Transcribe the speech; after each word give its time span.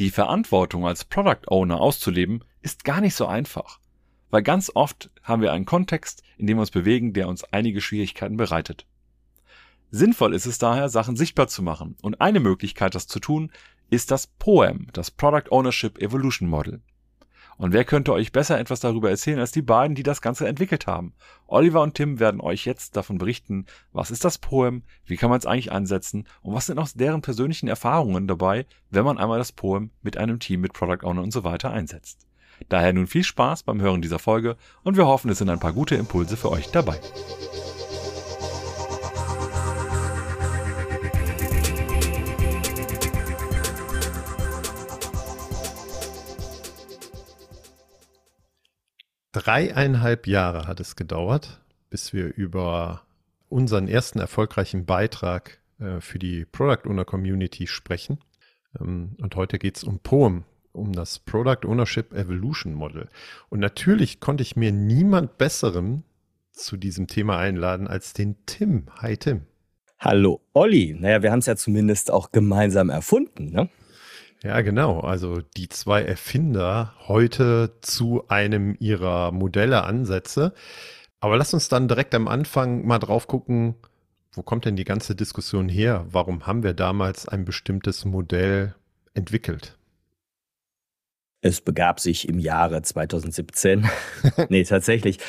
Die 0.00 0.10
Verantwortung 0.10 0.88
als 0.88 1.04
Product 1.04 1.46
Owner 1.46 1.80
auszuleben 1.80 2.42
ist 2.62 2.82
gar 2.82 3.00
nicht 3.00 3.14
so 3.14 3.26
einfach, 3.26 3.78
weil 4.30 4.42
ganz 4.42 4.72
oft 4.74 5.10
haben 5.22 5.40
wir 5.40 5.52
einen 5.52 5.66
Kontext, 5.66 6.24
in 6.36 6.48
dem 6.48 6.56
wir 6.56 6.62
uns 6.62 6.72
bewegen, 6.72 7.12
der 7.12 7.28
uns 7.28 7.44
einige 7.44 7.80
Schwierigkeiten 7.80 8.36
bereitet. 8.36 8.86
Sinnvoll 9.92 10.34
ist 10.34 10.46
es 10.46 10.58
daher, 10.58 10.88
Sachen 10.88 11.14
sichtbar 11.14 11.46
zu 11.46 11.62
machen 11.62 11.94
und 12.02 12.20
eine 12.20 12.40
Möglichkeit, 12.40 12.96
das 12.96 13.06
zu 13.06 13.20
tun, 13.20 13.52
ist 13.88 14.10
das 14.10 14.26
POEM, 14.26 14.88
das 14.92 15.12
Product 15.12 15.52
Ownership 15.52 15.98
Evolution 15.98 16.48
Model. 16.48 16.82
Und 17.56 17.72
wer 17.72 17.84
könnte 17.84 18.12
euch 18.12 18.32
besser 18.32 18.58
etwas 18.58 18.80
darüber 18.80 19.10
erzählen 19.10 19.38
als 19.38 19.52
die 19.52 19.62
beiden, 19.62 19.94
die 19.94 20.02
das 20.02 20.20
Ganze 20.20 20.48
entwickelt 20.48 20.86
haben? 20.86 21.14
Oliver 21.46 21.82
und 21.82 21.94
Tim 21.94 22.18
werden 22.18 22.40
euch 22.40 22.64
jetzt 22.64 22.96
davon 22.96 23.18
berichten, 23.18 23.66
was 23.92 24.10
ist 24.10 24.24
das 24.24 24.38
Poem, 24.38 24.82
wie 25.04 25.16
kann 25.16 25.30
man 25.30 25.38
es 25.38 25.46
eigentlich 25.46 25.72
einsetzen 25.72 26.26
und 26.42 26.54
was 26.54 26.66
sind 26.66 26.78
aus 26.78 26.94
deren 26.94 27.22
persönlichen 27.22 27.68
Erfahrungen 27.68 28.26
dabei, 28.26 28.66
wenn 28.90 29.04
man 29.04 29.18
einmal 29.18 29.38
das 29.38 29.52
Poem 29.52 29.90
mit 30.02 30.16
einem 30.16 30.40
Team 30.40 30.60
mit 30.60 30.72
Product 30.72 31.04
Owner 31.06 31.22
und 31.22 31.32
so 31.32 31.44
weiter 31.44 31.70
einsetzt. 31.70 32.26
Daher 32.68 32.92
nun 32.92 33.06
viel 33.06 33.24
Spaß 33.24 33.64
beim 33.64 33.80
Hören 33.80 34.02
dieser 34.02 34.18
Folge 34.18 34.56
und 34.82 34.96
wir 34.96 35.06
hoffen, 35.06 35.30
es 35.30 35.38
sind 35.38 35.50
ein 35.50 35.60
paar 35.60 35.72
gute 35.72 35.96
Impulse 35.96 36.36
für 36.36 36.50
euch 36.50 36.70
dabei. 36.70 37.00
Dreieinhalb 49.34 50.28
Jahre 50.28 50.68
hat 50.68 50.78
es 50.78 50.94
gedauert, 50.94 51.60
bis 51.90 52.12
wir 52.12 52.32
über 52.36 53.02
unseren 53.48 53.88
ersten 53.88 54.20
erfolgreichen 54.20 54.86
Beitrag 54.86 55.58
äh, 55.80 56.00
für 56.00 56.20
die 56.20 56.44
Product 56.44 56.88
Owner 56.88 57.04
Community 57.04 57.66
sprechen. 57.66 58.20
Ähm, 58.80 59.16
und 59.20 59.34
heute 59.34 59.58
geht 59.58 59.76
es 59.76 59.82
um 59.82 59.98
Poem, 59.98 60.44
um 60.70 60.92
das 60.92 61.18
Product 61.18 61.66
Ownership 61.66 62.12
Evolution 62.12 62.74
Model. 62.74 63.08
Und 63.48 63.58
natürlich 63.58 64.20
konnte 64.20 64.42
ich 64.42 64.54
mir 64.54 64.70
niemand 64.70 65.36
Besseren 65.36 66.04
zu 66.52 66.76
diesem 66.76 67.08
Thema 67.08 67.36
einladen 67.36 67.88
als 67.88 68.12
den 68.12 68.36
Tim. 68.46 68.86
Hi 68.98 69.16
Tim. 69.16 69.46
Hallo 69.98 70.42
Olli. 70.52 70.96
Naja, 70.96 71.24
wir 71.24 71.32
haben 71.32 71.40
es 71.40 71.46
ja 71.46 71.56
zumindest 71.56 72.12
auch 72.12 72.30
gemeinsam 72.30 72.88
erfunden, 72.88 73.50
ne? 73.50 73.68
Ja, 74.44 74.60
genau. 74.60 75.00
Also 75.00 75.40
die 75.56 75.70
zwei 75.70 76.02
Erfinder 76.02 76.92
heute 77.08 77.78
zu 77.80 78.28
einem 78.28 78.76
ihrer 78.78 79.32
Modelle 79.32 79.84
Ansätze. 79.84 80.52
Aber 81.18 81.38
lass 81.38 81.54
uns 81.54 81.70
dann 81.70 81.88
direkt 81.88 82.14
am 82.14 82.28
Anfang 82.28 82.86
mal 82.86 82.98
drauf 82.98 83.26
gucken, 83.26 83.74
wo 84.32 84.42
kommt 84.42 84.66
denn 84.66 84.76
die 84.76 84.84
ganze 84.84 85.14
Diskussion 85.14 85.70
her? 85.70 86.04
Warum 86.10 86.46
haben 86.46 86.62
wir 86.62 86.74
damals 86.74 87.26
ein 87.26 87.46
bestimmtes 87.46 88.04
Modell 88.04 88.74
entwickelt? 89.14 89.78
Es 91.40 91.62
begab 91.62 91.98
sich 91.98 92.28
im 92.28 92.38
Jahre 92.38 92.82
2017, 92.82 93.88
nee, 94.50 94.64
tatsächlich, 94.64 95.20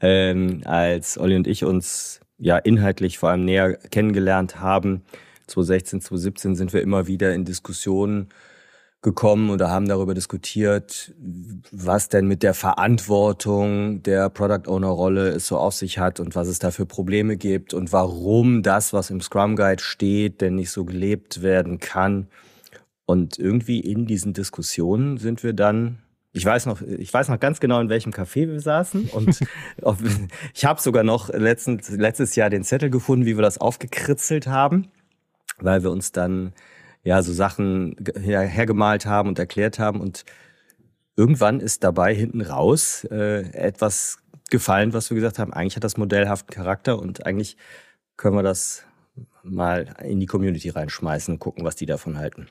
ähm, 0.00 0.62
als 0.64 1.18
Olli 1.18 1.34
und 1.34 1.48
ich 1.48 1.64
uns 1.64 2.20
ja 2.38 2.56
inhaltlich 2.56 3.18
vor 3.18 3.30
allem 3.30 3.44
näher 3.44 3.74
kennengelernt 3.90 4.60
haben. 4.60 5.02
2016, 5.48 6.00
2017 6.02 6.54
sind 6.54 6.72
wir 6.72 6.82
immer 6.82 7.08
wieder 7.08 7.34
in 7.34 7.44
Diskussionen 7.44 8.28
gekommen 9.02 9.48
oder 9.48 9.70
haben 9.70 9.88
darüber 9.88 10.12
diskutiert, 10.12 11.14
was 11.70 12.10
denn 12.10 12.26
mit 12.26 12.42
der 12.42 12.52
Verantwortung 12.52 14.02
der 14.02 14.28
Product 14.28 14.68
Owner 14.68 14.88
Rolle 14.88 15.28
es 15.28 15.46
so 15.46 15.56
auf 15.56 15.74
sich 15.74 15.98
hat 15.98 16.20
und 16.20 16.34
was 16.34 16.48
es 16.48 16.58
da 16.58 16.70
für 16.70 16.84
Probleme 16.84 17.38
gibt 17.38 17.72
und 17.72 17.92
warum 17.92 18.62
das, 18.62 18.92
was 18.92 19.08
im 19.08 19.22
Scrum 19.22 19.56
Guide 19.56 19.82
steht, 19.82 20.42
denn 20.42 20.56
nicht 20.56 20.70
so 20.70 20.84
gelebt 20.84 21.40
werden 21.40 21.78
kann. 21.80 22.28
Und 23.06 23.38
irgendwie 23.38 23.80
in 23.80 24.06
diesen 24.06 24.34
Diskussionen 24.34 25.16
sind 25.16 25.42
wir 25.42 25.54
dann 25.54 25.98
ich 26.32 26.44
weiß 26.44 26.66
noch, 26.66 26.80
ich 26.82 27.12
weiß 27.12 27.28
noch 27.28 27.40
ganz 27.40 27.58
genau, 27.58 27.80
in 27.80 27.88
welchem 27.88 28.12
Café 28.12 28.48
wir 28.48 28.60
saßen 28.60 29.08
und 29.08 29.40
ich 30.54 30.64
habe 30.64 30.80
sogar 30.80 31.02
noch 31.02 31.28
letztens, 31.28 31.90
letztes 31.90 32.36
Jahr 32.36 32.50
den 32.50 32.62
Zettel 32.62 32.88
gefunden, 32.88 33.26
wie 33.26 33.36
wir 33.36 33.42
das 33.42 33.58
aufgekritzelt 33.58 34.46
haben, 34.46 34.92
weil 35.58 35.82
wir 35.82 35.90
uns 35.90 36.12
dann 36.12 36.52
ja 37.02 37.22
so 37.22 37.32
Sachen 37.32 37.96
her 38.18 38.42
hergemalt 38.42 39.06
haben 39.06 39.28
und 39.28 39.38
erklärt 39.38 39.78
haben 39.78 40.00
und 40.00 40.24
irgendwann 41.16 41.60
ist 41.60 41.84
dabei 41.84 42.14
hinten 42.14 42.40
raus 42.40 43.04
äh, 43.10 43.50
etwas 43.52 44.18
gefallen, 44.50 44.92
was 44.92 45.10
wir 45.10 45.14
gesagt 45.14 45.38
haben, 45.38 45.52
eigentlich 45.52 45.76
hat 45.76 45.84
das 45.84 45.96
modellhaften 45.96 46.52
Charakter 46.52 46.98
und 46.98 47.26
eigentlich 47.26 47.56
können 48.16 48.36
wir 48.36 48.42
das 48.42 48.84
mal 49.42 49.94
in 50.02 50.20
die 50.20 50.26
Community 50.26 50.68
reinschmeißen 50.68 51.34
und 51.34 51.38
gucken, 51.38 51.64
was 51.64 51.76
die 51.76 51.86
davon 51.86 52.18
halten. 52.18 52.48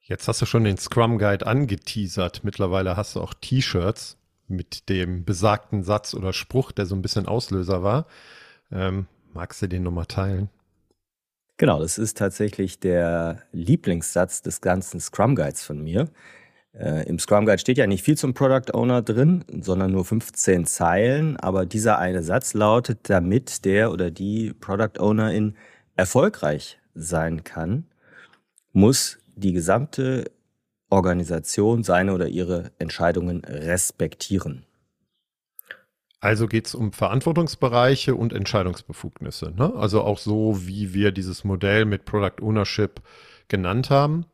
Jetzt 0.00 0.28
hast 0.28 0.42
du 0.42 0.46
schon 0.46 0.64
den 0.64 0.76
Scrum 0.76 1.18
Guide 1.18 1.46
angeteasert. 1.46 2.44
Mittlerweile 2.44 2.96
hast 2.96 3.16
du 3.16 3.20
auch 3.20 3.32
T-Shirts 3.32 4.18
mit 4.48 4.88
dem 4.90 5.24
besagten 5.24 5.82
Satz 5.82 6.12
oder 6.12 6.32
Spruch, 6.34 6.72
der 6.72 6.84
so 6.84 6.94
ein 6.94 7.02
bisschen 7.02 7.26
Auslöser 7.26 7.82
war. 7.82 8.06
Ähm, 8.70 9.06
magst 9.32 9.62
du 9.62 9.66
den 9.66 9.82
nochmal 9.82 10.06
teilen? 10.06 10.50
Genau, 11.56 11.78
das 11.78 11.98
ist 11.98 12.18
tatsächlich 12.18 12.80
der 12.80 13.42
Lieblingssatz 13.52 14.42
des 14.42 14.60
ganzen 14.60 14.98
Scrum 14.98 15.36
Guides 15.36 15.62
von 15.62 15.82
mir. 15.82 16.08
Äh, 16.72 17.06
Im 17.08 17.18
Scrum 17.20 17.46
Guide 17.46 17.58
steht 17.58 17.78
ja 17.78 17.86
nicht 17.86 18.02
viel 18.02 18.16
zum 18.18 18.34
Product 18.34 18.74
Owner 18.74 19.02
drin, 19.02 19.44
sondern 19.60 19.92
nur 19.92 20.04
15 20.04 20.66
Zeilen. 20.66 21.36
Aber 21.36 21.64
dieser 21.66 21.98
eine 21.98 22.24
Satz 22.24 22.54
lautet, 22.54 23.08
damit 23.08 23.64
der 23.64 23.92
oder 23.92 24.10
die 24.10 24.52
Product 24.52 24.98
Ownerin 24.98 25.56
erfolgreich 25.94 26.80
sein 26.94 27.44
kann, 27.44 27.86
muss 28.72 29.18
die 29.36 29.52
gesamte 29.52 30.24
Organisation 30.90 31.84
seine 31.84 32.14
oder 32.14 32.26
ihre 32.26 32.72
Entscheidungen 32.78 33.44
respektieren. 33.44 34.66
Also 36.24 36.48
geht 36.48 36.66
es 36.66 36.74
um 36.74 36.94
Verantwortungsbereiche 36.94 38.14
und 38.14 38.32
Entscheidungsbefugnisse. 38.32 39.52
Ne? 39.54 39.74
Also 39.76 40.00
auch 40.00 40.16
so, 40.16 40.66
wie 40.66 40.94
wir 40.94 41.12
dieses 41.12 41.44
Modell 41.44 41.84
mit 41.84 42.06
Product 42.06 42.40
Ownership 42.40 43.02
genannt 43.48 43.90
haben. 43.90 44.24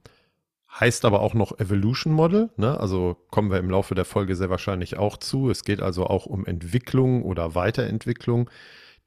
Heißt 0.79 1.05
aber 1.05 1.19
auch 1.19 1.35
noch 1.35 1.59
Evolution 1.59 2.13
Model. 2.13 2.51
Ne? 2.57 2.79
Also 2.79 3.17
kommen 3.33 3.51
wir 3.51 3.59
im 3.59 3.71
Laufe 3.71 3.97
der 3.97 4.05
Folge 4.05 4.37
sehr 4.37 4.51
wahrscheinlich 4.51 4.99
auch 4.99 5.17
zu. 5.17 5.51
Es 5.51 5.65
geht 5.65 5.83
also 5.83 6.07
auch 6.07 6.27
um 6.27 6.47
Entwicklung 6.47 7.25
oder 7.25 7.57
Weiterentwicklung 7.57 8.49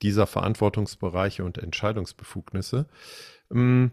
dieser 0.01 0.27
Verantwortungsbereiche 0.27 1.45
und 1.45 1.59
Entscheidungsbefugnisse. 1.59 2.87
Hm, 3.49 3.91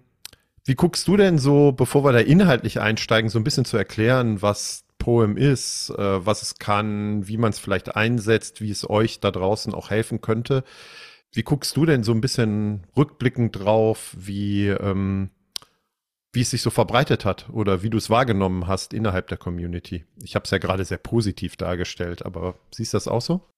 wie 0.64 0.74
guckst 0.74 1.06
du 1.06 1.16
denn 1.16 1.38
so, 1.38 1.70
bevor 1.70 2.02
wir 2.02 2.10
da 2.10 2.18
inhaltlich 2.18 2.80
einsteigen, 2.80 3.30
so 3.30 3.38
ein 3.38 3.44
bisschen 3.44 3.64
zu 3.64 3.76
erklären, 3.76 4.42
was 4.42 4.84
Poem 5.00 5.36
ist, 5.36 5.90
äh, 5.90 6.24
was 6.24 6.42
es 6.42 6.60
kann, 6.60 7.26
wie 7.26 7.38
man 7.38 7.50
es 7.50 7.58
vielleicht 7.58 7.96
einsetzt, 7.96 8.60
wie 8.60 8.70
es 8.70 8.88
euch 8.88 9.18
da 9.18 9.32
draußen 9.32 9.74
auch 9.74 9.90
helfen 9.90 10.20
könnte. 10.20 10.62
Wie 11.32 11.42
guckst 11.42 11.76
du 11.76 11.84
denn 11.86 12.04
so 12.04 12.12
ein 12.12 12.20
bisschen 12.20 12.86
rückblickend 12.96 13.58
drauf, 13.58 14.14
wie, 14.16 14.68
ähm, 14.68 15.30
wie 16.32 16.42
es 16.42 16.50
sich 16.50 16.62
so 16.62 16.70
verbreitet 16.70 17.24
hat 17.24 17.50
oder 17.50 17.82
wie 17.82 17.90
du 17.90 17.98
es 17.98 18.10
wahrgenommen 18.10 18.68
hast 18.68 18.94
innerhalb 18.94 19.26
der 19.26 19.38
Community? 19.38 20.04
Ich 20.22 20.36
habe 20.36 20.44
es 20.44 20.52
ja 20.52 20.58
gerade 20.58 20.84
sehr 20.84 20.98
positiv 20.98 21.56
dargestellt, 21.56 22.24
aber 22.24 22.54
siehst 22.70 22.92
du 22.92 22.96
das 22.96 23.08
auch 23.08 23.22
so? 23.22 23.48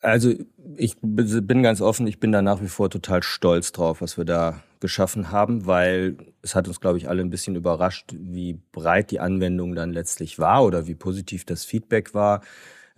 Also 0.00 0.32
ich 0.76 0.96
bin 1.00 1.62
ganz 1.62 1.80
offen, 1.80 2.06
ich 2.06 2.20
bin 2.20 2.30
da 2.30 2.40
nach 2.40 2.62
wie 2.62 2.68
vor 2.68 2.88
total 2.88 3.22
stolz 3.22 3.72
drauf, 3.72 4.00
was 4.00 4.16
wir 4.16 4.24
da 4.24 4.62
geschaffen 4.80 5.32
haben, 5.32 5.66
weil 5.66 6.16
es 6.40 6.54
hat 6.54 6.68
uns, 6.68 6.80
glaube 6.80 6.98
ich, 6.98 7.08
alle 7.08 7.20
ein 7.20 7.30
bisschen 7.30 7.56
überrascht, 7.56 8.12
wie 8.16 8.60
breit 8.70 9.10
die 9.10 9.18
Anwendung 9.18 9.74
dann 9.74 9.92
letztlich 9.92 10.38
war 10.38 10.64
oder 10.64 10.86
wie 10.86 10.94
positiv 10.94 11.44
das 11.44 11.64
Feedback 11.64 12.14
war. 12.14 12.42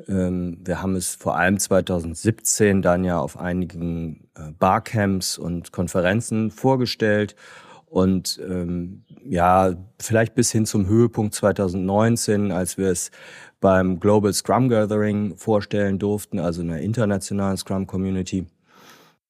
Ähm, 0.09 0.59
wir 0.63 0.83
haben 0.83 0.95
es 0.95 1.15
vor 1.15 1.37
allem 1.37 1.59
2017 1.59 2.83
dann 2.83 3.05
ja 3.05 3.19
auf 3.19 3.39
einigen 3.39 4.29
äh, 4.35 4.53
Barcamps 4.59 5.39
und 5.39 5.73
Konferenzen 5.73 6.51
vorgestellt 6.51 7.35
und 7.87 8.41
ähm, 8.49 9.05
ja, 9.25 9.75
vielleicht 9.99 10.35
bis 10.37 10.53
hin 10.53 10.65
zum 10.65 10.87
Höhepunkt 10.87 11.35
2019, 11.35 12.53
als 12.53 12.79
wir 12.79 12.89
es 12.89 13.11
beim 13.61 14.01
Global 14.01 14.33
Scrum 14.33 14.69
Gathering 14.69 15.37
vorstellen 15.37 15.99
durften, 15.99 16.39
also 16.39 16.63
einer 16.63 16.81
internationalen 16.81 17.57
Scrum 17.57 17.87
Community. 17.87 18.47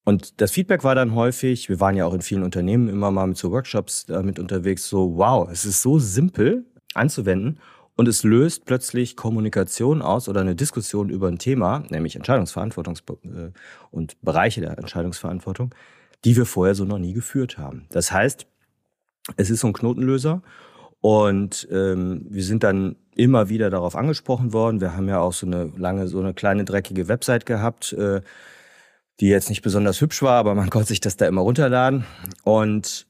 Und 0.05 0.41
das 0.41 0.53
Feedback 0.53 0.83
war 0.83 0.95
dann 0.95 1.15
häufig, 1.15 1.69
wir 1.69 1.81
waren 1.81 1.97
ja 1.97 2.07
auch 2.07 2.15
in 2.15 2.23
vielen 2.23 2.43
Unternehmen 2.43 2.89
immer 2.89 3.11
mal 3.11 3.27
mit 3.27 3.37
so 3.37 3.51
Workshops 3.51 4.07
damit 4.07 4.39
unterwegs, 4.39 4.89
so 4.89 5.17
wow, 5.17 5.49
es 5.51 5.65
ist 5.65 5.83
so 5.83 5.99
simpel 5.99 6.65
anzuwenden 6.95 7.59
und 7.97 8.09
es 8.09 8.25
löst 8.25 8.65
plötzlich 8.65 9.15
Kommunikation 9.15 10.01
aus 10.01 10.29
oder 10.29 10.41
eine 10.41 10.57
Diskussion 10.57 11.11
über 11.11 11.29
ein 11.29 11.39
Thema, 11.39 11.85
nämlich 11.91 12.17
Entscheidungsverantwortung 12.17 12.97
äh, 13.25 13.51
und 13.91 14.17
Bereiche 14.23 14.63
der 14.63 14.79
Entscheidungsverantwortung, 14.79 15.75
die 16.25 16.37
wir 16.37 16.47
vorher 16.47 16.75
so 16.75 16.85
noch 16.85 16.99
nie 16.99 17.13
geführt 17.13 17.59
haben. 17.59 17.87
Das 17.91 18.11
heißt, 18.11 18.47
es 19.37 19.51
ist 19.51 19.61
so 19.61 19.67
ein 19.67 19.75
Knotenlöser 19.75 20.43
und 21.01 21.67
ähm, 21.71 22.27
wir 22.29 22.45
sind 22.45 22.63
dann 22.63 22.97
immer 23.15 23.49
wieder 23.49 23.71
darauf 23.71 23.97
angesprochen 23.97 24.53
worden. 24.53 24.81
Wir 24.81 24.97
haben 24.97 25.09
ja 25.09 25.21
auch 25.21 25.33
so 25.33 25.47
eine 25.47 25.73
lange, 25.77 26.09
so 26.09 26.21
eine 26.21 26.35
kleine 26.35 26.65
dreckige 26.65 27.09
Website 27.09 27.47
gehabt, 27.47 27.93
äh, 27.95 28.21
die 29.21 29.29
jetzt 29.29 29.49
nicht 29.49 29.63
besonders 29.63 30.01
hübsch 30.01 30.23
war, 30.23 30.35
aber 30.35 30.55
man 30.55 30.71
konnte 30.71 30.89
sich 30.89 31.01
das 31.01 31.17
da 31.17 31.27
immer 31.27 31.43
runterladen. 31.43 32.05
Und 32.45 33.07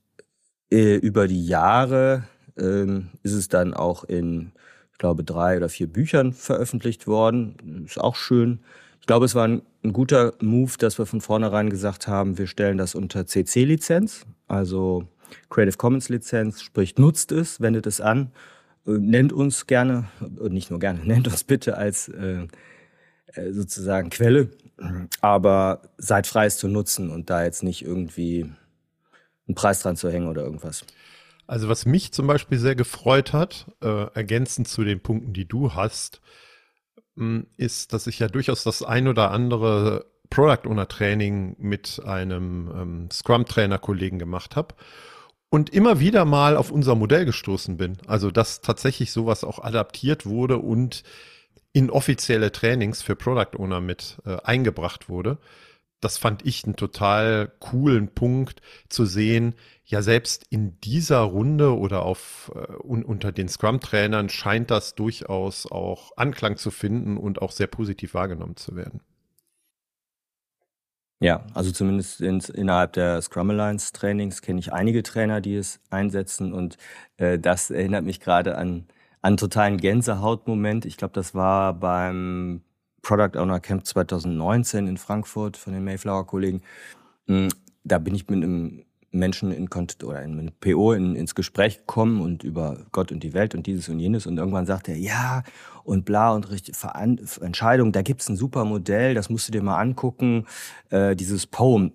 äh, 0.71 0.97
über 0.97 1.27
die 1.27 1.45
Jahre 1.45 2.25
ähm, 2.57 3.11
ist 3.23 3.35
es 3.35 3.49
dann 3.49 3.75
auch 3.75 4.05
in, 4.05 4.53
ich 4.93 4.99
glaube, 4.99 5.25
drei 5.25 5.57
oder 5.57 5.69
vier 5.69 5.87
Büchern 5.89 6.33
veröffentlicht 6.33 7.07
worden. 7.07 7.85
Ist 7.85 8.01
auch 8.01 8.17
schön. 8.17 8.61
Ich 9.01 9.07
glaube, 9.07 9.25
es 9.25 9.35
war 9.35 9.49
ein, 9.49 9.63
ein 9.83 9.93
guter 9.93 10.35
Move, 10.41 10.73
dass 10.79 10.99
wir 10.99 11.07
von 11.07 11.21
vornherein 11.21 11.71
gesagt 11.71 12.07
haben, 12.07 12.39
wir 12.39 12.47
stellen 12.47 12.79
das 12.79 12.95
unter 12.95 13.27
CC-Lizenz, 13.27 14.27
also 14.47 15.09
Creative 15.49 15.77
Commons 15.77 16.09
Lizenz, 16.09 16.63
sprich 16.63 16.97
nutzt 16.99 17.33
es, 17.33 17.61
wendet 17.61 17.87
es 17.87 18.01
an, 18.01 18.33
äh, 18.87 18.93
nennt 18.93 19.33
uns 19.33 19.67
gerne, 19.67 20.09
und 20.21 20.53
nicht 20.53 20.71
nur 20.71 20.81
gerne, 20.81 21.01
nennt 21.05 21.29
uns 21.29 21.45
bitte 21.45 21.77
als 21.77 22.09
äh, 22.09 22.47
äh, 23.35 23.53
sozusagen 23.53 24.11
Quelle, 24.11 24.51
aber 25.21 25.83
seid 25.99 26.27
frei 26.27 26.47
es 26.47 26.59
zu 26.59 26.69
nutzen 26.69 27.11
und 27.11 27.31
da 27.31 27.45
jetzt 27.45 27.63
nicht 27.63 27.85
irgendwie 27.85 28.51
einen 29.47 29.55
Preis 29.55 29.83
dran 29.83 29.97
zu 29.97 30.11
hängen 30.11 30.29
oder 30.29 30.43
irgendwas. 30.43 30.85
Also 31.47 31.69
was 31.69 31.85
mich 31.85 32.13
zum 32.13 32.27
Beispiel 32.29 32.59
sehr 32.59 32.77
gefreut 32.77 33.33
hat, 33.33 33.67
äh, 33.83 34.07
ergänzend 34.15 34.69
zu 34.69 34.85
den 34.85 35.01
Punkten, 35.01 35.33
die 35.33 35.49
du 35.49 35.75
hast, 35.75 36.21
mh, 37.17 37.45
ist, 37.57 37.93
dass 37.93 38.07
ich 38.07 38.21
ja 38.21 38.29
durchaus 38.29 38.63
das 38.63 38.83
ein 38.83 39.09
oder 39.09 39.33
andere 39.33 40.07
Product 40.31 40.69
Owner 40.69 40.87
Training 40.87 41.57
mit 41.59 42.01
einem 42.05 42.71
ähm, 42.75 43.09
Scrum 43.11 43.45
Trainer 43.47 43.79
Kollegen 43.79 44.19
gemacht 44.19 44.55
habe 44.55 44.77
und 45.51 45.71
immer 45.71 46.01
wieder 46.01 46.25
mal 46.25 46.57
auf 46.57 46.71
unser 46.71 46.95
Modell 46.95 47.25
gestoßen 47.25 47.77
bin. 47.77 47.99
Also 48.07 48.31
dass 48.31 48.61
tatsächlich 48.61 49.13
sowas 49.13 49.45
auch 49.45 49.59
adaptiert 49.63 50.25
wurde 50.25 50.59
und 50.59 51.03
in 51.73 51.91
offizielle 51.91 52.53
Trainings 52.53 53.03
für 53.03 53.17
Product 53.17 53.59
Owner 53.59 53.81
mit 53.81 54.19
äh, 54.25 54.37
eingebracht 54.43 55.09
wurde. 55.09 55.39
Das 56.01 56.17
fand 56.17 56.47
ich 56.47 56.65
einen 56.65 56.77
total 56.77 57.53
coolen 57.61 58.09
Punkt 58.15 58.63
zu 58.89 59.05
sehen. 59.05 59.55
Ja, 59.85 60.03
selbst 60.03 60.47
in 60.49 60.81
dieser 60.81 61.21
Runde 61.21 61.77
oder 61.77 62.03
auf 62.03 62.51
äh, 62.55 62.73
un, 62.83 63.05
unter 63.05 63.33
den 63.33 63.49
Scrum-Trainern 63.49 64.31
scheint 64.31 64.71
das 64.71 64.95
durchaus 64.95 65.71
auch 65.71 66.13
Anklang 66.17 66.57
zu 66.57 66.71
finden 66.71 67.19
und 67.19 67.43
auch 67.43 67.53
sehr 67.53 67.67
positiv 67.67 68.15
wahrgenommen 68.15 68.57
zu 68.57 68.77
werden. 68.77 69.03
Ja, 71.23 71.45
also 71.53 71.71
zumindest 71.71 72.21
ins, 72.23 72.49
innerhalb 72.49 72.95
der 72.95 73.21
Scrum 73.21 73.51
Alliance 73.51 73.93
Trainings 73.93 74.41
kenne 74.41 74.59
ich 74.59 74.73
einige 74.73 75.03
Trainer, 75.03 75.41
die 75.43 75.55
es 75.55 75.81
einsetzen 75.91 76.55
und 76.55 76.79
äh, 77.19 77.39
das 77.39 77.71
erinnert 77.71 78.05
mich 78.05 78.21
gerade 78.21 78.57
an 78.57 78.87
an 79.23 79.37
totalen 79.37 79.77
Gänsehautmoment. 79.79 80.85
Ich 80.87 80.97
glaube, 80.97 81.13
das 81.15 81.35
war 81.35 81.75
beim 81.75 82.63
Product 83.03 83.39
Owner 83.39 83.61
Camp 83.61 83.87
2019 83.87 84.87
in 84.87 84.97
Frankfurt 84.97 85.57
von 85.57 85.73
den 85.73 85.85
Mayflower 85.85 86.27
Kollegen. 86.27 86.63
Hm, 87.29 87.49
da 87.85 87.99
bin 87.99 88.15
ich 88.15 88.29
mit 88.29 88.45
einem 88.45 88.85
Menschen 89.11 89.53
in 89.53 89.71
Kontakt 89.71 90.05
oder 90.05 90.23
in 90.23 90.53
PO 90.61 90.93
in, 90.93 91.17
ins 91.17 91.35
Gespräch 91.35 91.79
gekommen 91.79 92.21
und 92.21 92.45
über 92.45 92.87
Gott 92.93 93.11
und 93.11 93.23
die 93.23 93.35
Welt 93.35 93.55
und 93.55 93.67
dieses 93.67 93.89
und 93.89 93.99
jenes 93.99 94.27
und 94.27 94.39
irgendwann 94.39 94.67
sagt 94.67 94.89
er, 94.89 94.97
ja 94.97 95.43
und 95.85 96.05
bla 96.05 96.33
und 96.33 96.51
richtig 96.51 96.77
Veran 96.77 97.21
Entscheidung, 97.41 97.93
da 97.93 98.03
gibt's 98.03 98.29
ein 98.29 98.37
super 98.37 98.65
Modell, 98.65 99.15
das 99.15 99.31
musst 99.31 99.49
du 99.49 99.53
dir 99.53 99.63
mal 99.63 99.79
angucken, 99.79 100.47
äh, 100.91 101.17
dieses 101.17 101.47
Poem 101.47 101.93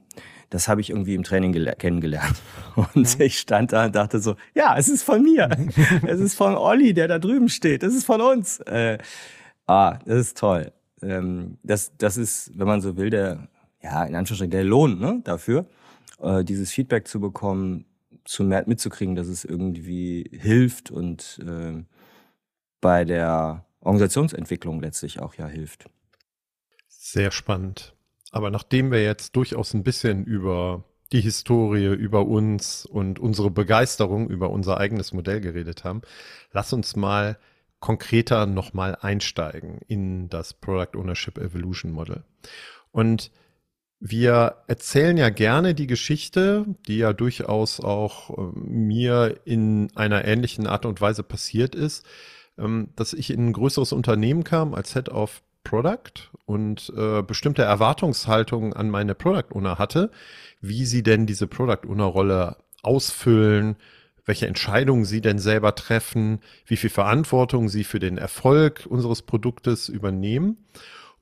das 0.50 0.67
habe 0.67 0.79
ich 0.79 0.89
irgendwie 0.89 1.15
im 1.15 1.23
Training 1.23 1.53
kennengelernt. 1.77 2.35
Und 2.75 2.95
mhm. 2.95 3.25
ich 3.25 3.39
stand 3.39 3.73
da 3.73 3.85
und 3.85 3.95
dachte 3.95 4.19
so, 4.19 4.35
ja, 4.53 4.77
es 4.77 4.88
ist 4.88 5.03
von 5.03 5.21
mir. 5.21 5.50
es 6.07 6.19
ist 6.19 6.35
von 6.35 6.56
Olli, 6.56 6.94
der 6.94 7.07
da 7.07 7.19
drüben 7.19 7.50
steht. 7.50 7.83
Es 7.83 7.94
ist 7.94 8.06
von 8.06 8.21
uns. 8.21 8.59
Äh, 8.61 8.97
ah, 9.65 9.97
das 10.06 10.19
ist 10.19 10.38
toll. 10.38 10.71
Ähm, 11.01 11.57
das, 11.63 11.91
das 11.97 12.15
ist, 12.15 12.57
wenn 12.57 12.68
man 12.68 12.79
so 12.79 12.95
will, 12.95 13.09
der, 13.09 13.47
ja, 13.81 14.06
in 14.06 14.15
Anführungsstrichen, 14.15 14.51
der 14.51 14.63
Lohn 14.63 15.00
ne, 15.00 15.19
dafür, 15.23 15.65
äh, 16.19 16.44
dieses 16.44 16.71
Feedback 16.71 17.07
zu 17.07 17.19
bekommen, 17.19 17.85
zu 18.23 18.44
mehr 18.44 18.63
mitzukriegen, 18.67 19.15
dass 19.15 19.27
es 19.27 19.45
irgendwie 19.45 20.29
hilft 20.31 20.91
und 20.91 21.39
äh, 21.45 21.83
bei 22.81 23.06
der 23.06 23.65
Organisationsentwicklung 23.81 24.81
letztlich 24.81 25.19
auch 25.19 25.35
ja 25.35 25.47
hilft. 25.47 25.89
Sehr 26.88 27.31
spannend. 27.31 27.94
Aber 28.31 28.50
nachdem 28.50 28.91
wir 28.91 29.03
jetzt 29.03 29.35
durchaus 29.35 29.73
ein 29.73 29.83
bisschen 29.83 30.25
über 30.25 30.83
die 31.12 31.21
Historie, 31.21 31.94
über 31.94 32.25
uns 32.25 32.85
und 32.85 33.19
unsere 33.19 33.51
Begeisterung 33.51 34.29
über 34.29 34.50
unser 34.50 34.77
eigenes 34.77 35.13
Modell 35.13 35.39
geredet 35.39 35.83
haben, 35.83 36.01
lass 36.51 36.73
uns 36.73 36.95
mal 36.95 37.38
konkreter 37.79 38.47
nochmal 38.47 38.97
einsteigen 39.00 39.79
in 39.88 40.27
das 40.29 40.53
Product 40.53 40.97
Ownership 40.97 41.38
Evolution 41.38 41.91
Model. 41.91 42.23
Und 42.91 43.31
wir 44.00 44.57
erzählen 44.68 45.18
ja 45.18 45.30
gerne 45.30 45.74
die 45.74 45.88
Geschichte, 45.88 46.65
die 46.88 46.97
ja 46.97 47.13
durchaus 47.13 47.80
auch 47.80 48.30
äh, 48.30 48.42
mir 48.56 49.39
in 49.45 49.92
einer 49.95 50.25
ähnlichen 50.25 50.68
Art 50.68 50.86
und 50.86 51.01
Weise 51.01 51.24
passiert 51.24 51.75
ist, 51.75 52.06
ähm, 52.57 52.89
dass 52.95 53.13
ich 53.13 53.31
in 53.31 53.47
ein 53.47 53.53
größeres 53.53 53.94
Unternehmen 53.94 54.44
kam 54.44 54.74
als 54.74 54.94
Head 54.94 55.09
of 55.09 55.42
Product 55.63 56.31
und 56.45 56.94
äh, 56.95 57.24
bestimmte 57.24 57.63
Erwartungshaltungen 57.63 58.74
an 58.74 58.89
meine 58.89 59.15
Product 59.15 59.53
Owner 59.53 59.80
hatte, 59.80 60.12
wie 60.62 60.86
sie 60.86 61.03
denn 61.03 61.25
diese 61.25 61.47
Product 61.47 61.88
Owner 61.89 62.06
Rolle 62.06 62.57
ausfüllen, 62.83 63.75
welche 64.25 64.47
Entscheidungen 64.47 65.06
sie 65.06 65.21
denn 65.21 65.39
selber 65.39 65.75
treffen, 65.75 66.39
wie 66.65 66.77
viel 66.77 66.89
Verantwortung 66.89 67.69
sie 67.69 67.83
für 67.83 68.00
den 68.00 68.18
Erfolg 68.18 68.86
unseres 68.88 69.21
Produktes 69.21 69.89
übernehmen. 69.89 70.65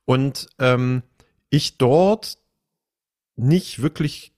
Und 0.06 0.48
ähm, 0.60 1.04
ich 1.50 1.78
dort 1.78 2.38
nicht 3.36 3.82
wirklich 3.82 4.34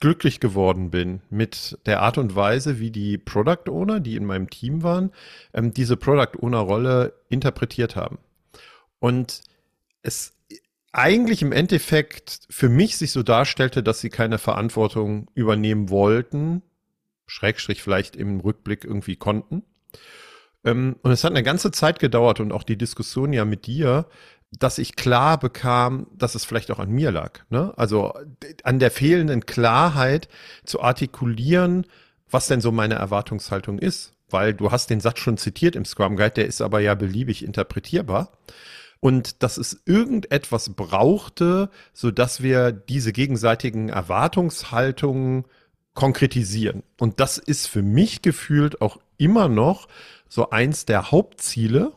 glücklich 0.00 0.40
geworden 0.40 0.90
bin 0.90 1.20
mit 1.28 1.78
der 1.84 2.00
Art 2.00 2.16
und 2.18 2.34
Weise, 2.34 2.80
wie 2.80 2.90
die 2.90 3.18
Product 3.18 3.68
Owner, 3.70 4.00
die 4.00 4.16
in 4.16 4.24
meinem 4.24 4.48
Team 4.48 4.82
waren, 4.82 5.12
ähm, 5.52 5.74
diese 5.74 5.96
Product 5.96 6.42
Owner 6.42 6.58
Rolle 6.58 7.12
interpretiert 7.28 7.96
haben. 7.96 8.18
Und 8.98 9.42
es 10.02 10.34
eigentlich 10.92 11.42
im 11.42 11.52
Endeffekt 11.52 12.40
für 12.50 12.68
mich 12.68 12.96
sich 12.96 13.12
so 13.12 13.22
darstellte, 13.22 13.82
dass 13.82 14.00
sie 14.00 14.10
keine 14.10 14.38
Verantwortung 14.38 15.30
übernehmen 15.34 15.90
wollten, 15.90 16.62
Schrägstrich 17.26 17.82
vielleicht 17.82 18.16
im 18.16 18.40
Rückblick 18.40 18.84
irgendwie 18.84 19.16
konnten. 19.16 19.62
Ähm, 20.64 20.96
und 21.02 21.10
es 21.10 21.24
hat 21.24 21.30
eine 21.30 21.42
ganze 21.42 21.70
Zeit 21.70 22.00
gedauert 22.00 22.40
und 22.40 22.52
auch 22.52 22.64
die 22.64 22.76
Diskussion 22.78 23.32
ja 23.32 23.44
mit 23.44 23.66
dir, 23.66 24.06
dass 24.58 24.78
ich 24.78 24.96
klar 24.96 25.38
bekam, 25.38 26.06
dass 26.16 26.34
es 26.34 26.44
vielleicht 26.44 26.70
auch 26.70 26.78
an 26.78 26.90
mir 26.90 27.12
lag. 27.12 27.40
Ne? 27.50 27.72
Also 27.76 28.14
an 28.64 28.78
der 28.78 28.90
fehlenden 28.90 29.46
Klarheit 29.46 30.28
zu 30.64 30.80
artikulieren, 30.82 31.86
was 32.28 32.48
denn 32.48 32.60
so 32.60 32.72
meine 32.72 32.94
Erwartungshaltung 32.94 33.78
ist. 33.78 34.14
Weil 34.28 34.54
du 34.54 34.70
hast 34.70 34.90
den 34.90 35.00
Satz 35.00 35.18
schon 35.18 35.38
zitiert 35.38 35.74
im 35.74 35.84
Scrum 35.84 36.16
Guide, 36.16 36.30
der 36.30 36.46
ist 36.46 36.60
aber 36.60 36.80
ja 36.80 36.94
beliebig 36.94 37.44
interpretierbar 37.44 38.32
und 39.00 39.42
dass 39.42 39.56
es 39.56 39.82
irgendetwas 39.86 40.70
brauchte, 40.70 41.70
so 41.92 42.10
dass 42.10 42.42
wir 42.42 42.70
diese 42.70 43.12
gegenseitigen 43.12 43.88
Erwartungshaltungen 43.88 45.46
konkretisieren. 45.94 46.82
Und 46.98 47.18
das 47.18 47.38
ist 47.38 47.66
für 47.66 47.82
mich 47.82 48.22
gefühlt 48.22 48.80
auch 48.80 48.98
immer 49.16 49.48
noch 49.48 49.88
so 50.28 50.50
eins 50.50 50.84
der 50.84 51.10
Hauptziele, 51.10 51.92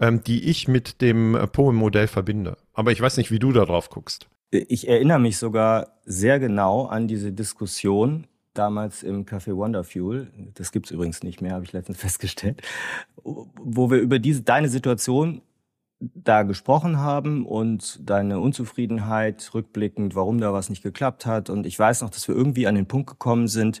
ähm, 0.00 0.22
die 0.24 0.48
ich 0.48 0.68
mit 0.68 1.00
dem 1.00 1.34
äh, 1.34 1.46
Poem-Modell 1.46 2.06
verbinde. 2.06 2.56
Aber 2.72 2.92
ich 2.92 3.00
weiß 3.00 3.16
nicht, 3.16 3.30
wie 3.30 3.38
du 3.38 3.52
da 3.52 3.64
drauf 3.64 3.90
guckst. 3.90 4.28
Ich 4.50 4.88
erinnere 4.88 5.18
mich 5.18 5.38
sogar 5.38 5.98
sehr 6.04 6.38
genau 6.38 6.86
an 6.86 7.08
diese 7.08 7.32
Diskussion 7.32 8.26
damals 8.54 9.02
im 9.02 9.24
Café 9.24 9.56
Wonderfuel. 9.56 10.30
Das 10.54 10.72
gibt's 10.72 10.90
übrigens 10.90 11.22
nicht 11.22 11.40
mehr, 11.40 11.54
habe 11.54 11.64
ich 11.64 11.72
letztens 11.72 11.98
festgestellt. 12.00 12.62
Wo 13.22 13.90
wir 13.90 13.98
über 13.98 14.18
diese, 14.18 14.42
deine 14.42 14.68
Situation 14.68 15.42
da 16.14 16.42
gesprochen 16.42 16.98
haben 16.98 17.46
und 17.46 17.98
deine 18.08 18.40
Unzufriedenheit 18.40 19.50
rückblickend, 19.54 20.14
warum 20.14 20.40
da 20.40 20.52
was 20.52 20.68
nicht 20.68 20.82
geklappt 20.82 21.26
hat. 21.26 21.48
Und 21.48 21.64
ich 21.64 21.78
weiß 21.78 22.02
noch, 22.02 22.10
dass 22.10 22.26
wir 22.26 22.34
irgendwie 22.34 22.66
an 22.66 22.74
den 22.74 22.86
Punkt 22.86 23.08
gekommen 23.08 23.48
sind, 23.48 23.80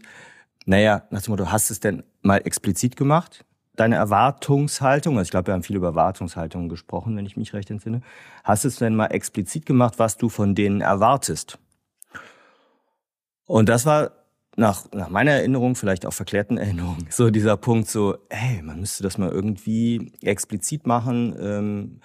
naja, 0.64 1.02
nach 1.10 1.22
dem 1.22 1.32
Motto, 1.32 1.50
hast 1.50 1.70
du 1.70 1.74
es 1.74 1.80
denn 1.80 2.04
mal 2.22 2.38
explizit 2.38 2.96
gemacht? 2.96 3.44
Deine 3.74 3.96
Erwartungshaltung, 3.96 5.16
also 5.16 5.26
ich 5.26 5.30
glaube, 5.30 5.46
wir 5.46 5.54
haben 5.54 5.62
viel 5.62 5.76
über 5.76 5.88
Erwartungshaltungen 5.88 6.68
gesprochen, 6.68 7.16
wenn 7.16 7.24
ich 7.24 7.38
mich 7.38 7.54
recht 7.54 7.70
entsinne. 7.70 8.02
Hast 8.44 8.64
du 8.64 8.68
es 8.68 8.76
denn 8.76 8.94
mal 8.94 9.06
explizit 9.06 9.64
gemacht, 9.64 9.94
was 9.98 10.18
du 10.18 10.28
von 10.28 10.54
denen 10.54 10.82
erwartest? 10.82 11.58
Und 13.46 13.68
das 13.68 13.86
war 13.86 14.12
nach, 14.56 14.84
nach 14.92 15.08
meiner 15.08 15.32
Erinnerung, 15.32 15.74
vielleicht 15.74 16.04
auch 16.04 16.12
verklärten 16.12 16.58
Erinnerungen, 16.58 17.06
so 17.10 17.30
dieser 17.30 17.56
Punkt 17.56 17.88
so, 17.88 18.18
hey, 18.28 18.62
man 18.62 18.80
müsste 18.80 19.02
das 19.02 19.16
mal 19.16 19.30
irgendwie 19.30 20.12
explizit 20.22 20.86
machen. 20.86 21.34
Ähm, 21.40 22.00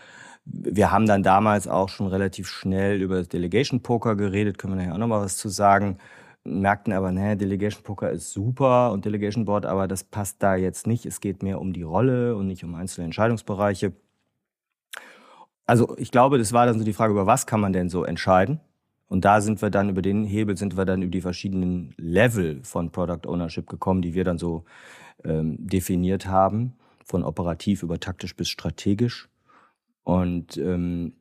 wir 0.46 0.92
haben 0.92 1.06
dann 1.06 1.24
damals 1.24 1.68
auch 1.68 1.90
schon 1.90 2.08
relativ 2.08 2.48
schnell 2.48 3.02
über 3.02 3.24
Delegation 3.24 3.82
Poker 3.82 4.16
geredet, 4.16 4.58
können 4.58 4.74
wir 4.74 4.78
nachher 4.78 4.94
auch 4.94 5.00
nochmal 5.00 5.22
was 5.22 5.36
zu 5.36 5.50
sagen. 5.50 5.98
Merkten 6.48 6.94
aber, 6.94 7.12
ne, 7.12 7.38
Delegation 7.38 7.84
Poker 7.84 8.12
ist 8.12 8.32
super 8.32 8.92
und 8.92 9.06
Delegation 9.06 9.46
Board, 9.46 9.66
aber 9.66 9.88
das 9.88 10.04
passt 10.04 10.42
da 10.42 10.56
jetzt 10.56 10.88
nicht. 10.88 11.06
Es 11.06 11.22
geht 11.22 11.44
mehr 11.44 11.60
um 11.60 11.74
die 11.74 11.84
Rolle 11.84 12.36
und 12.36 12.48
nicht 12.48 12.64
um 12.64 12.76
einzelne 12.76 13.06
Entscheidungsbereiche. 13.06 13.94
Also 15.66 15.96
ich 15.98 16.12
glaube, 16.12 16.38
das 16.38 16.54
war 16.54 16.66
dann 16.66 16.80
so 16.80 16.86
die 16.86 16.94
Frage, 16.94 17.12
über 17.12 17.26
was 17.26 17.46
kann 17.46 17.60
man 17.60 17.74
denn 17.74 17.90
so 17.90 18.04
entscheiden? 18.04 18.60
Und 19.10 19.26
da 19.26 19.42
sind 19.42 19.62
wir 19.62 19.70
dann 19.70 19.90
über 19.90 20.02
den 20.02 20.26
Hebel, 20.26 20.58
sind 20.58 20.78
wir 20.78 20.86
dann 20.86 21.02
über 21.02 21.12
die 21.12 21.22
verschiedenen 21.22 21.94
Level 21.98 22.64
von 22.64 22.92
Product 22.92 23.28
Ownership 23.28 23.68
gekommen, 23.68 24.02
die 24.02 24.14
wir 24.14 24.24
dann 24.24 24.38
so 24.38 24.66
ähm, 25.24 25.56
definiert 25.60 26.28
haben, 26.28 26.74
von 27.06 27.24
operativ 27.24 27.84
über 27.84 28.00
taktisch 28.00 28.36
bis 28.36 28.50
strategisch. 28.50 29.30
Und 30.04 30.58
ähm, 30.58 31.14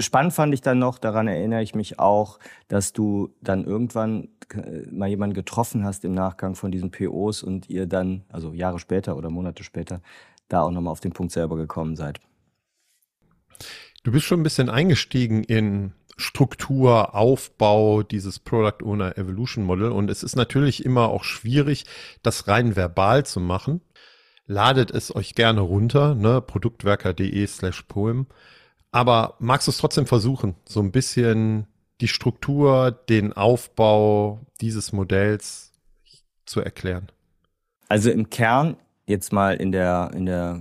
Spannend 0.00 0.32
fand 0.32 0.52
ich 0.52 0.62
dann 0.62 0.80
noch, 0.80 0.98
daran 0.98 1.28
erinnere 1.28 1.62
ich 1.62 1.76
mich 1.76 2.00
auch, 2.00 2.40
dass 2.66 2.92
du 2.92 3.32
dann 3.40 3.64
irgendwann 3.64 4.28
äh, 4.52 4.90
mal 4.90 5.08
jemanden 5.08 5.34
getroffen 5.34 5.84
hast 5.84 6.04
im 6.04 6.12
Nachgang 6.12 6.56
von 6.56 6.72
diesen 6.72 6.90
POs 6.90 7.44
und 7.44 7.70
ihr 7.70 7.86
dann, 7.86 8.24
also 8.28 8.52
Jahre 8.52 8.80
später 8.80 9.16
oder 9.16 9.30
Monate 9.30 9.62
später, 9.62 10.00
da 10.48 10.62
auch 10.62 10.72
nochmal 10.72 10.90
auf 10.90 11.00
den 11.00 11.12
Punkt 11.12 11.32
selber 11.32 11.56
gekommen 11.56 11.94
seid. 11.94 12.18
Du 14.02 14.10
bist 14.10 14.24
schon 14.24 14.40
ein 14.40 14.44
bisschen 14.44 14.70
eingestiegen 14.70 15.44
in 15.44 15.92
Struktur, 16.16 17.14
Aufbau 17.14 18.02
dieses 18.02 18.40
Product 18.40 18.84
Owner 18.84 19.16
Evolution 19.16 19.64
Model 19.64 19.92
und 19.92 20.10
es 20.10 20.22
ist 20.22 20.34
natürlich 20.34 20.84
immer 20.84 21.08
auch 21.08 21.22
schwierig, 21.22 21.84
das 22.22 22.48
rein 22.48 22.74
verbal 22.74 23.24
zu 23.24 23.38
machen. 23.38 23.82
Ladet 24.46 24.90
es 24.90 25.14
euch 25.14 25.36
gerne 25.36 25.60
runter, 25.60 26.16
ne, 26.16 26.40
produktwerker.de 26.40 27.46
slash 27.46 27.82
poem. 27.82 28.26
Aber 28.92 29.34
magst 29.38 29.66
du 29.66 29.70
es 29.70 29.78
trotzdem 29.78 30.06
versuchen, 30.06 30.56
so 30.64 30.80
ein 30.80 30.90
bisschen 30.90 31.66
die 32.00 32.08
Struktur, 32.08 32.90
den 32.90 33.32
Aufbau 33.32 34.40
dieses 34.60 34.92
Modells 34.92 35.72
zu 36.46 36.60
erklären? 36.60 37.10
Also 37.88 38.10
im 38.10 38.30
Kern, 38.30 38.76
jetzt 39.06 39.32
mal 39.32 39.56
in 39.56 39.72
der, 39.72 40.10
in 40.14 40.26
der 40.26 40.60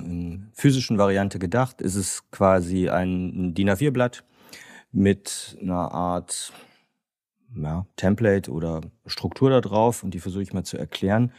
physischen 0.53 0.97
Variante 0.97 1.39
gedacht, 1.39 1.81
ist 1.81 1.95
es 1.95 2.29
quasi 2.31 2.89
ein 2.89 3.53
DIN 3.53 3.69
A4-Blatt 3.69 4.23
mit 4.91 5.57
einer 5.61 5.91
Art 5.91 6.51
ja, 7.55 7.85
Template 7.95 8.51
oder 8.51 8.81
Struktur 9.05 9.49
da 9.49 9.61
drauf 9.61 10.03
und 10.03 10.13
die 10.13 10.19
versuche 10.19 10.43
ich 10.43 10.53
mal 10.53 10.63
zu 10.63 10.77
erklären. 10.77 11.31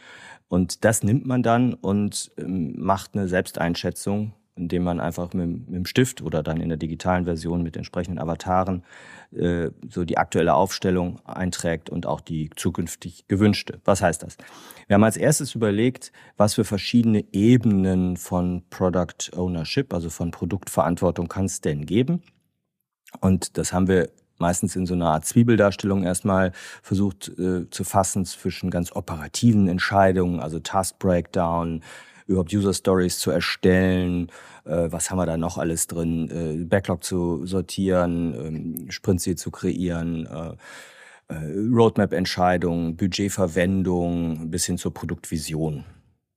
Und 0.47 0.83
das 0.83 1.03
nimmt 1.03 1.25
man 1.25 1.43
dann 1.43 1.73
und 1.73 2.31
ähm, 2.37 2.73
macht 2.77 3.15
eine 3.15 3.29
Selbsteinschätzung 3.29 4.33
indem 4.55 4.83
man 4.83 4.99
einfach 4.99 5.33
mit, 5.33 5.47
mit, 5.47 5.75
dem 5.75 5.85
Stift 5.85 6.21
oder 6.21 6.43
dann 6.43 6.59
in 6.59 6.69
der 6.69 6.77
digitalen 6.77 7.25
Version 7.25 7.63
mit 7.63 7.77
entsprechenden 7.77 8.19
Avataren 8.19 8.83
äh, 9.31 9.69
so 9.89 10.03
die 10.03 10.17
aktuelle 10.17 10.53
Aufstellung 10.53 11.19
einträgt 11.25 11.89
und 11.89 12.05
auch 12.05 12.21
die 12.21 12.49
zukünftig 12.55 13.27
gewünschte. 13.27 13.79
Was 13.85 14.01
heißt 14.01 14.23
das? 14.23 14.37
Wir 14.87 14.95
haben 14.95 15.03
als 15.03 15.17
erstes 15.17 15.55
überlegt, 15.55 16.11
was 16.37 16.55
für 16.55 16.65
verschiedene 16.65 17.23
Ebenen 17.31 18.17
von 18.17 18.63
Product 18.69 19.35
Ownership, 19.35 19.93
also 19.93 20.09
von 20.09 20.31
Produktverantwortung 20.31 21.27
kann 21.27 21.45
es 21.45 21.61
denn 21.61 21.85
geben? 21.85 22.21
Und 23.19 23.57
das 23.57 23.73
haben 23.73 23.87
wir 23.87 24.09
meistens 24.37 24.75
in 24.75 24.85
so 24.85 24.95
einer 24.95 25.07
Art 25.07 25.25
Zwiebeldarstellung 25.25 26.03
erstmal 26.03 26.51
versucht 26.81 27.29
äh, 27.39 27.69
zu 27.69 27.83
fassen 27.83 28.25
zwischen 28.25 28.69
ganz 28.69 28.91
operativen 28.91 29.69
Entscheidungen, 29.69 30.41
also 30.41 30.59
Task 30.59 30.99
Breakdown, 30.99 31.81
überhaupt 32.31 32.53
User 32.53 32.73
Stories 32.73 33.19
zu 33.19 33.31
erstellen, 33.31 34.31
äh, 34.65 34.91
was 34.91 35.11
haben 35.11 35.17
wir 35.17 35.25
da 35.25 35.37
noch 35.37 35.57
alles 35.57 35.87
drin, 35.87 36.29
äh, 36.29 36.63
Backlog 36.65 37.03
zu 37.03 37.45
sortieren, 37.45 38.33
ähm, 38.33 38.91
Sprintziel 38.91 39.35
zu 39.35 39.51
kreieren, 39.51 40.25
äh, 40.25 40.55
äh, 41.33 41.69
Roadmap-Entscheidungen, 41.71 42.97
Budgetverwendung 42.97 44.49
bis 44.49 44.65
hin 44.65 44.77
zur 44.77 44.93
Produktvision. 44.93 45.85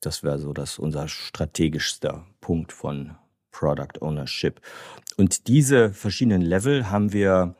Das 0.01 0.23
wäre 0.23 0.39
so 0.39 0.53
das 0.53 0.79
unser 0.79 1.09
strategischster 1.09 2.27
Punkt 2.41 2.73
von 2.73 3.17
Product 3.51 4.01
Ownership. 4.01 4.61
Und 5.17 5.49
diese 5.49 5.91
verschiedenen 5.91 6.43
Level 6.43 6.91
haben 6.91 7.13
wir 7.13 7.55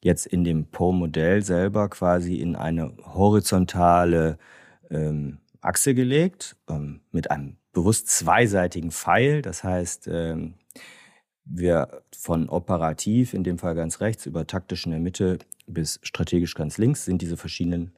jetzt 0.00 0.26
in 0.26 0.44
dem 0.44 0.66
PO-Modell 0.66 1.42
selber 1.42 1.88
quasi 1.88 2.36
in 2.36 2.54
eine 2.54 2.92
horizontale 3.02 4.38
ähm, 4.90 5.38
Achse 5.60 5.94
gelegt 5.94 6.56
ähm, 6.68 7.00
mit 7.10 7.30
einem 7.30 7.57
bewusst 7.72 8.08
zweiseitigen 8.08 8.90
Pfeil. 8.90 9.42
Das 9.42 9.64
heißt, 9.64 10.08
ähm, 10.08 10.54
wir 11.44 12.02
von 12.16 12.48
operativ, 12.48 13.34
in 13.34 13.44
dem 13.44 13.58
Fall 13.58 13.74
ganz 13.74 14.00
rechts, 14.00 14.26
über 14.26 14.46
taktisch 14.46 14.84
in 14.84 14.92
der 14.92 15.00
Mitte 15.00 15.38
bis 15.66 16.00
strategisch 16.02 16.54
ganz 16.54 16.78
links, 16.78 17.04
sind 17.04 17.22
diese 17.22 17.36
verschiedenen 17.36 17.92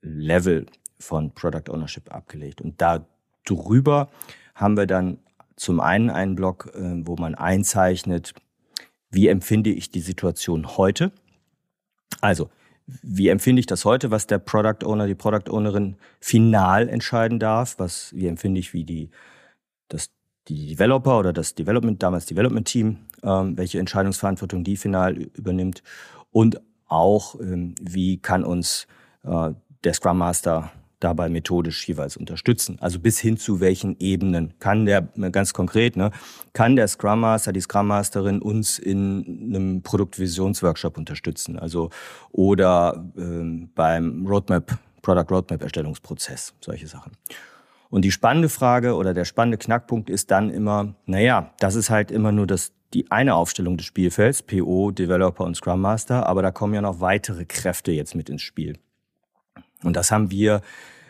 Level 0.00 0.66
von 0.98 1.32
Product 1.32 1.70
Ownership 1.70 2.12
abgelegt. 2.12 2.60
Und 2.60 2.80
da 2.80 3.06
drüber 3.44 4.08
haben 4.54 4.76
wir 4.76 4.86
dann 4.86 5.18
zum 5.56 5.80
einen 5.80 6.10
einen 6.10 6.34
Block, 6.34 6.72
äh, 6.74 7.06
wo 7.06 7.16
man 7.16 7.34
einzeichnet, 7.34 8.34
wie 9.10 9.28
empfinde 9.28 9.70
ich 9.70 9.90
die 9.90 10.00
Situation 10.00 10.76
heute. 10.76 11.12
Also, 12.20 12.50
wie 12.86 13.28
empfinde 13.28 13.60
ich 13.60 13.66
das 13.66 13.84
heute, 13.84 14.10
was 14.10 14.26
der 14.26 14.38
Product 14.38 14.84
Owner, 14.84 15.06
die 15.06 15.14
Product 15.14 15.50
Ownerin 15.50 15.96
final 16.20 16.88
entscheiden 16.88 17.38
darf? 17.38 17.78
Was, 17.78 18.14
wie 18.14 18.26
empfinde 18.26 18.60
ich, 18.60 18.72
wie 18.72 18.84
die, 18.84 19.10
das, 19.88 20.10
die 20.48 20.68
Developer 20.68 21.18
oder 21.18 21.32
das 21.32 21.54
Development, 21.54 22.00
damals 22.00 22.26
Development 22.26 22.66
Team, 22.66 22.98
ähm, 23.22 23.58
welche 23.58 23.80
Entscheidungsverantwortung 23.80 24.62
die 24.62 24.76
final 24.76 25.16
übernimmt? 25.16 25.82
Und 26.30 26.60
auch, 26.86 27.40
ähm, 27.40 27.74
wie 27.80 28.18
kann 28.18 28.44
uns 28.44 28.86
äh, 29.24 29.50
der 29.82 29.94
Scrum 29.94 30.18
Master 30.18 30.70
dabei 31.00 31.28
methodisch 31.28 31.86
jeweils 31.86 32.16
unterstützen. 32.16 32.78
Also 32.80 32.98
bis 32.98 33.18
hin 33.18 33.36
zu 33.36 33.60
welchen 33.60 33.98
Ebenen 33.98 34.54
kann 34.58 34.86
der, 34.86 35.02
ganz 35.30 35.52
konkret, 35.52 35.96
ne, 35.96 36.10
kann 36.52 36.76
der 36.76 36.88
Scrum 36.88 37.20
Master, 37.20 37.52
die 37.52 37.60
Scrum 37.60 37.86
Masterin 37.86 38.40
uns 38.40 38.78
in 38.78 39.54
einem 39.54 39.82
Produktvisionsworkshop 39.82 40.96
unterstützen. 40.96 41.58
Also 41.58 41.90
oder 42.32 43.04
ähm, 43.16 43.70
beim 43.74 44.26
Roadmap, 44.26 44.78
Product 45.02 45.26
Roadmap 45.30 45.62
Erstellungsprozess, 45.62 46.54
solche 46.60 46.86
Sachen. 46.86 47.12
Und 47.90 48.02
die 48.02 48.10
spannende 48.10 48.48
Frage 48.48 48.94
oder 48.94 49.14
der 49.14 49.24
spannende 49.24 49.58
Knackpunkt 49.58 50.10
ist 50.10 50.30
dann 50.30 50.50
immer, 50.50 50.94
naja, 51.04 51.52
das 51.60 51.76
ist 51.76 51.90
halt 51.90 52.10
immer 52.10 52.32
nur 52.32 52.46
das, 52.46 52.72
die 52.94 53.10
eine 53.10 53.34
Aufstellung 53.34 53.76
des 53.76 53.86
Spielfelds, 53.86 54.42
PO, 54.42 54.90
Developer 54.90 55.44
und 55.44 55.56
Scrum 55.56 55.80
Master, 55.80 56.26
aber 56.26 56.42
da 56.42 56.50
kommen 56.50 56.74
ja 56.74 56.80
noch 56.80 57.00
weitere 57.00 57.44
Kräfte 57.44 57.92
jetzt 57.92 58.14
mit 58.14 58.28
ins 58.28 58.42
Spiel. 58.42 58.78
Und 59.82 59.96
das 59.96 60.10
haben 60.10 60.30
wir 60.30 60.62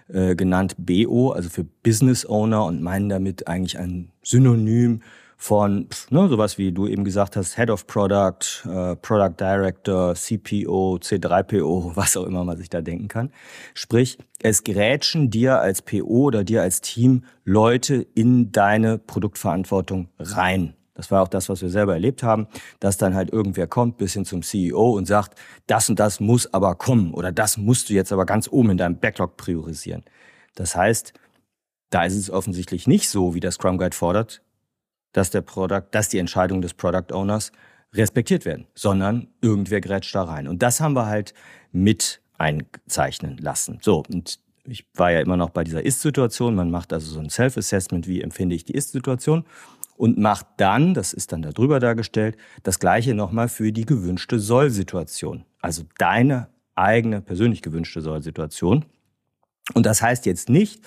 äh, 0.09 0.37
genannt 0.37 0.77
BO, 0.79 1.31
also 1.31 1.49
für 1.49 1.65
Business 1.65 2.25
Owner 2.25 2.65
und 2.65 2.83
meinen 2.83 3.09
damit 3.09 3.49
eigentlich 3.49 3.79
ein 3.79 4.13
Synonym 4.23 5.03
von 5.37 5.89
ne, 6.11 6.29
sowas 6.29 6.59
wie 6.59 6.73
du 6.73 6.87
eben 6.87 7.05
gesagt 7.05 7.37
hast, 7.37 7.57
Head 7.57 7.71
of 7.71 7.87
Product, 7.89 8.65
äh, 8.65 8.95
Product 8.97 9.35
Director, 9.39 10.15
CPO, 10.15 10.99
C3PO, 11.03 11.93
was 11.97 12.17
auch 12.17 12.25
immer 12.25 12.45
man 12.45 12.57
sich 12.57 12.71
da 12.71 12.81
denken 12.81 13.09
kann. 13.09 13.31
Sprich, 13.75 14.17
es 14.41 14.63
grätschen 14.63 15.31
dir 15.31 15.59
als 15.59 15.83
PO 15.83 16.27
oder 16.27 16.45
dir 16.45 16.63
als 16.63 16.81
Team 16.81 17.25
Leute 17.45 18.07
in 18.15 18.53
deine 18.53 18.99
Produktverantwortung 18.99 20.09
rein. 20.21 20.76
Das 20.97 21.11
war 21.11 21.23
auch 21.23 21.29
das, 21.29 21.49
was 21.49 21.63
wir 21.63 21.69
selber 21.69 21.95
erlebt 21.95 22.23
haben, 22.23 22.47
dass 22.81 22.97
dann 22.97 23.15
halt 23.15 23.33
irgendwer 23.33 23.67
kommt 23.67 23.99
bis 23.99 24.15
hin 24.15 24.25
zum 24.25 24.43
CEO 24.43 24.93
und 24.93 25.07
sagt, 25.07 25.39
das 25.67 25.89
und 25.89 26.01
das 26.01 26.21
muss 26.21 26.53
aber 26.53 26.75
kommen 26.75 27.13
oder 27.13 27.33
das 27.33 27.57
musst 27.57 27.91
du 27.91 27.95
jetzt 27.95 28.13
aber 28.13 28.27
ganz 28.27 28.49
oben 28.51 28.71
in 28.71 28.79
deinem 28.79 28.99
Backlog 28.99 29.37
priorisieren. 29.37 30.05
Das 30.55 30.75
heißt, 30.75 31.13
da 31.91 32.05
ist 32.05 32.17
es 32.17 32.31
offensichtlich 32.31 32.87
nicht 32.87 33.09
so, 33.09 33.35
wie 33.35 33.41
der 33.41 33.53
Scrum 33.53 33.79
Guide 33.79 33.95
fordert, 33.95 34.43
dass 35.13 35.31
der 35.31 35.43
Product, 35.43 35.85
dass 35.93 36.09
die 36.09 36.19
Entscheidungen 36.19 36.63
des 36.63 36.75
Product 36.75 37.13
Owners 37.13 37.53
respektiert 37.95 38.45
werden, 38.45 38.67
sondern 38.75 39.29
irgendwer 39.41 39.81
grätscht 39.81 40.15
da 40.15 40.25
rein. 40.25 40.49
Und 40.49 40.63
das 40.63 40.81
haben 40.81 40.95
wir 40.95 41.07
halt 41.07 41.35
mit 41.73 42.21
einzeichnen 42.39 43.39
lassen. 43.39 43.79
So, 43.83 44.03
und 44.09 44.41
ich 44.65 44.87
war 44.95 45.13
ja 45.13 45.21
immer 45.21 45.37
noch 45.37 45.51
bei 45.51 45.65
dieser 45.65 45.85
Ist-Situation. 45.85 46.55
Man 46.55 46.71
macht 46.71 46.93
also 46.93 47.11
so 47.11 47.21
ein 47.21 47.31
Self-Assessment, 47.31 48.07
wie 48.07 48.21
empfinde 48.21 48.55
ich 48.55 48.65
die 48.65 48.75
Ist-Situation 48.75 49.45
und 49.97 50.19
macht 50.19 50.47
dann, 50.59 50.95
das 50.95 51.13
ist 51.13 51.33
dann 51.33 51.43
darüber 51.43 51.81
dargestellt, 51.81 52.37
das 52.63 52.79
gleiche 52.79 53.15
nochmal 53.15 53.49
für 53.49 53.73
die 53.73 53.87
gewünschte 53.87 54.39
Soll-Situation. 54.39 55.45
Also 55.61 55.85
deine 55.99 56.49
eigene 56.75 57.21
persönlich 57.21 57.63
gewünschte 57.63 58.01
Soll-Situation. 58.01 58.85
Und 59.75 59.87
das 59.87 60.03
heißt 60.03 60.27
jetzt 60.27 60.49
nicht, 60.49 60.83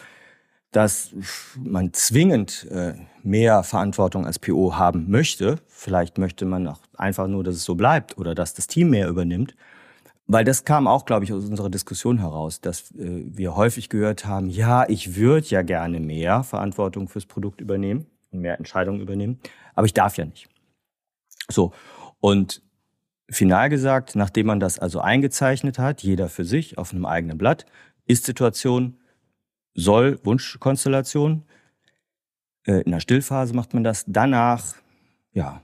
dass 0.72 1.16
man 1.58 1.94
zwingend 1.94 2.68
äh, 2.70 2.94
mehr 3.24 3.64
Verantwortung 3.64 4.28
als 4.28 4.38
PO 4.38 4.76
haben 4.76 5.10
möchte. 5.10 5.58
Vielleicht 5.68 6.20
möchte 6.20 6.46
man 6.46 6.68
auch 6.68 6.80
einfach 6.96 7.28
nur, 7.28 7.44
dass 7.44 7.56
es 7.56 7.64
so 7.64 7.74
bleibt 7.74 8.18
oder 8.20 8.36
dass 8.36 8.54
das 8.54 8.68
Team 8.68 8.92
mehr 8.92 9.10
übernimmt. 9.10 9.56
Weil 10.28 10.46
das 10.46 10.64
kam 10.64 10.88
auch, 10.88 11.06
glaube 11.06 11.26
ich, 11.26 11.34
aus 11.34 11.46
unserer 11.46 11.72
Diskussion 11.72 12.20
heraus, 12.20 12.62
dass 12.62 12.92
äh, 12.92 13.26
wir 13.26 13.56
häufig 13.56 13.90
gehört 13.90 14.28
haben, 14.28 14.52
ja, 14.52 14.88
ich 14.88 15.16
würde 15.16 15.48
ja 15.48 15.64
gerne 15.64 16.00
mehr 16.00 16.44
Verantwortung 16.44 17.08
fürs 17.08 17.26
Produkt 17.26 17.62
übernehmen 17.62 18.06
und 18.32 18.42
mehr 18.42 18.58
Entscheidungen 18.58 19.02
übernehmen. 19.02 19.40
Aber 19.76 19.86
ich 19.86 19.94
darf 19.94 20.18
ja 20.18 20.26
nicht. 20.26 20.50
So. 21.50 21.74
Und 22.20 22.62
final 23.30 23.70
gesagt, 23.70 24.16
nachdem 24.16 24.48
man 24.48 24.60
das 24.60 24.80
also 24.80 25.00
eingezeichnet 25.00 25.80
hat, 25.80 26.04
jeder 26.04 26.30
für 26.30 26.46
sich 26.46 26.78
auf 26.78 26.92
einem 26.92 27.06
eigenen 27.06 27.38
Blatt, 27.38 27.66
ist 28.06 28.26
Situation, 28.26 28.98
soll 29.76 30.20
Wunschkonstellation. 30.24 31.44
Äh, 32.66 32.82
in 32.82 32.92
der 32.92 33.00
Stillphase 33.00 33.56
macht 33.56 33.74
man 33.74 33.84
das. 33.84 34.06
Danach, 34.08 34.76
ja, 35.32 35.62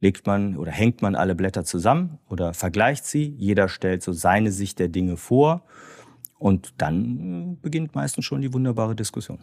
legt 0.00 0.26
man 0.26 0.56
oder 0.56 0.70
hängt 0.70 1.02
man 1.02 1.14
alle 1.14 1.34
Blätter 1.34 1.64
zusammen 1.64 2.18
oder 2.28 2.52
vergleicht 2.54 3.06
sie. 3.06 3.34
Jeder 3.38 3.68
stellt 3.68 4.02
so 4.02 4.12
seine 4.12 4.52
Sicht 4.52 4.78
der 4.78 4.88
Dinge 4.88 5.16
vor. 5.16 5.64
Und 6.38 6.74
dann 6.78 7.54
äh, 7.54 7.56
beginnt 7.62 7.94
meistens 7.94 8.26
schon 8.26 8.42
die 8.42 8.52
wunderbare 8.52 8.94
Diskussion. 8.94 9.38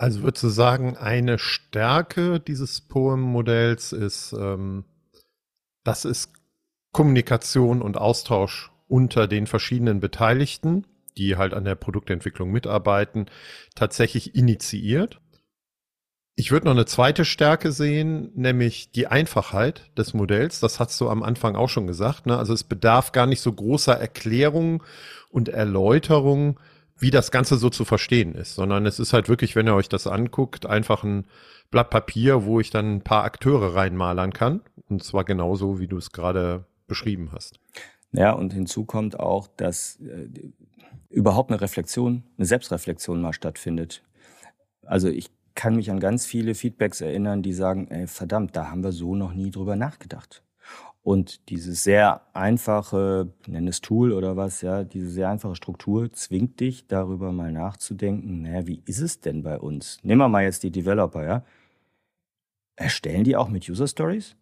Also 0.00 0.22
würdest 0.22 0.42
du 0.44 0.48
sagen, 0.48 0.96
eine 0.96 1.38
Stärke 1.38 2.40
dieses 2.40 2.80
Poem-Modells 2.80 3.92
ist, 3.92 4.32
ähm, 4.32 4.86
dass 5.84 6.06
es 6.06 6.32
Kommunikation 6.90 7.82
und 7.82 7.98
Austausch 7.98 8.72
unter 8.88 9.28
den 9.28 9.46
verschiedenen 9.46 10.00
Beteiligten, 10.00 10.86
die 11.18 11.36
halt 11.36 11.52
an 11.52 11.66
der 11.66 11.74
Produktentwicklung 11.74 12.50
mitarbeiten, 12.50 13.26
tatsächlich 13.74 14.34
initiiert. 14.34 15.20
Ich 16.34 16.50
würde 16.50 16.64
noch 16.64 16.74
eine 16.74 16.86
zweite 16.86 17.26
Stärke 17.26 17.70
sehen, 17.70 18.32
nämlich 18.34 18.92
die 18.92 19.06
Einfachheit 19.06 19.90
des 19.98 20.14
Modells. 20.14 20.60
Das 20.60 20.80
hast 20.80 20.98
du 20.98 21.10
am 21.10 21.22
Anfang 21.22 21.56
auch 21.56 21.68
schon 21.68 21.86
gesagt. 21.86 22.24
Ne? 22.24 22.38
Also 22.38 22.54
es 22.54 22.64
bedarf 22.64 23.12
gar 23.12 23.26
nicht 23.26 23.42
so 23.42 23.52
großer 23.52 24.00
Erklärung 24.00 24.82
und 25.28 25.50
Erläuterung, 25.50 26.58
wie 27.00 27.10
das 27.10 27.30
Ganze 27.30 27.56
so 27.56 27.70
zu 27.70 27.84
verstehen 27.84 28.34
ist, 28.34 28.54
sondern 28.54 28.86
es 28.86 28.98
ist 28.98 29.12
halt 29.12 29.28
wirklich, 29.28 29.56
wenn 29.56 29.66
ihr 29.66 29.74
euch 29.74 29.88
das 29.88 30.06
anguckt, 30.06 30.66
einfach 30.66 31.02
ein 31.02 31.26
Blatt 31.70 31.90
Papier, 31.90 32.44
wo 32.44 32.60
ich 32.60 32.70
dann 32.70 32.96
ein 32.96 33.02
paar 33.02 33.24
Akteure 33.24 33.74
reinmalern 33.74 34.32
kann. 34.32 34.60
Und 34.88 35.02
zwar 35.02 35.24
genauso, 35.24 35.78
wie 35.78 35.86
du 35.86 35.96
es 35.96 36.12
gerade 36.12 36.66
beschrieben 36.86 37.30
hast. 37.32 37.58
Ja, 38.12 38.32
und 38.32 38.52
hinzu 38.52 38.84
kommt 38.84 39.18
auch, 39.18 39.46
dass 39.56 40.00
äh, 40.00 40.28
überhaupt 41.08 41.50
eine 41.50 41.60
Reflexion, 41.60 42.24
eine 42.36 42.46
Selbstreflexion 42.46 43.20
mal 43.20 43.32
stattfindet. 43.32 44.02
Also 44.84 45.08
ich 45.08 45.30
kann 45.54 45.76
mich 45.76 45.90
an 45.90 46.00
ganz 46.00 46.26
viele 46.26 46.54
Feedbacks 46.54 47.00
erinnern, 47.00 47.42
die 47.42 47.52
sagen, 47.52 47.88
ey, 47.88 48.06
verdammt, 48.06 48.56
da 48.56 48.70
haben 48.70 48.82
wir 48.82 48.92
so 48.92 49.14
noch 49.14 49.32
nie 49.32 49.50
drüber 49.50 49.76
nachgedacht. 49.76 50.42
Und 51.02 51.48
dieses 51.48 51.82
sehr 51.82 52.20
einfache, 52.34 53.32
nenn 53.46 53.66
es 53.68 53.80
Tool 53.80 54.12
oder 54.12 54.36
was, 54.36 54.60
ja, 54.60 54.84
diese 54.84 55.08
sehr 55.08 55.30
einfache 55.30 55.56
Struktur 55.56 56.12
zwingt 56.12 56.60
dich, 56.60 56.86
darüber 56.88 57.32
mal 57.32 57.52
nachzudenken, 57.52 58.42
naja, 58.42 58.66
wie 58.66 58.82
ist 58.84 59.00
es 59.00 59.20
denn 59.20 59.42
bei 59.42 59.58
uns? 59.58 59.98
Nehmen 60.02 60.20
wir 60.20 60.28
mal 60.28 60.44
jetzt 60.44 60.62
die 60.62 60.70
Developer, 60.70 61.24
ja. 61.24 61.44
Erstellen 62.76 63.24
die 63.24 63.36
auch 63.36 63.48
mit 63.48 63.68
User 63.68 63.86
Stories? 63.86 64.36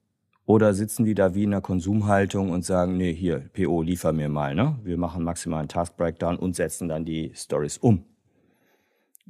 Oder 0.47 0.75
sitzen 0.75 1.05
die 1.05 1.15
da 1.15 1.35
wie 1.35 1.45
in 1.45 1.53
einer 1.53 1.61
Konsumhaltung 1.61 2.51
und 2.51 2.65
sagen, 2.65 2.97
nee, 2.97 3.13
hier, 3.13 3.51
PO, 3.53 3.83
liefer 3.83 4.13
mir 4.13 4.29
mal, 4.29 4.55
ne? 4.55 4.79
Wir 4.83 4.97
machen 4.97 5.23
maximal 5.23 5.61
einen 5.61 5.69
Task 5.69 5.97
Breakdown 5.97 6.37
und 6.37 6.57
setzen 6.57 6.89
dann 6.89 7.05
die 7.05 7.33
Stories 7.35 7.79
um. 7.79 8.05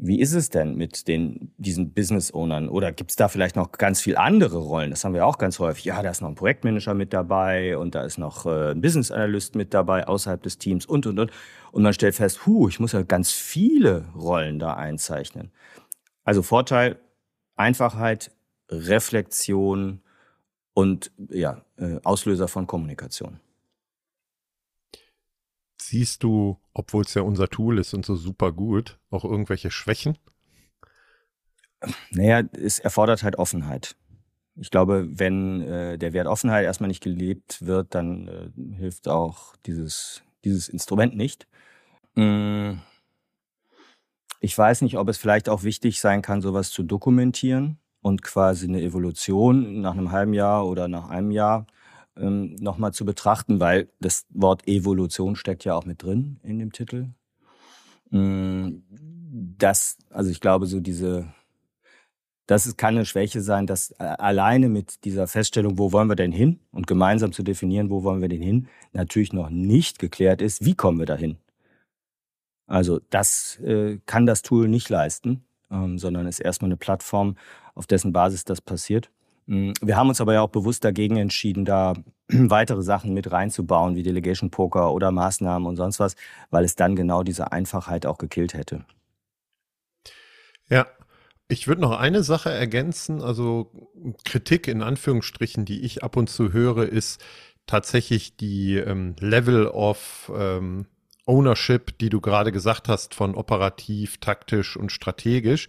Wie 0.00 0.21
ist 0.21 0.33
es 0.33 0.49
denn 0.49 0.76
mit 0.76 1.09
den, 1.09 1.52
diesen 1.57 1.93
Business-Ownern? 1.93 2.69
Oder 2.69 2.93
gibt 2.93 3.11
es 3.11 3.17
da 3.17 3.26
vielleicht 3.26 3.57
noch 3.57 3.73
ganz 3.73 4.00
viel 4.00 4.17
andere 4.17 4.59
Rollen? 4.59 4.90
Das 4.90 5.05
haben 5.05 5.12
wir 5.12 5.26
auch 5.26 5.38
ganz 5.38 5.59
häufig. 5.59 5.87
Ja, 5.87 6.00
da 6.02 6.11
ist 6.11 6.21
noch 6.21 6.28
ein 6.28 6.37
Projektmanager 6.37 6.95
mit 6.95 7.12
dabei 7.12 7.76
und 7.76 7.97
da 7.97 8.05
ist 8.05 8.17
noch 8.17 8.47
äh, 8.47 8.71
ein 8.71 8.81
Business 8.81 9.11
Analyst 9.11 9.57
mit 9.57 9.75
dabei 9.75 10.07
außerhalb 10.07 10.40
des 10.40 10.59
Teams 10.59 10.87
und, 10.87 11.07
und, 11.07 11.19
und. 11.19 11.33
Und 11.73 11.83
man 11.83 11.93
stellt 11.93 12.14
fest, 12.14 12.47
hu, 12.47 12.69
ich 12.69 12.78
muss 12.78 12.93
ja 12.93 13.02
ganz 13.02 13.33
viele 13.33 14.05
Rollen 14.14 14.61
da 14.61 14.75
einzeichnen. 14.75 15.50
Also 16.23 16.43
Vorteil, 16.43 17.00
Einfachheit, 17.57 18.31
Reflexion 18.71 20.00
und 20.75 21.11
ja, 21.28 21.62
äh, 21.76 21.99
Auslöser 22.05 22.47
von 22.47 22.69
Kommunikation. 22.69 23.40
Siehst 25.88 26.23
du, 26.23 26.59
obwohl 26.75 27.04
es 27.04 27.14
ja 27.14 27.23
unser 27.23 27.49
Tool 27.49 27.78
ist 27.78 27.95
und 27.95 28.04
so 28.04 28.14
super 28.14 28.52
gut, 28.52 28.99
auch 29.09 29.25
irgendwelche 29.25 29.71
Schwächen? 29.71 30.18
Naja, 32.11 32.42
es 32.52 32.78
erfordert 32.78 33.23
halt 33.23 33.38
Offenheit. 33.38 33.97
Ich 34.57 34.71
glaube, 34.71 35.09
wenn 35.11 35.62
äh, 35.62 35.97
der 35.97 36.12
Wert 36.12 36.26
Offenheit 36.26 36.66
erstmal 36.66 36.88
nicht 36.88 37.02
gelebt 37.02 37.64
wird, 37.64 37.95
dann 37.95 38.28
äh, 38.28 38.75
hilft 38.76 39.09
auch 39.09 39.57
dieses, 39.64 40.23
dieses 40.45 40.68
Instrument 40.68 41.16
nicht. 41.16 41.49
Mm. 42.16 42.73
Ich 44.40 44.59
weiß 44.59 44.83
nicht, 44.83 44.99
ob 44.99 45.09
es 45.09 45.16
vielleicht 45.16 45.49
auch 45.49 45.62
wichtig 45.62 46.00
sein 46.00 46.21
kann, 46.21 46.42
sowas 46.42 46.71
zu 46.71 46.83
dokumentieren 46.83 47.78
und 48.02 48.23
quasi 48.23 48.68
eine 48.68 48.83
Evolution 48.83 49.80
nach 49.80 49.95
einem 49.95 50.12
halben 50.12 50.35
Jahr 50.35 50.66
oder 50.66 50.87
nach 50.87 51.09
einem 51.09 51.31
Jahr 51.31 51.66
ähm, 52.18 52.57
nochmal 52.57 52.92
zu 52.92 53.04
betrachten, 53.04 53.61
weil 53.61 53.88
das 54.00 54.26
Wort 54.31 54.66
Evolution 54.66 55.37
steckt 55.37 55.64
ja 55.64 55.74
auch 55.74 55.85
mit 55.85 56.02
drin 56.02 56.40
in 56.42 56.59
dem 56.59 56.72
Titel. 56.72 57.09
Mm, 58.11 58.78
das, 59.59 59.98
also 60.11 60.31
ich 60.31 60.40
glaube, 60.40 60.66
so 60.66 60.81
diese, 60.81 61.33
das 62.46 62.76
kann 62.76 62.96
eine 62.96 63.04
Schwäche 63.04 63.40
sein, 63.40 63.66
dass 63.66 63.90
äh, 63.92 64.04
alleine 64.04 64.68
mit 64.68 65.04
dieser 65.04 65.26
Feststellung, 65.26 65.78
wo 65.78 65.92
wollen 65.92 66.09
wir 66.09 66.16
denn 66.16 66.33
hin 66.33 66.61
und 66.70 66.87
gemeinsam 66.87 67.33
zu 67.33 67.42
definieren, 67.42 67.90
wo 67.90 68.02
wollen 68.02 68.20
wir 68.22 68.28
denn 68.28 68.42
hin, 68.42 68.68
natürlich 68.92 69.33
noch 69.33 69.50
nicht 69.50 69.98
geklärt 69.98 70.42
ist, 70.42 70.64
wie 70.64 70.74
kommen 70.74 70.98
wir 70.98 71.07
dahin. 71.07 71.37
Also 72.66 73.00
das 73.11 73.59
äh, 73.61 73.98
kann 74.07 74.26
das 74.26 74.42
Tool 74.42 74.68
nicht 74.68 74.88
leisten, 74.88 75.44
ähm, 75.70 75.98
sondern 75.98 76.26
ist 76.26 76.40
erstmal 76.40 76.68
eine 76.68 76.76
Plattform, 76.76 77.37
auf 77.74 77.87
dessen 77.87 78.12
Basis 78.12 78.44
das 78.44 78.61
passiert. 78.61 79.11
Mm, 79.49 79.73
wir 79.81 79.97
haben 79.97 80.11
uns 80.11 80.21
aber 80.21 80.35
ja 80.35 80.43
auch 80.43 80.51
bewusst 80.51 80.85
dagegen 80.85 81.17
entschieden, 81.17 81.65
da 81.65 81.95
weitere 82.29 82.83
Sachen 82.83 83.15
mit 83.15 83.33
reinzubauen, 83.33 83.97
wie 83.97 84.03
Delegation 84.03 84.51
Poker 84.51 84.93
oder 84.93 85.11
Maßnahmen 85.11 85.67
und 85.67 85.77
sonst 85.77 85.99
was, 85.99 86.15
weil 86.51 86.65
es 86.65 86.77
dann 86.77 86.95
genau 86.95 87.23
diese 87.23 87.51
Einfachheit 87.51 88.05
auch 88.05 88.19
gekillt 88.19 88.53
hätte. 88.53 88.85
Ja, 90.69 90.87
ich 91.49 91.67
würde 91.67 91.81
noch 91.81 91.99
eine 91.99 92.23
Sache 92.23 92.51
ergänzen. 92.51 93.23
Also 93.23 93.73
Kritik 94.27 94.69
in 94.69 94.83
Anführungsstrichen, 94.83 95.65
die 95.65 95.81
ich 95.81 96.05
ab 96.05 96.19
und 96.19 96.29
zu 96.29 96.53
höre, 96.53 96.87
ist 96.87 97.25
tatsächlich 97.67 98.37
die 98.37 98.77
ähm, 98.77 99.17
Level 99.19 99.67
of 99.67 100.31
ähm, 100.37 100.87
Ownership, 101.29 101.99
die 101.99 102.09
du 102.09 102.21
gerade 102.21 102.51
gesagt 102.53 102.88
hast, 102.88 103.14
von 103.14 103.35
operativ, 103.35 104.19
taktisch 104.19 104.77
und 104.77 104.91
strategisch 104.91 105.69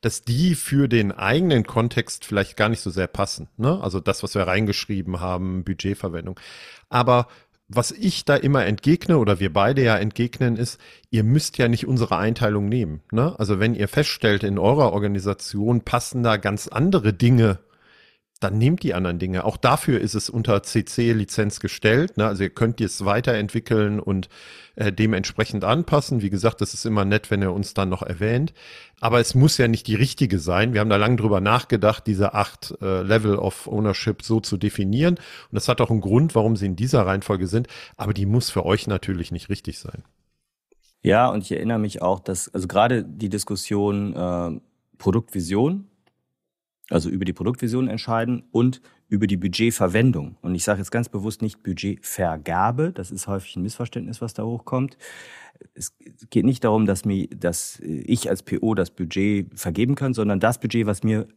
dass 0.00 0.22
die 0.22 0.54
für 0.54 0.88
den 0.88 1.12
eigenen 1.12 1.64
Kontext 1.64 2.24
vielleicht 2.24 2.56
gar 2.56 2.68
nicht 2.68 2.80
so 2.80 2.90
sehr 2.90 3.06
passen. 3.06 3.48
Ne? 3.56 3.80
Also 3.82 4.00
das, 4.00 4.22
was 4.22 4.34
wir 4.34 4.42
reingeschrieben 4.42 5.20
haben, 5.20 5.64
Budgetverwendung. 5.64 6.40
Aber 6.88 7.28
was 7.68 7.92
ich 7.92 8.24
da 8.24 8.34
immer 8.34 8.64
entgegne 8.66 9.18
oder 9.18 9.38
wir 9.38 9.52
beide 9.52 9.82
ja 9.82 9.96
entgegnen, 9.96 10.56
ist, 10.56 10.80
ihr 11.10 11.22
müsst 11.22 11.56
ja 11.58 11.68
nicht 11.68 11.86
unsere 11.86 12.16
Einteilung 12.16 12.68
nehmen. 12.68 13.02
Ne? 13.12 13.38
Also 13.38 13.60
wenn 13.60 13.74
ihr 13.74 13.86
feststellt, 13.88 14.42
in 14.42 14.58
eurer 14.58 14.92
Organisation 14.92 15.82
passen 15.82 16.22
da 16.22 16.36
ganz 16.36 16.66
andere 16.66 17.12
Dinge 17.12 17.58
dann 18.40 18.56
nehmt 18.56 18.82
die 18.82 18.94
anderen 18.94 19.18
Dinge. 19.18 19.44
Auch 19.44 19.58
dafür 19.58 20.00
ist 20.00 20.14
es 20.14 20.30
unter 20.30 20.62
CC-Lizenz 20.62 21.60
gestellt. 21.60 22.16
Ne? 22.16 22.26
Also 22.26 22.42
ihr 22.42 22.50
könnt 22.50 22.80
es 22.80 23.04
weiterentwickeln 23.04 24.00
und 24.00 24.30
äh, 24.76 24.90
dementsprechend 24.90 25.62
anpassen. 25.62 26.22
Wie 26.22 26.30
gesagt, 26.30 26.62
das 26.62 26.72
ist 26.72 26.86
immer 26.86 27.04
nett, 27.04 27.30
wenn 27.30 27.42
ihr 27.42 27.52
uns 27.52 27.74
dann 27.74 27.90
noch 27.90 28.02
erwähnt. 28.02 28.54
Aber 28.98 29.20
es 29.20 29.34
muss 29.34 29.58
ja 29.58 29.68
nicht 29.68 29.86
die 29.86 29.94
richtige 29.94 30.38
sein. 30.38 30.72
Wir 30.72 30.80
haben 30.80 30.88
da 30.88 30.96
lange 30.96 31.16
drüber 31.16 31.42
nachgedacht, 31.42 32.06
diese 32.06 32.32
acht 32.32 32.74
äh, 32.80 33.02
Level 33.02 33.36
of 33.36 33.66
Ownership 33.66 34.22
so 34.22 34.40
zu 34.40 34.56
definieren. 34.56 35.16
Und 35.16 35.52
das 35.52 35.68
hat 35.68 35.82
auch 35.82 35.90
einen 35.90 36.00
Grund, 36.00 36.34
warum 36.34 36.56
sie 36.56 36.66
in 36.66 36.76
dieser 36.76 37.04
Reihenfolge 37.04 37.46
sind. 37.46 37.68
Aber 37.98 38.14
die 38.14 38.24
muss 38.24 38.48
für 38.48 38.64
euch 38.64 38.86
natürlich 38.86 39.32
nicht 39.32 39.50
richtig 39.50 39.78
sein. 39.78 40.02
Ja, 41.02 41.28
und 41.28 41.42
ich 41.42 41.52
erinnere 41.52 41.78
mich 41.78 42.00
auch, 42.00 42.20
dass, 42.20 42.48
also 42.54 42.66
gerade 42.68 43.04
die 43.04 43.28
Diskussion 43.28 44.16
äh, 44.16 44.60
Produktvision 44.96 45.89
also 46.90 47.08
über 47.08 47.24
die 47.24 47.32
Produktvision 47.32 47.88
entscheiden 47.88 48.42
und 48.50 48.82
über 49.08 49.26
die 49.26 49.36
Budgetverwendung. 49.36 50.36
Und 50.42 50.54
ich 50.54 50.64
sage 50.64 50.78
jetzt 50.78 50.90
ganz 50.90 51.08
bewusst 51.08 51.42
nicht 51.42 51.62
Budgetvergabe, 51.62 52.92
das 52.92 53.10
ist 53.10 53.26
häufig 53.26 53.56
ein 53.56 53.62
Missverständnis, 53.62 54.20
was 54.20 54.34
da 54.34 54.44
hochkommt. 54.44 54.96
Es 55.74 55.94
geht 56.30 56.44
nicht 56.44 56.64
darum, 56.64 56.86
dass, 56.86 57.04
mir, 57.04 57.28
dass 57.28 57.80
ich 57.80 58.28
als 58.28 58.42
PO 58.42 58.74
das 58.74 58.90
Budget 58.90 59.58
vergeben 59.58 59.94
kann, 59.94 60.14
sondern 60.14 60.40
das 60.40 60.58
Budget, 60.58 60.86
was 60.86 61.02
mir 61.02 61.28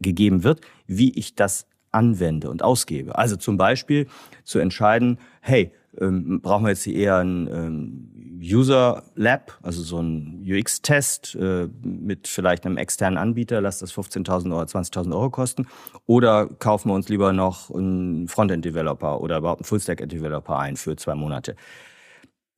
gegeben 0.00 0.44
wird, 0.44 0.60
wie 0.86 1.12
ich 1.12 1.34
das 1.34 1.66
anwende 1.90 2.50
und 2.50 2.62
ausgebe. 2.62 3.16
Also 3.16 3.36
zum 3.36 3.58
Beispiel 3.58 4.06
zu 4.44 4.58
entscheiden, 4.58 5.18
hey, 5.40 5.72
ähm, 6.00 6.40
brauchen 6.40 6.64
wir 6.64 6.70
jetzt 6.70 6.84
hier 6.84 6.94
eher 6.94 7.18
ein 7.18 7.48
ähm, 7.48 8.38
User 8.42 9.04
Lab, 9.14 9.58
also 9.62 9.82
so 9.82 10.00
ein 10.00 10.44
UX-Test 10.44 11.36
äh, 11.36 11.68
mit 11.82 12.26
vielleicht 12.26 12.66
einem 12.66 12.76
externen 12.76 13.18
Anbieter, 13.18 13.60
lass 13.60 13.78
das 13.78 13.94
15.000 13.94 14.46
oder 14.46 14.64
20.000 14.64 15.12
Euro 15.12 15.30
kosten. 15.30 15.68
Oder 16.06 16.46
kaufen 16.46 16.88
wir 16.88 16.94
uns 16.94 17.08
lieber 17.08 17.32
noch 17.32 17.70
einen 17.70 18.28
Frontend-Developer 18.28 19.20
oder 19.20 19.38
überhaupt 19.38 19.60
einen 19.60 19.66
Full-Stack-Developer 19.66 20.58
ein 20.58 20.76
für 20.76 20.96
zwei 20.96 21.14
Monate. 21.14 21.56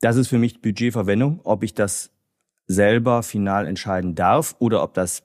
Das 0.01 0.17
ist 0.17 0.29
für 0.29 0.39
mich 0.39 0.63
Budgetverwendung, 0.63 1.41
ob 1.45 1.63
ich 1.63 1.75
das 1.75 2.11
selber 2.67 3.23
final 3.23 3.67
entscheiden 3.67 4.15
darf 4.15 4.57
oder 4.59 4.83
ob 4.83 4.95
das 4.95 5.23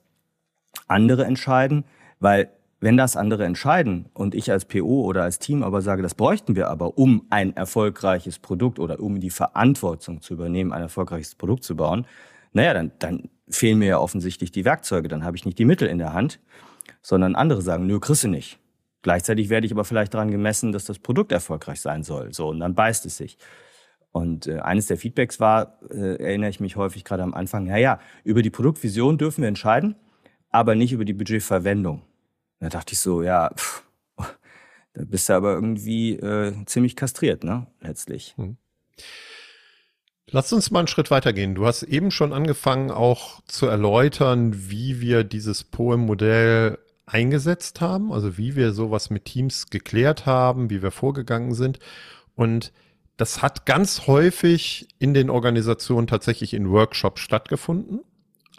andere 0.88 1.24
entscheiden, 1.24 1.84
weil 2.18 2.50
wenn 2.80 2.96
das 2.96 3.16
andere 3.16 3.44
entscheiden 3.44 4.06
und 4.14 4.34
ich 4.34 4.50
als 4.50 4.64
PO 4.64 5.04
oder 5.04 5.22
als 5.22 5.38
Team 5.38 5.62
aber 5.62 5.82
sage, 5.82 6.02
das 6.02 6.14
bräuchten 6.14 6.56
wir 6.56 6.68
aber, 6.68 6.96
um 6.96 7.26
ein 7.28 7.54
erfolgreiches 7.54 8.38
Produkt 8.38 8.78
oder 8.78 9.00
um 9.00 9.20
die 9.20 9.30
Verantwortung 9.30 10.22
zu 10.22 10.34
übernehmen, 10.34 10.72
ein 10.72 10.82
erfolgreiches 10.82 11.34
Produkt 11.34 11.62
zu 11.62 11.76
bauen, 11.76 12.06
naja, 12.52 12.72
dann, 12.72 12.90
dann 12.98 13.28
fehlen 13.48 13.78
mir 13.78 13.88
ja 13.88 13.98
offensichtlich 13.98 14.50
die 14.50 14.64
Werkzeuge, 14.64 15.08
dann 15.08 15.24
habe 15.24 15.36
ich 15.36 15.44
nicht 15.44 15.58
die 15.58 15.64
Mittel 15.66 15.88
in 15.88 15.98
der 15.98 16.14
Hand, 16.14 16.40
sondern 17.02 17.34
andere 17.34 17.62
sagen, 17.62 17.86
nö, 17.86 18.00
kriegst 18.00 18.24
du 18.24 18.28
nicht. 18.28 18.58
Gleichzeitig 19.02 19.48
werde 19.48 19.66
ich 19.66 19.72
aber 19.72 19.84
vielleicht 19.84 20.14
daran 20.14 20.30
gemessen, 20.30 20.72
dass 20.72 20.84
das 20.84 20.98
Produkt 20.98 21.32
erfolgreich 21.32 21.80
sein 21.80 22.02
soll. 22.02 22.32
So, 22.32 22.48
und 22.48 22.60
dann 22.60 22.74
beißt 22.74 23.06
es 23.06 23.16
sich. 23.16 23.38
Und 24.12 24.46
äh, 24.46 24.58
eines 24.58 24.86
der 24.86 24.96
Feedbacks 24.96 25.38
war, 25.38 25.78
äh, 25.90 26.16
erinnere 26.16 26.50
ich 26.50 26.60
mich 26.60 26.76
häufig 26.76 27.04
gerade 27.04 27.22
am 27.22 27.32
Anfang, 27.32 27.66
ja, 27.66 27.76
ja, 27.76 28.00
über 28.24 28.42
die 28.42 28.50
Produktvision 28.50 29.18
dürfen 29.18 29.42
wir 29.42 29.48
entscheiden, 29.48 29.94
aber 30.50 30.74
nicht 30.74 30.92
über 30.92 31.04
die 31.04 31.12
Budgetverwendung. 31.12 32.02
Da 32.60 32.68
dachte 32.68 32.92
ich 32.92 33.00
so, 33.00 33.22
ja, 33.22 33.50
pff, 33.54 33.82
da 34.92 35.04
bist 35.04 35.28
du 35.28 35.32
aber 35.32 35.54
irgendwie 35.54 36.14
äh, 36.14 36.52
ziemlich 36.66 36.96
kastriert, 36.96 37.44
ne, 37.44 37.66
letztlich. 37.80 38.34
Hm. 38.36 38.56
Lass 40.32 40.52
uns 40.52 40.70
mal 40.70 40.80
einen 40.80 40.88
Schritt 40.88 41.10
weitergehen. 41.10 41.54
Du 41.54 41.66
hast 41.66 41.82
eben 41.82 42.10
schon 42.10 42.32
angefangen, 42.32 42.90
auch 42.90 43.40
zu 43.46 43.66
erläutern, 43.66 44.70
wie 44.70 45.00
wir 45.00 45.24
dieses 45.24 45.64
Poem-Modell 45.64 46.78
eingesetzt 47.06 47.80
haben, 47.80 48.12
also 48.12 48.38
wie 48.38 48.54
wir 48.54 48.72
sowas 48.72 49.10
mit 49.10 49.24
Teams 49.24 49.70
geklärt 49.70 50.26
haben, 50.26 50.70
wie 50.70 50.82
wir 50.82 50.92
vorgegangen 50.92 51.54
sind. 51.54 51.80
Und 52.36 52.72
das 53.16 53.42
hat 53.42 53.66
ganz 53.66 54.06
häufig 54.06 54.88
in 54.98 55.14
den 55.14 55.30
Organisationen 55.30 56.06
tatsächlich 56.06 56.54
in 56.54 56.70
Workshops 56.70 57.20
stattgefunden. 57.20 58.00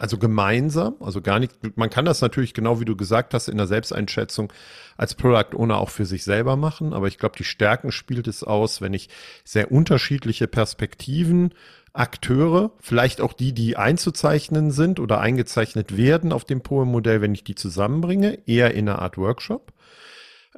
Also 0.02 0.18
gemeinsam, 0.18 0.96
also 0.98 1.20
gar 1.20 1.38
nicht, 1.38 1.52
man 1.76 1.88
kann 1.88 2.04
das 2.04 2.20
natürlich 2.20 2.54
genau 2.54 2.80
wie 2.80 2.84
du 2.84 2.96
gesagt 2.96 3.34
hast 3.34 3.46
in 3.46 3.56
der 3.56 3.68
Selbsteinschätzung 3.68 4.52
als 4.96 5.14
Product 5.14 5.56
Owner 5.56 5.78
auch 5.78 5.90
für 5.90 6.06
sich 6.06 6.24
selber 6.24 6.56
machen, 6.56 6.92
aber 6.92 7.06
ich 7.06 7.18
glaube, 7.18 7.36
die 7.38 7.44
Stärken 7.44 7.92
spielt 7.92 8.26
es 8.26 8.42
aus, 8.42 8.80
wenn 8.80 8.94
ich 8.94 9.10
sehr 9.44 9.70
unterschiedliche 9.70 10.48
Perspektiven, 10.48 11.54
Akteure, 11.92 12.72
vielleicht 12.80 13.20
auch 13.20 13.32
die, 13.32 13.52
die 13.52 13.76
einzuzeichnen 13.76 14.72
sind 14.72 14.98
oder 14.98 15.20
eingezeichnet 15.20 15.96
werden 15.96 16.32
auf 16.32 16.44
dem 16.44 16.62
Poem-Modell, 16.62 17.20
wenn 17.20 17.32
ich 17.32 17.44
die 17.44 17.54
zusammenbringe, 17.54 18.40
eher 18.44 18.74
in 18.74 18.88
einer 18.88 18.98
Art 18.98 19.18
Workshop. 19.18 19.72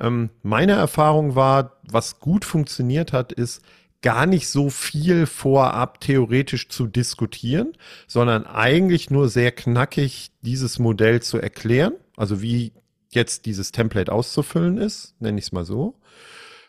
Ähm, 0.00 0.30
meine 0.42 0.72
Erfahrung 0.72 1.34
war, 1.34 1.82
was 1.82 2.18
gut 2.18 2.46
funktioniert 2.46 3.12
hat, 3.12 3.30
ist, 3.30 3.62
gar 4.04 4.26
nicht 4.26 4.50
so 4.50 4.68
viel 4.68 5.24
vorab 5.24 5.98
theoretisch 5.98 6.68
zu 6.68 6.86
diskutieren, 6.86 7.72
sondern 8.06 8.46
eigentlich 8.46 9.08
nur 9.08 9.30
sehr 9.30 9.50
knackig 9.50 10.30
dieses 10.42 10.78
Modell 10.78 11.22
zu 11.22 11.38
erklären, 11.38 11.94
also 12.14 12.42
wie 12.42 12.72
jetzt 13.08 13.46
dieses 13.46 13.72
Template 13.72 14.12
auszufüllen 14.12 14.76
ist, 14.76 15.14
nenne 15.20 15.38
ich 15.38 15.46
es 15.46 15.52
mal 15.52 15.64
so. 15.64 15.94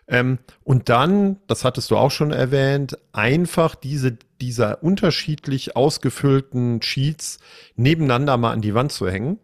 Ähm, 0.08 0.40
und 0.64 0.88
dann, 0.88 1.42
das 1.48 1.66
hattest 1.66 1.92
du 1.92 1.98
auch 1.98 2.12
schon 2.12 2.32
erwähnt, 2.32 2.98
einfach 3.12 3.76
diese, 3.76 4.18
dieser 4.40 4.82
unterschiedlich 4.82 5.76
ausgefüllten 5.76 6.82
Sheets 6.82 7.40
nebeneinander 7.76 8.38
mal 8.38 8.54
an 8.54 8.62
die 8.62 8.76
Wand 8.76 8.94
zu 8.94 9.10
hängen 9.10 9.40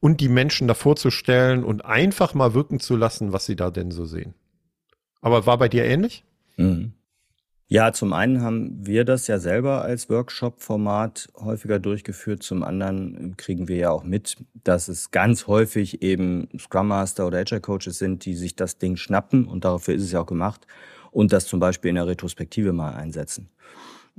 und 0.00 0.22
die 0.22 0.30
Menschen 0.30 0.66
davor 0.66 0.96
zu 0.96 1.10
stellen 1.10 1.62
und 1.62 1.84
einfach 1.84 2.32
mal 2.32 2.54
wirken 2.54 2.80
zu 2.80 2.96
lassen, 2.96 3.34
was 3.34 3.44
sie 3.44 3.56
da 3.56 3.70
denn 3.70 3.90
so 3.90 4.06
sehen. 4.06 4.32
Aber 5.20 5.44
war 5.44 5.58
bei 5.58 5.68
dir 5.68 5.84
ähnlich? 5.84 6.24
Mhm. 6.56 6.94
Ja, 7.66 7.92
zum 7.92 8.12
einen 8.12 8.42
haben 8.42 8.86
wir 8.86 9.04
das 9.04 9.26
ja 9.26 9.38
selber 9.38 9.82
als 9.82 10.10
Workshop-Format 10.10 11.28
häufiger 11.36 11.78
durchgeführt. 11.78 12.42
Zum 12.42 12.62
anderen 12.62 13.36
kriegen 13.38 13.68
wir 13.68 13.76
ja 13.76 13.90
auch 13.90 14.04
mit, 14.04 14.36
dass 14.64 14.88
es 14.88 15.10
ganz 15.10 15.46
häufig 15.46 16.02
eben 16.02 16.48
Scrum 16.58 16.88
Master 16.88 17.26
oder 17.26 17.38
Agile 17.38 17.62
Coaches 17.62 17.98
sind, 17.98 18.26
die 18.26 18.34
sich 18.34 18.54
das 18.54 18.78
Ding 18.78 18.96
schnappen 18.96 19.46
und 19.46 19.64
dafür 19.64 19.94
ist 19.94 20.02
es 20.02 20.12
ja 20.12 20.20
auch 20.20 20.26
gemacht 20.26 20.66
und 21.10 21.32
das 21.32 21.46
zum 21.46 21.58
Beispiel 21.58 21.88
in 21.88 21.94
der 21.94 22.06
Retrospektive 22.06 22.72
mal 22.74 22.92
einsetzen. 22.94 23.48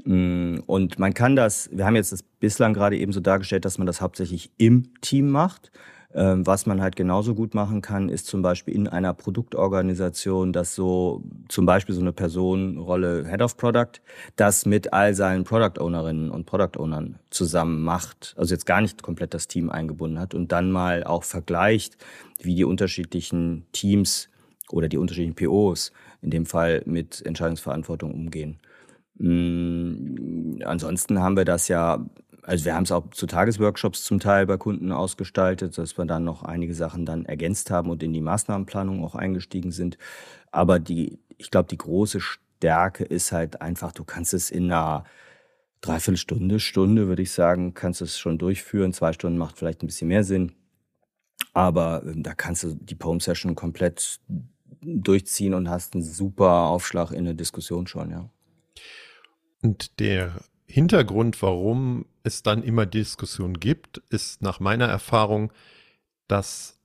Mm, 0.04 0.58
und 0.66 0.98
man 0.98 1.14
kann 1.14 1.36
das, 1.36 1.70
wir 1.72 1.86
haben 1.86 1.96
jetzt 1.96 2.12
das 2.12 2.24
bislang 2.24 2.74
gerade 2.74 2.98
eben 2.98 3.12
so 3.12 3.20
dargestellt, 3.20 3.64
dass 3.66 3.78
man 3.78 3.88
das 3.88 4.02
hauptsächlich 4.02 4.52
im 4.58 5.00
Team 5.02 5.30
macht. 5.30 5.72
Ähm, 6.18 6.48
was 6.48 6.66
man 6.66 6.82
halt 6.82 6.96
genauso 6.96 7.36
gut 7.36 7.54
machen 7.54 7.82
kann, 7.82 8.08
ist 8.08 8.28
zum 8.28 8.42
Beispiel 8.42 8.74
in 8.74 8.88
einer 8.88 9.14
Produktorganisation, 9.14 10.54
dass 10.54 10.74
so 10.74 11.22
zum 11.50 11.66
Beispiel 11.66 11.94
so 11.94 12.00
eine 12.00 12.14
Personenrolle 12.14 13.28
Head 13.28 13.42
of 13.42 13.58
Product 13.58 14.00
das 14.38 14.66
mit 14.66 14.94
all 14.94 15.14
seinen 15.14 15.44
Product 15.44 15.82
Ownerinnen 15.82 16.32
und 16.32 16.46
Product 16.46 16.80
Ownern 16.80 17.20
zusammen 17.32 17.84
macht. 17.84 18.34
Also 18.38 18.54
jetzt 18.54 18.66
gar 18.66 18.80
nicht 18.80 19.04
komplett 19.04 19.34
das 19.34 19.50
Team 19.50 19.70
eingebunden 19.70 20.18
hat 20.18 20.34
und 20.34 20.54
dann 20.54 20.72
mal 20.72 21.04
auch 21.04 21.26
vergleicht, 21.26 21.98
wie 22.42 22.56
die 22.56 22.64
unterschiedlichen 22.64 23.66
Teams 23.74 24.30
oder 24.70 24.88
die 24.88 24.98
unterschiedlichen 24.98 25.36
POs 25.36 25.92
in 26.22 26.30
dem 26.30 26.46
Fall 26.46 26.82
mit 26.86 27.26
Entscheidungsverantwortung 27.26 28.14
umgehen. 28.14 28.58
Mm, 29.18 30.62
ansonsten 30.64 31.20
haben 31.20 31.36
wir 31.36 31.46
das 31.46 31.68
ja 31.68 32.06
also 32.46 32.66
wir 32.66 32.76
haben 32.76 32.84
es 32.84 32.92
auch 32.92 33.10
zu 33.10 33.26
Tagesworkshops 33.26 34.04
zum 34.04 34.20
Teil 34.20 34.46
bei 34.46 34.58
Kunden 34.58 34.92
ausgestaltet, 34.92 35.78
dass 35.78 35.98
wir 35.98 36.06
dann 36.06 36.24
noch 36.24 36.44
einige 36.44 36.76
Sachen 36.76 37.06
dann 37.06 37.26
ergänzt 37.26 37.72
haben 37.72 37.90
und 37.90 38.04
in 38.04 38.14
die 38.14 38.22
Maßnahmenplanung 38.22 39.04
auch 39.04 39.16
eingestiegen 39.16 39.72
sind. 39.72 39.98
Aber 40.52 40.80
die, 40.80 41.20
ich 41.38 41.50
glaube, 41.50 41.70
die 41.70 41.78
große 41.78 42.20
Stärke 42.22 43.04
ist 43.04 43.32
halt 43.32 43.62
einfach, 43.62 43.92
du 43.92 44.04
kannst 44.04 44.34
es 44.36 44.52
in 44.52 44.66
einer 44.66 45.06
Dreiviertelstunde, 45.82 46.60
Stunde, 46.60 47.08
würde 47.08 47.24
ich 47.24 47.32
sagen, 47.32 47.74
kannst 47.74 48.02
es 48.02 48.18
schon 48.18 48.38
durchführen. 48.38 48.94
Zwei 48.94 49.14
Stunden 49.14 49.40
macht 49.40 49.58
vielleicht 49.58 49.84
ein 49.84 49.88
bisschen 49.88 50.08
mehr 50.08 50.24
Sinn. 50.24 50.52
Aber 51.54 52.04
ähm, 52.06 52.22
da 52.22 52.36
kannst 52.36 52.64
du 52.64 52.76
die 52.76 52.96
Poem-Session 52.96 53.56
komplett 53.56 54.20
durchziehen 54.82 55.56
und 55.56 55.70
hast 55.70 55.96
einen 55.96 56.04
super 56.04 56.68
Aufschlag 56.68 57.12
in 57.12 57.26
der 57.26 57.34
Diskussion 57.34 57.88
schon, 57.88 58.12
ja. 58.12 58.30
Und 59.64 60.00
der 60.00 60.36
Hintergrund, 60.68 61.42
warum 61.42 62.06
es 62.26 62.44
dann 62.44 62.64
immer 62.64 62.86
Diskussionen 62.86 63.60
gibt, 63.60 64.02
ist 64.10 64.42
nach 64.42 64.60
meiner 64.60 64.86
Erfahrung, 64.88 65.54
dass 66.28 66.80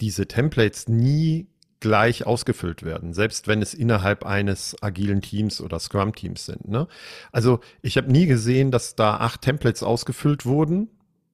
diese 0.00 0.26
Templates 0.26 0.88
nie 0.88 1.48
gleich 1.80 2.26
ausgefüllt 2.26 2.82
werden, 2.82 3.14
selbst 3.14 3.48
wenn 3.48 3.62
es 3.62 3.72
innerhalb 3.74 4.24
eines 4.24 4.80
agilen 4.82 5.22
Teams 5.22 5.60
oder 5.60 5.78
Scrum-Teams 5.78 6.44
sind. 6.44 6.68
Ne? 6.68 6.86
Also 7.32 7.60
ich 7.80 7.96
habe 7.96 8.12
nie 8.12 8.26
gesehen, 8.26 8.70
dass 8.70 8.94
da 8.94 9.16
acht 9.16 9.42
Templates 9.42 9.82
ausgefüllt 9.82 10.44
wurden 10.44 10.88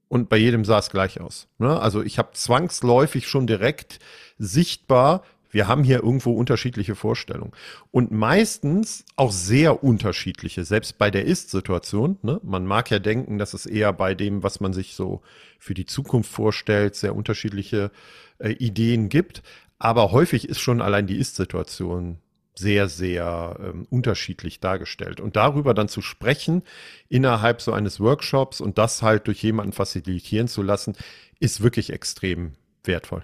und 0.08 0.28
bei 0.28 0.36
jedem 0.36 0.64
sah 0.64 0.78
es 0.78 0.90
gleich 0.90 1.20
aus. 1.20 1.48
Ne? 1.58 1.80
Also 1.80 2.02
ich 2.02 2.18
habe 2.18 2.30
zwangsläufig 2.32 3.26
schon 3.28 3.48
direkt 3.48 3.98
sichtbar, 4.38 5.24
wir 5.56 5.68
haben 5.68 5.84
hier 5.84 6.02
irgendwo 6.02 6.32
unterschiedliche 6.32 6.94
Vorstellungen. 6.94 7.52
Und 7.90 8.10
meistens 8.10 9.06
auch 9.16 9.32
sehr 9.32 9.82
unterschiedliche, 9.82 10.66
selbst 10.66 10.98
bei 10.98 11.10
der 11.10 11.24
Ist-Situation. 11.24 12.18
Ne? 12.20 12.38
Man 12.42 12.66
mag 12.66 12.90
ja 12.90 12.98
denken, 12.98 13.38
dass 13.38 13.54
es 13.54 13.64
eher 13.64 13.94
bei 13.94 14.14
dem, 14.14 14.42
was 14.42 14.60
man 14.60 14.74
sich 14.74 14.94
so 14.94 15.22
für 15.58 15.72
die 15.72 15.86
Zukunft 15.86 16.30
vorstellt, 16.30 16.94
sehr 16.94 17.16
unterschiedliche 17.16 17.90
äh, 18.38 18.50
Ideen 18.50 19.08
gibt. 19.08 19.42
Aber 19.78 20.12
häufig 20.12 20.46
ist 20.46 20.60
schon 20.60 20.82
allein 20.82 21.06
die 21.06 21.16
Ist-Situation 21.16 22.18
sehr, 22.54 22.90
sehr 22.90 23.58
ähm, 23.58 23.86
unterschiedlich 23.88 24.60
dargestellt. 24.60 25.20
Und 25.20 25.36
darüber 25.36 25.72
dann 25.72 25.88
zu 25.88 26.02
sprechen 26.02 26.64
innerhalb 27.08 27.62
so 27.62 27.72
eines 27.72 27.98
Workshops 27.98 28.60
und 28.60 28.76
das 28.76 29.00
halt 29.00 29.26
durch 29.26 29.42
jemanden 29.42 29.72
facilitieren 29.72 30.48
zu 30.48 30.60
lassen, 30.60 30.96
ist 31.40 31.62
wirklich 31.62 31.94
extrem 31.94 32.52
wertvoll. 32.84 33.22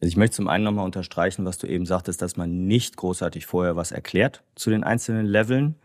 Also 0.00 0.08
ich 0.08 0.16
möchte 0.16 0.36
zum 0.36 0.48
einen 0.48 0.64
nochmal 0.64 0.84
unterstreichen, 0.84 1.44
was 1.44 1.58
du 1.58 1.66
eben 1.66 1.86
sagtest, 1.86 2.22
dass 2.22 2.36
man 2.36 2.66
nicht 2.66 2.96
großartig 2.96 3.46
vorher 3.46 3.76
was 3.76 3.92
erklärt 3.92 4.42
zu 4.54 4.70
den 4.70 4.84
einzelnen 4.84 5.26
Leveln, 5.26 5.76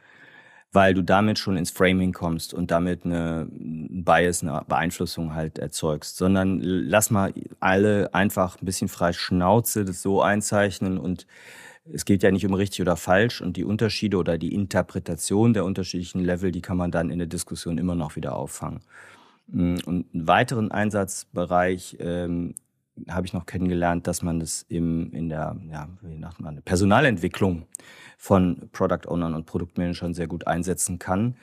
weil 0.71 0.93
du 0.93 1.01
damit 1.01 1.39
schon 1.39 1.57
ins 1.57 1.71
Framing 1.71 2.13
kommst 2.13 2.53
und 2.53 2.71
damit 2.71 3.05
eine 3.05 3.47
Bias, 3.51 4.43
eine 4.43 4.63
Beeinflussung 4.67 5.33
halt 5.33 5.59
erzeugst, 5.59 6.17
sondern 6.17 6.59
lass 6.61 7.09
mal 7.09 7.33
alle 7.59 8.13
einfach 8.13 8.61
ein 8.61 8.65
bisschen 8.65 8.87
frei 8.87 9.13
Schnauze 9.13 9.85
das 9.85 10.01
so 10.01 10.21
einzeichnen 10.21 10.97
und 10.97 11.25
es 11.91 12.05
geht 12.05 12.23
ja 12.23 12.31
nicht 12.31 12.45
um 12.45 12.53
richtig 12.53 12.81
oder 12.81 12.97
falsch 12.97 13.41
und 13.41 13.55
die 13.55 13.63
Unterschiede 13.63 14.17
oder 14.17 14.37
die 14.37 14.53
Interpretation 14.53 15.53
der 15.53 15.63
unterschiedlichen 15.63 16.19
Level, 16.19 16.51
die 16.51 16.61
kann 16.61 16.77
man 16.77 16.91
dann 16.91 17.09
in 17.09 17.19
der 17.19 17.27
Diskussion 17.27 17.77
immer 17.77 17.95
noch 17.95 18.15
wieder 18.15 18.35
auffangen. 18.35 18.81
Und 19.49 19.87
einen 19.87 20.27
weiteren 20.27 20.71
Einsatzbereich 20.71 21.95
ähm, 22.01 22.55
habe 23.09 23.25
ich 23.25 23.33
noch 23.33 23.45
kennengelernt, 23.45 24.07
dass 24.07 24.21
man 24.21 24.39
das 24.39 24.65
im, 24.69 25.11
in 25.13 25.29
der 25.29 25.55
ja, 25.71 25.87
wie 26.01 26.17
nennt 26.17 26.39
man, 26.39 26.61
Personalentwicklung 26.63 27.67
von 28.17 28.69
Product 28.71 29.07
Ownern 29.07 29.35
und 29.35 29.45
Produktmanagern 29.45 30.13
sehr 30.13 30.27
gut 30.27 30.47
einsetzen 30.47 30.99
kann, 30.99 31.35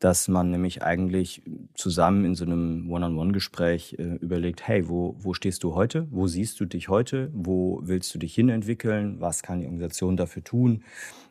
dass 0.00 0.28
man 0.28 0.50
nämlich 0.50 0.82
eigentlich 0.82 1.42
zusammen 1.74 2.24
in 2.24 2.34
so 2.34 2.46
einem 2.46 2.90
One-on-One-Gespräch 2.90 3.96
äh, 3.98 4.16
überlegt, 4.16 4.66
hey, 4.66 4.88
wo, 4.88 5.14
wo 5.18 5.34
stehst 5.34 5.62
du 5.62 5.74
heute? 5.74 6.08
Wo 6.10 6.26
siehst 6.26 6.58
du 6.58 6.64
dich 6.64 6.88
heute? 6.88 7.30
Wo 7.34 7.80
willst 7.84 8.14
du 8.14 8.18
dich 8.18 8.34
hinentwickeln? 8.34 9.20
Was 9.20 9.42
kann 9.42 9.60
die 9.60 9.66
Organisation 9.66 10.16
dafür 10.16 10.42
tun, 10.42 10.84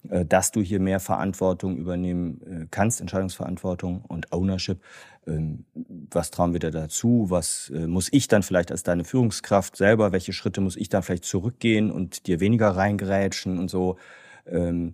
äh, 0.10 0.24
dass 0.24 0.52
du 0.52 0.62
hier 0.62 0.80
mehr 0.80 1.00
Verantwortung 1.00 1.78
übernehmen 1.78 2.42
äh, 2.44 2.68
kannst, 2.70 3.02
Entscheidungsverantwortung 3.02 4.06
und 4.08 4.32
Ownership? 4.32 4.80
Ähm, 5.26 5.66
was 6.12 6.30
trauen 6.30 6.54
wir 6.54 6.60
dir 6.60 6.72
dazu? 6.72 7.26
Was 7.30 7.72
äh, 7.74 7.88
muss 7.88 8.10
ich 8.12 8.28
dann 8.28 8.44
vielleicht 8.44 8.72
als 8.72 8.84
deine 8.84 9.04
Führungskraft 9.04 9.78
selber? 9.78 10.12
Welche 10.12 10.32
Schritte 10.32 10.62
muss 10.62 10.76
ich 10.76 10.90
dann 10.90 11.02
vielleicht 11.02 11.26
zurückgehen 11.26 11.90
und 11.90 12.28
dir 12.28 12.40
weniger 12.40 12.70
reingerätschen 12.70 13.58
und 13.58 13.70
so? 13.72 13.98
Ähm, 14.46 14.94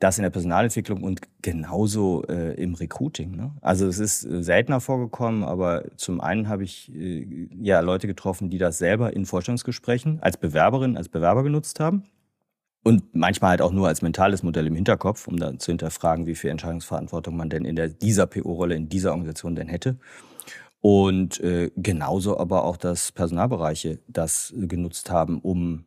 das 0.00 0.16
in 0.16 0.22
der 0.22 0.30
Personalentwicklung 0.30 1.02
und 1.02 1.20
genauso 1.42 2.24
äh, 2.24 2.54
im 2.54 2.74
Recruiting. 2.74 3.36
Ne? 3.36 3.52
Also 3.60 3.86
es 3.86 3.98
ist 3.98 4.24
äh, 4.24 4.42
seltener 4.42 4.80
vorgekommen, 4.80 5.44
aber 5.44 5.84
zum 5.96 6.22
einen 6.22 6.48
habe 6.48 6.64
ich 6.64 6.90
äh, 6.94 7.48
ja 7.60 7.80
Leute 7.80 8.06
getroffen, 8.06 8.48
die 8.48 8.56
das 8.56 8.78
selber 8.78 9.12
in 9.12 9.26
Vorstellungsgesprächen 9.26 10.18
als 10.22 10.38
Bewerberin, 10.38 10.96
als 10.96 11.10
Bewerber 11.10 11.42
genutzt 11.42 11.80
haben 11.80 12.04
Und 12.82 13.14
manchmal 13.14 13.50
halt 13.50 13.62
auch 13.62 13.72
nur 13.72 13.88
als 13.88 14.00
mentales 14.00 14.42
Modell 14.42 14.66
im 14.66 14.74
Hinterkopf, 14.74 15.28
um 15.28 15.36
dann 15.36 15.58
zu 15.58 15.70
hinterfragen, 15.70 16.26
wie 16.26 16.34
viel 16.34 16.48
Entscheidungsverantwortung 16.48 17.36
man 17.36 17.50
denn 17.50 17.66
in 17.66 17.76
der, 17.76 17.88
dieser 17.88 18.26
PO-Rolle, 18.26 18.76
in 18.76 18.88
dieser 18.88 19.10
Organisation 19.10 19.54
denn 19.54 19.68
hätte. 19.68 19.98
Und 20.80 21.40
äh, 21.40 21.70
genauso 21.76 22.38
aber 22.38 22.64
auch, 22.64 22.78
dass 22.78 23.12
Personalbereiche 23.12 23.98
das 24.08 24.54
genutzt 24.56 25.10
haben, 25.10 25.40
um 25.40 25.84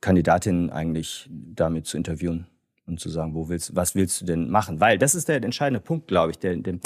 Kandidatinnen 0.00 0.70
eigentlich 0.70 1.30
damit 1.30 1.86
zu 1.86 1.96
interviewen 1.96 2.48
und 2.86 3.00
zu 3.00 3.08
sagen, 3.08 3.34
wo 3.34 3.48
willst, 3.48 3.74
was 3.74 3.94
willst 3.94 4.20
du 4.20 4.24
denn 4.24 4.50
machen? 4.50 4.80
Weil 4.80 4.98
das 4.98 5.14
ist 5.14 5.28
der 5.28 5.42
entscheidende 5.42 5.80
Punkt, 5.80 6.08
glaube 6.08 6.32
ich. 6.32 6.38
Der, 6.38 6.56
der, 6.56 6.78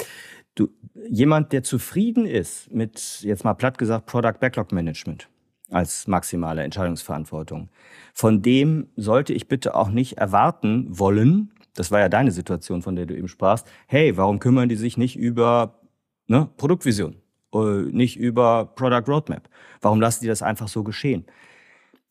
du, 0.55 0.69
jemand, 1.09 1.51
der 1.51 1.63
zufrieden 1.63 2.25
ist 2.25 2.71
mit, 2.71 3.21
jetzt 3.21 3.43
mal 3.43 3.53
platt 3.53 3.77
gesagt, 3.77 4.05
Product 4.05 4.39
Backlog 4.39 4.71
Management 4.71 5.29
als 5.71 6.07
maximale 6.07 6.63
Entscheidungsverantwortung, 6.63 7.69
von 8.13 8.41
dem 8.41 8.87
sollte 8.95 9.33
ich 9.33 9.47
bitte 9.47 9.75
auch 9.75 9.89
nicht 9.89 10.17
erwarten 10.17 10.87
wollen, 10.89 11.51
das 11.75 11.91
war 11.91 11.99
ja 11.99 12.09
deine 12.09 12.31
Situation, 12.31 12.81
von 12.81 12.95
der 12.95 13.05
du 13.05 13.15
eben 13.15 13.27
sprachst, 13.27 13.67
hey, 13.87 14.17
warum 14.17 14.39
kümmern 14.39 14.67
die 14.67 14.75
sich 14.75 14.97
nicht 14.97 15.15
über 15.15 15.79
ne, 16.27 16.49
Produktvision, 16.57 17.17
äh, 17.53 17.83
nicht 17.91 18.17
über 18.17 18.65
Product 18.75 19.03
Roadmap? 19.07 19.47
Warum 19.79 20.01
lassen 20.01 20.21
die 20.23 20.27
das 20.27 20.41
einfach 20.41 20.67
so 20.67 20.83
geschehen? 20.83 21.25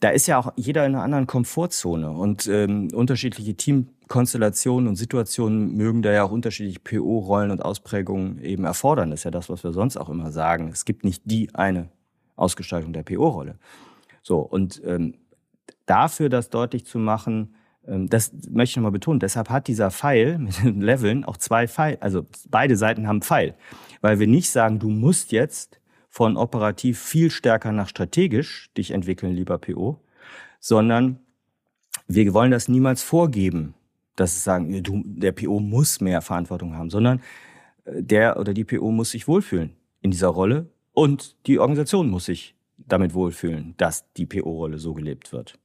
Da 0.00 0.10
ist 0.10 0.26
ja 0.28 0.38
auch 0.38 0.52
jeder 0.56 0.86
in 0.86 0.94
einer 0.94 1.02
anderen 1.02 1.26
Komfortzone 1.26 2.10
und 2.10 2.46
ähm, 2.46 2.88
unterschiedliche 2.94 3.54
Teamkonstellationen 3.54 4.88
und 4.88 4.94
Situationen 4.94 5.76
mögen 5.76 6.02
da 6.02 6.12
ja 6.12 6.22
auch 6.22 6.30
unterschiedliche 6.30 6.78
PO-Rollen 6.80 7.50
und 7.50 7.64
Ausprägungen 7.64 8.40
eben 8.42 8.64
erfordern. 8.64 9.10
Das 9.10 9.20
ist 9.20 9.24
ja 9.24 9.32
das, 9.32 9.48
was 9.48 9.64
wir 9.64 9.72
sonst 9.72 9.96
auch 9.96 10.08
immer 10.08 10.30
sagen. 10.30 10.68
Es 10.68 10.84
gibt 10.84 11.04
nicht 11.04 11.22
die 11.24 11.52
eine 11.54 11.88
Ausgestaltung 12.36 12.92
der 12.92 13.02
PO-Rolle. 13.02 13.58
So, 14.22 14.38
und 14.38 14.80
ähm, 14.84 15.14
dafür 15.86 16.28
das 16.28 16.50
deutlich 16.50 16.86
zu 16.86 16.98
machen, 16.98 17.54
ähm, 17.88 18.08
das 18.08 18.32
möchte 18.48 18.72
ich 18.72 18.76
nochmal 18.76 18.92
betonen. 18.92 19.20
Deshalb 19.20 19.50
hat 19.50 19.66
dieser 19.66 19.90
Pfeil 19.90 20.38
mit 20.38 20.62
den 20.62 20.80
Leveln 20.80 21.24
auch 21.24 21.36
zwei 21.36 21.66
Pfeil, 21.66 21.98
also 22.00 22.24
beide 22.48 22.76
Seiten 22.76 23.08
haben 23.08 23.22
Pfeil. 23.22 23.54
Weil 24.00 24.20
wir 24.20 24.26
nicht 24.26 24.50
sagen, 24.50 24.78
du 24.78 24.88
musst 24.88 25.32
jetzt 25.32 25.80
von 26.18 26.36
operativ 26.36 26.98
viel 26.98 27.30
stärker 27.30 27.70
nach 27.70 27.88
strategisch 27.88 28.72
dich 28.76 28.90
entwickeln, 28.90 29.36
lieber 29.36 29.56
PO, 29.56 30.00
sondern 30.58 31.20
wir 32.08 32.34
wollen 32.34 32.50
das 32.50 32.66
niemals 32.66 33.04
vorgeben, 33.04 33.74
dass 34.16 34.32
es 34.32 34.42
sagen, 34.42 34.82
du, 34.82 35.04
der 35.04 35.30
PO 35.30 35.60
muss 35.60 36.00
mehr 36.00 36.20
Verantwortung 36.20 36.74
haben, 36.74 36.90
sondern 36.90 37.20
äh, 37.84 38.02
der 38.02 38.36
oder 38.36 38.52
die 38.52 38.64
PO 38.64 38.90
muss 38.90 39.12
sich 39.12 39.28
wohlfühlen 39.28 39.76
in 40.00 40.10
dieser 40.10 40.26
Rolle 40.26 40.66
und 40.92 41.36
die 41.46 41.60
Organisation 41.60 42.10
muss 42.10 42.24
sich 42.24 42.56
damit 42.76 43.14
wohlfühlen, 43.14 43.74
dass 43.76 44.12
die 44.14 44.26
PO-Rolle 44.26 44.80
so 44.80 44.94
gelebt 44.94 45.30
wird. 45.32 45.56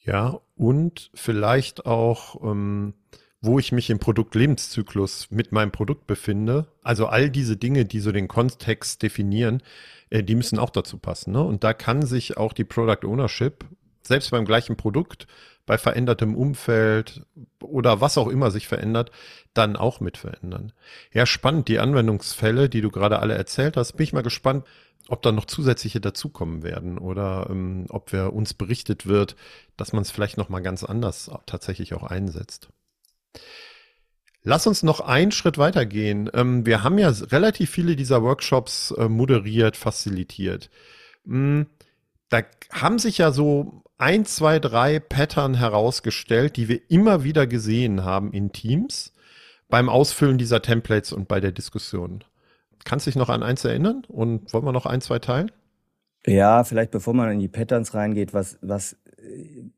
Ja, 0.00 0.40
und 0.56 1.10
vielleicht 1.12 1.84
auch, 1.84 2.42
ähm, 2.42 2.94
wo 3.46 3.58
ich 3.58 3.72
mich 3.72 3.90
im 3.90 3.98
Produktlebenszyklus 3.98 5.28
mit 5.30 5.52
meinem 5.52 5.70
Produkt 5.70 6.06
befinde. 6.06 6.66
Also 6.82 7.06
all 7.06 7.30
diese 7.30 7.56
Dinge, 7.56 7.84
die 7.84 8.00
so 8.00 8.12
den 8.12 8.28
Kontext 8.28 9.02
definieren, 9.02 9.62
äh, 10.10 10.22
die 10.22 10.34
müssen 10.34 10.58
auch 10.58 10.70
dazu 10.70 10.98
passen. 10.98 11.32
Ne? 11.32 11.42
Und 11.42 11.64
da 11.64 11.72
kann 11.72 12.02
sich 12.02 12.36
auch 12.36 12.52
die 12.52 12.64
Product 12.64 13.06
Ownership, 13.06 13.64
selbst 14.02 14.30
beim 14.30 14.44
gleichen 14.44 14.76
Produkt, 14.76 15.26
bei 15.66 15.78
verändertem 15.78 16.36
Umfeld 16.36 17.22
oder 17.60 18.00
was 18.00 18.18
auch 18.18 18.28
immer 18.28 18.52
sich 18.52 18.68
verändert, 18.68 19.10
dann 19.52 19.74
auch 19.74 19.98
mit 20.00 20.16
verändern. 20.16 20.72
Ja, 21.12 21.26
spannend, 21.26 21.66
die 21.66 21.80
Anwendungsfälle, 21.80 22.68
die 22.68 22.80
du 22.80 22.90
gerade 22.90 23.18
alle 23.18 23.34
erzählt 23.34 23.76
hast, 23.76 23.94
bin 23.94 24.04
ich 24.04 24.12
mal 24.12 24.22
gespannt, 24.22 24.64
ob 25.08 25.22
da 25.22 25.32
noch 25.32 25.44
zusätzliche 25.44 26.00
dazukommen 26.00 26.62
werden 26.62 26.98
oder 26.98 27.48
ähm, 27.50 27.86
ob 27.88 28.12
wir 28.12 28.32
uns 28.32 28.54
berichtet 28.54 29.06
wird, 29.06 29.36
dass 29.76 29.92
man 29.92 30.02
es 30.02 30.10
vielleicht 30.10 30.36
noch 30.36 30.48
mal 30.48 30.60
ganz 30.60 30.84
anders 30.84 31.30
tatsächlich 31.46 31.94
auch 31.94 32.04
einsetzt. 32.04 32.68
Lass 34.42 34.66
uns 34.66 34.84
noch 34.84 35.00
einen 35.00 35.32
Schritt 35.32 35.58
weitergehen. 35.58 36.30
Ähm, 36.32 36.64
wir 36.64 36.84
haben 36.84 36.98
ja 36.98 37.08
relativ 37.08 37.70
viele 37.70 37.96
dieser 37.96 38.22
Workshops 38.22 38.92
äh, 38.92 39.08
moderiert, 39.08 39.76
facilitiert. 39.76 40.70
Hm, 41.24 41.66
da 42.28 42.42
haben 42.70 42.98
sich 42.98 43.18
ja 43.18 43.32
so 43.32 43.82
ein, 43.98 44.24
zwei, 44.24 44.58
drei 44.58 45.00
Pattern 45.00 45.54
herausgestellt, 45.54 46.56
die 46.56 46.68
wir 46.68 46.80
immer 46.90 47.24
wieder 47.24 47.46
gesehen 47.46 48.04
haben 48.04 48.32
in 48.32 48.52
Teams 48.52 49.12
beim 49.68 49.88
Ausfüllen 49.88 50.38
dieser 50.38 50.62
Templates 50.62 51.12
und 51.12 51.28
bei 51.28 51.40
der 51.40 51.52
Diskussion. 51.52 52.22
Kannst 52.84 53.06
du 53.06 53.10
dich 53.10 53.16
noch 53.16 53.30
an 53.30 53.42
eins 53.42 53.64
erinnern 53.64 54.04
und 54.06 54.52
wollen 54.52 54.64
wir 54.64 54.72
noch 54.72 54.86
ein, 54.86 55.00
zwei 55.00 55.18
teilen? 55.18 55.50
Ja, 56.24 56.64
vielleicht 56.64 56.90
bevor 56.90 57.14
man 57.14 57.32
in 57.32 57.40
die 57.40 57.48
Patterns 57.48 57.94
reingeht, 57.94 58.32
was, 58.34 58.58
was, 58.60 58.96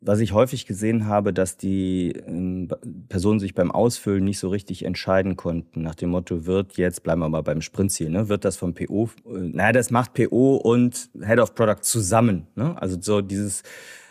was 0.00 0.20
ich 0.20 0.32
häufig 0.32 0.66
gesehen 0.66 1.06
habe, 1.06 1.32
dass 1.32 1.56
die 1.56 2.11
äh, 2.11 2.68
Personen 3.08 3.40
sich 3.40 3.54
beim 3.54 3.70
Ausfüllen 3.70 4.24
nicht 4.24 4.38
so 4.38 4.48
richtig 4.48 4.84
entscheiden 4.84 5.37
konnten, 5.37 5.82
nach 5.82 5.94
dem 5.94 6.11
Motto, 6.11 6.46
wird 6.46 6.76
jetzt, 6.76 7.02
bleiben 7.02 7.20
wir 7.20 7.28
mal 7.28 7.42
beim 7.42 7.61
Sprintziel, 7.61 8.11
ne, 8.11 8.28
wird 8.28 8.44
das 8.44 8.56
vom 8.56 8.74
PO, 8.74 9.11
äh, 9.26 9.38
naja, 9.38 9.72
das 9.72 9.90
macht 9.90 10.14
PO 10.14 10.56
und 10.56 11.11
Head 11.20 11.38
of 11.40 11.54
Product 11.54 11.82
zusammen. 11.82 12.46
Ne? 12.54 12.80
Also 12.80 12.96
so 13.00 13.20
dieses, 13.20 13.62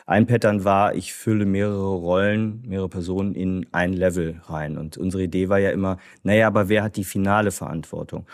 ein 0.07 0.25
Pattern 0.25 0.63
war, 0.63 0.95
ich 0.95 1.13
fülle 1.13 1.45
mehrere 1.45 1.95
Rollen, 1.95 2.63
mehrere 2.65 2.87
Personen 2.87 3.35
in 3.35 3.65
ein 3.73 3.91
Level 3.91 4.39
rein. 4.45 4.77
Und 4.77 4.97
unsere 4.97 5.23
Idee 5.23 5.49
war 5.49 5.59
ja 5.59 5.71
immer, 5.71 5.97
naja, 6.23 6.47
aber 6.47 6.69
wer 6.69 6.83
hat 6.83 6.95
die 6.95 7.03
finale 7.03 7.51
Verantwortung? 7.51 8.25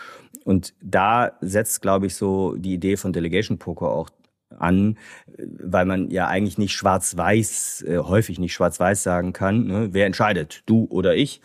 Und 0.44 0.72
da 0.80 1.32
setzt, 1.40 1.82
glaube 1.82 2.06
ich, 2.06 2.14
so 2.14 2.54
die 2.54 2.74
Idee 2.74 2.96
von 2.96 3.12
Delegation 3.12 3.58
Poker 3.58 3.88
auch 3.88 4.08
an, 4.58 4.98
weil 5.36 5.84
man 5.84 6.10
ja 6.10 6.26
eigentlich 6.28 6.58
nicht 6.58 6.72
schwarz-weiß, 6.72 7.84
äh, 7.88 7.98
häufig 7.98 8.38
nicht 8.38 8.52
schwarz-weiß 8.52 9.02
sagen 9.02 9.32
kann, 9.32 9.66
ne? 9.66 9.88
wer 9.92 10.06
entscheidet, 10.06 10.62
du 10.66 10.86
oder 10.90 11.14
ich, 11.14 11.40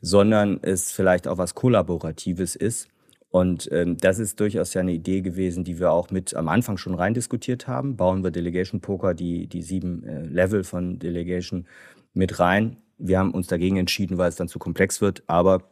sondern 0.00 0.58
es 0.62 0.92
vielleicht 0.92 1.28
auch 1.28 1.38
was 1.38 1.54
Kollaboratives 1.54 2.56
ist. 2.56 2.88
Und 3.30 3.68
ähm, 3.70 3.96
das 3.96 4.18
ist 4.18 4.40
durchaus 4.40 4.74
ja 4.74 4.80
eine 4.80 4.92
Idee 4.92 5.20
gewesen, 5.20 5.62
die 5.62 5.78
wir 5.78 5.92
auch 5.92 6.10
mit 6.10 6.34
am 6.34 6.48
Anfang 6.48 6.76
schon 6.78 6.94
rein 6.94 7.14
diskutiert 7.14 7.68
haben. 7.68 7.96
Bauen 7.96 8.24
wir 8.24 8.32
Delegation 8.32 8.80
Poker, 8.80 9.14
die, 9.14 9.46
die 9.46 9.62
sieben 9.62 10.02
äh, 10.04 10.22
Level 10.22 10.64
von 10.64 10.98
Delegation 10.98 11.66
mit 12.12 12.40
rein. 12.40 12.78
Wir 12.98 13.20
haben 13.20 13.32
uns 13.32 13.46
dagegen 13.46 13.76
entschieden, 13.76 14.18
weil 14.18 14.28
es 14.28 14.36
dann 14.36 14.48
zu 14.48 14.58
komplex 14.58 15.00
wird. 15.00 15.22
Aber 15.28 15.62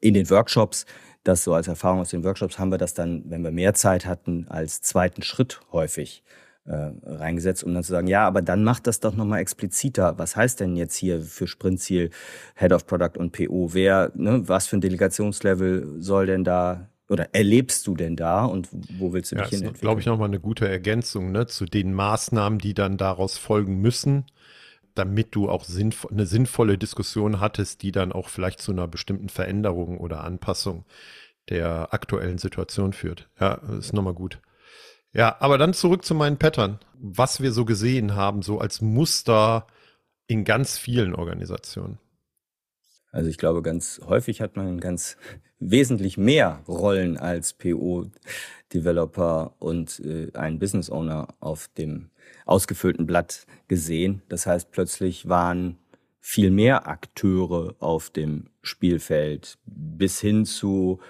in 0.00 0.14
den 0.14 0.30
Workshops, 0.30 0.86
das 1.24 1.44
so 1.44 1.54
als 1.54 1.68
Erfahrung 1.68 2.00
aus 2.00 2.10
den 2.10 2.24
Workshops, 2.24 2.58
haben 2.58 2.70
wir 2.70 2.78
das 2.78 2.94
dann, 2.94 3.24
wenn 3.26 3.42
wir 3.42 3.50
mehr 3.50 3.74
Zeit 3.74 4.06
hatten, 4.06 4.46
als 4.48 4.80
zweiten 4.80 5.22
Schritt 5.22 5.60
häufig 5.72 6.22
äh, 6.64 6.92
reingesetzt, 7.04 7.64
um 7.64 7.74
dann 7.74 7.82
zu 7.82 7.92
sagen, 7.92 8.06
ja, 8.06 8.26
aber 8.26 8.42
dann 8.42 8.64
macht 8.64 8.86
das 8.86 9.00
doch 9.00 9.14
nochmal 9.14 9.40
expliziter. 9.40 10.18
Was 10.18 10.36
heißt 10.36 10.60
denn 10.60 10.76
jetzt 10.76 10.94
hier 10.94 11.20
für 11.20 11.46
Sprintziel 11.46 12.10
Head 12.54 12.72
of 12.72 12.86
Product 12.86 13.18
und 13.18 13.32
PO? 13.32 13.70
Wer, 13.72 14.12
ne, 14.14 14.48
was 14.48 14.66
für 14.66 14.76
ein 14.76 14.80
Delegationslevel 14.80 15.96
soll 15.98 16.26
denn 16.26 16.44
da 16.44 16.88
oder 17.08 17.34
erlebst 17.34 17.86
du 17.86 17.96
denn 17.96 18.14
da 18.14 18.44
und 18.44 18.68
wo 18.98 19.12
willst 19.12 19.32
du 19.32 19.36
dich 19.36 19.46
ja, 19.46 19.50
hin? 19.50 19.62
Das 19.64 19.72
ist, 19.72 19.80
glaube 19.80 20.00
ich, 20.00 20.06
nochmal 20.06 20.28
eine 20.28 20.38
gute 20.38 20.68
Ergänzung 20.68 21.32
ne, 21.32 21.46
zu 21.46 21.64
den 21.64 21.92
Maßnahmen, 21.92 22.58
die 22.58 22.72
dann 22.72 22.96
daraus 22.96 23.36
folgen 23.36 23.80
müssen, 23.80 24.26
damit 25.00 25.34
du 25.34 25.48
auch 25.48 25.64
sinnvoll, 25.64 26.10
eine 26.10 26.26
sinnvolle 26.26 26.76
Diskussion 26.76 27.40
hattest, 27.40 27.80
die 27.80 27.90
dann 27.90 28.12
auch 28.12 28.28
vielleicht 28.28 28.60
zu 28.60 28.70
einer 28.70 28.86
bestimmten 28.86 29.30
Veränderung 29.30 29.96
oder 29.96 30.24
Anpassung 30.24 30.84
der 31.48 31.94
aktuellen 31.94 32.36
Situation 32.36 32.92
führt. 32.92 33.30
Ja, 33.40 33.54
ist 33.78 33.94
nochmal 33.94 34.12
gut. 34.12 34.42
Ja, 35.14 35.38
aber 35.40 35.56
dann 35.56 35.72
zurück 35.72 36.04
zu 36.04 36.14
meinen 36.14 36.36
Pattern. 36.36 36.80
Was 36.92 37.40
wir 37.40 37.52
so 37.52 37.64
gesehen 37.64 38.14
haben, 38.14 38.42
so 38.42 38.60
als 38.60 38.82
Muster 38.82 39.66
in 40.26 40.44
ganz 40.44 40.76
vielen 40.76 41.14
Organisationen. 41.14 41.98
Also 43.10 43.30
ich 43.30 43.38
glaube, 43.38 43.62
ganz 43.62 44.02
häufig 44.04 44.42
hat 44.42 44.56
man 44.56 44.80
ganz 44.80 45.16
wesentlich 45.58 46.18
mehr 46.18 46.62
Rollen 46.68 47.16
als 47.16 47.54
PO-Developer 47.54 49.54
und 49.58 49.98
äh, 50.00 50.30
ein 50.34 50.58
Business 50.58 50.90
Owner 50.90 51.28
auf 51.40 51.68
dem 51.78 52.09
ausgefüllten 52.44 53.06
Blatt 53.06 53.46
gesehen. 53.68 54.22
Das 54.28 54.46
heißt, 54.46 54.70
plötzlich 54.70 55.28
waren 55.28 55.78
viel 56.20 56.50
mehr 56.50 56.86
Akteure 56.86 57.74
auf 57.78 58.10
dem 58.10 58.48
Spielfeld 58.62 59.58
bis 59.64 60.20
hin 60.20 60.44
zu 60.44 61.00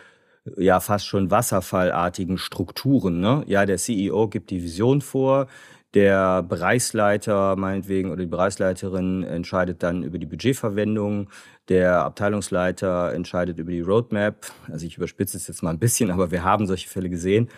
ja 0.57 0.81
fast 0.81 1.07
schon 1.07 1.31
wasserfallartigen 1.31 2.39
Strukturen. 2.39 3.21
Ne? 3.21 3.45
Ja, 3.47 3.67
der 3.67 3.77
CEO 3.77 4.29
gibt 4.29 4.51
die 4.51 4.63
Vision 4.63 5.01
vor, 5.01 5.49
der 5.95 6.43
Bereichsleiter 6.43 7.57
meinetwegen 7.57 8.11
oder 8.11 8.21
die 8.23 8.31
Bereichsleiterin 8.31 9.25
entscheidet 9.25 9.83
dann 9.83 10.05
über 10.05 10.19
die 10.19 10.27
Budgetverwendung, 10.27 11.29
der 11.69 12.05
Abteilungsleiter 12.05 13.13
entscheidet 13.13 13.59
über 13.59 13.73
die 13.73 13.81
Roadmap. 13.81 14.53
Also 14.71 14.87
ich 14.87 14.97
überspitze 14.97 15.37
es 15.37 15.49
jetzt 15.49 15.63
mal 15.63 15.71
ein 15.71 15.81
bisschen, 15.81 16.11
aber 16.11 16.31
wir 16.31 16.45
haben 16.45 16.67
solche 16.67 16.89
Fälle 16.89 17.11
gesehen. 17.11 17.49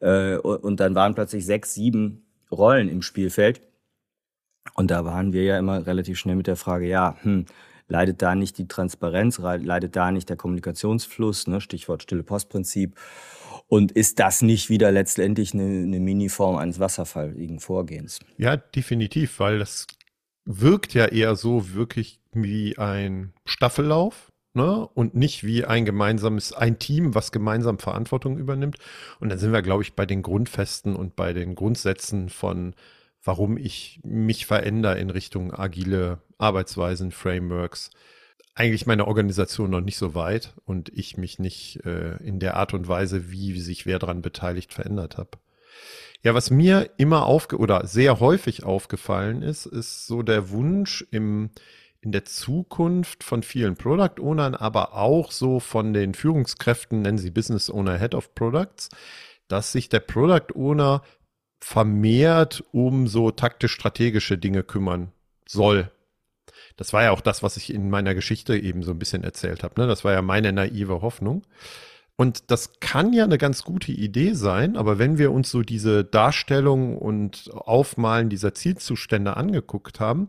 Äh, 0.00 0.36
und 0.36 0.80
dann 0.80 0.94
waren 0.94 1.14
plötzlich 1.14 1.44
sechs, 1.44 1.74
sieben 1.74 2.24
Rollen 2.52 2.88
im 2.88 3.02
Spielfeld. 3.02 3.60
Und 4.74 4.90
da 4.90 5.04
waren 5.04 5.32
wir 5.32 5.42
ja 5.42 5.58
immer 5.58 5.86
relativ 5.86 6.18
schnell 6.18 6.36
mit 6.36 6.46
der 6.46 6.56
Frage, 6.56 6.86
ja, 6.86 7.16
hm, 7.22 7.46
leidet 7.88 8.22
da 8.22 8.34
nicht 8.34 8.58
die 8.58 8.68
Transparenz, 8.68 9.38
leidet 9.38 9.96
da 9.96 10.12
nicht 10.12 10.28
der 10.28 10.36
Kommunikationsfluss, 10.36 11.46
ne, 11.46 11.60
Stichwort 11.60 12.02
stille 12.02 12.22
Postprinzip. 12.22 12.96
Und 13.68 13.92
ist 13.92 14.18
das 14.18 14.42
nicht 14.42 14.68
wieder 14.70 14.92
letztendlich 14.92 15.54
eine, 15.54 15.64
eine 15.64 16.00
Miniform 16.00 16.56
eines 16.56 16.78
wasserfalligen 16.78 17.58
Vorgehens? 17.58 18.20
Ja, 18.36 18.56
definitiv, 18.56 19.40
weil 19.40 19.58
das 19.58 19.86
wirkt 20.44 20.94
ja 20.94 21.06
eher 21.06 21.36
so 21.36 21.74
wirklich 21.74 22.20
wie 22.32 22.76
ein 22.78 23.32
Staffellauf, 23.44 24.31
ne? 24.54 24.86
Und 24.94 25.14
nicht 25.14 25.44
wie 25.44 25.64
ein 25.64 25.84
gemeinsames, 25.84 26.52
ein 26.52 26.78
Team, 26.78 27.14
was 27.14 27.32
gemeinsam 27.32 27.78
Verantwortung 27.78 28.38
übernimmt. 28.38 28.76
Und 29.20 29.28
dann 29.28 29.38
sind 29.38 29.52
wir, 29.52 29.62
glaube 29.62 29.82
ich, 29.82 29.94
bei 29.94 30.06
den 30.06 30.22
Grundfesten 30.22 30.96
und 30.96 31.16
bei 31.16 31.32
den 31.32 31.54
Grundsätzen 31.54 32.28
von, 32.28 32.74
warum 33.22 33.56
ich 33.56 34.00
mich 34.04 34.46
verändere 34.46 34.98
in 34.98 35.10
Richtung 35.10 35.52
agile 35.52 36.20
Arbeitsweisen, 36.38 37.12
Frameworks. 37.12 37.90
Eigentlich 38.54 38.86
meine 38.86 39.06
Organisation 39.06 39.70
noch 39.70 39.80
nicht 39.80 39.96
so 39.96 40.14
weit 40.14 40.54
und 40.66 40.90
ich 40.90 41.16
mich 41.16 41.38
nicht 41.38 41.84
äh, 41.86 42.16
in 42.22 42.38
der 42.38 42.56
Art 42.56 42.74
und 42.74 42.86
Weise, 42.86 43.30
wie 43.30 43.58
sich 43.58 43.86
wer 43.86 43.98
daran 43.98 44.20
beteiligt, 44.20 44.74
verändert 44.74 45.16
habe. 45.16 45.38
Ja, 46.22 46.34
was 46.34 46.50
mir 46.50 46.90
immer 46.98 47.26
aufge 47.26 47.56
oder 47.56 47.86
sehr 47.86 48.20
häufig 48.20 48.62
aufgefallen 48.62 49.42
ist, 49.42 49.66
ist 49.66 50.06
so 50.06 50.22
der 50.22 50.50
Wunsch 50.50 51.04
im 51.10 51.50
in 52.02 52.12
der 52.12 52.24
Zukunft 52.24 53.22
von 53.24 53.42
vielen 53.42 53.76
Product 53.76 54.20
Ownern, 54.20 54.54
aber 54.54 54.94
auch 54.94 55.30
so 55.30 55.60
von 55.60 55.92
den 55.92 56.14
Führungskräften, 56.14 57.00
nennen 57.02 57.18
sie 57.18 57.30
Business 57.30 57.70
Owner 57.70 57.98
Head 57.98 58.14
of 58.14 58.34
Products, 58.34 58.88
dass 59.48 59.72
sich 59.72 59.88
der 59.88 60.00
Product 60.00 60.54
Owner 60.54 61.02
vermehrt 61.60 62.64
um 62.72 63.06
so 63.06 63.30
taktisch-strategische 63.30 64.36
Dinge 64.36 64.64
kümmern 64.64 65.12
soll. 65.46 65.92
Das 66.76 66.92
war 66.92 67.04
ja 67.04 67.12
auch 67.12 67.20
das, 67.20 67.44
was 67.44 67.56
ich 67.56 67.72
in 67.72 67.88
meiner 67.88 68.16
Geschichte 68.16 68.58
eben 68.58 68.82
so 68.82 68.90
ein 68.90 68.98
bisschen 68.98 69.22
erzählt 69.22 69.62
habe. 69.62 69.80
Ne? 69.80 69.86
Das 69.86 70.04
war 70.04 70.12
ja 70.12 70.22
meine 70.22 70.52
naive 70.52 71.02
Hoffnung. 71.02 71.44
Und 72.16 72.50
das 72.50 72.80
kann 72.80 73.12
ja 73.12 73.24
eine 73.24 73.38
ganz 73.38 73.62
gute 73.62 73.92
Idee 73.92 74.34
sein, 74.34 74.76
aber 74.76 74.98
wenn 74.98 75.18
wir 75.18 75.32
uns 75.32 75.50
so 75.50 75.62
diese 75.62 76.04
Darstellung 76.04 76.98
und 76.98 77.50
Aufmalen 77.52 78.28
dieser 78.28 78.54
Zielzustände 78.54 79.36
angeguckt 79.36 79.98
haben, 79.98 80.28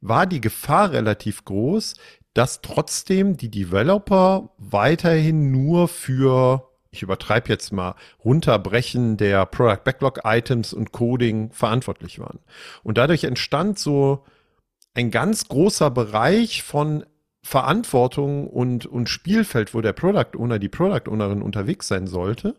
war 0.00 0.26
die 0.26 0.40
Gefahr 0.40 0.92
relativ 0.92 1.44
groß, 1.44 1.94
dass 2.34 2.62
trotzdem 2.62 3.36
die 3.36 3.50
Developer 3.50 4.50
weiterhin 4.58 5.50
nur 5.50 5.88
für, 5.88 6.68
ich 6.90 7.02
übertreibe 7.02 7.48
jetzt 7.48 7.72
mal, 7.72 7.96
Runterbrechen 8.24 9.16
der 9.16 9.46
Product 9.46 9.84
Backlog 9.84 10.20
Items 10.24 10.72
und 10.72 10.92
Coding 10.92 11.50
verantwortlich 11.52 12.18
waren. 12.18 12.38
Und 12.82 12.98
dadurch 12.98 13.24
entstand 13.24 13.78
so 13.78 14.24
ein 14.94 15.10
ganz 15.10 15.48
großer 15.48 15.90
Bereich 15.90 16.62
von 16.62 17.04
Verantwortung 17.42 18.46
und, 18.48 18.86
und 18.86 19.08
Spielfeld, 19.08 19.74
wo 19.74 19.80
der 19.80 19.92
Product 19.92 20.36
Owner, 20.36 20.58
die 20.58 20.68
Product 20.68 21.10
Ownerin 21.10 21.42
unterwegs 21.42 21.88
sein 21.88 22.06
sollte. 22.06 22.56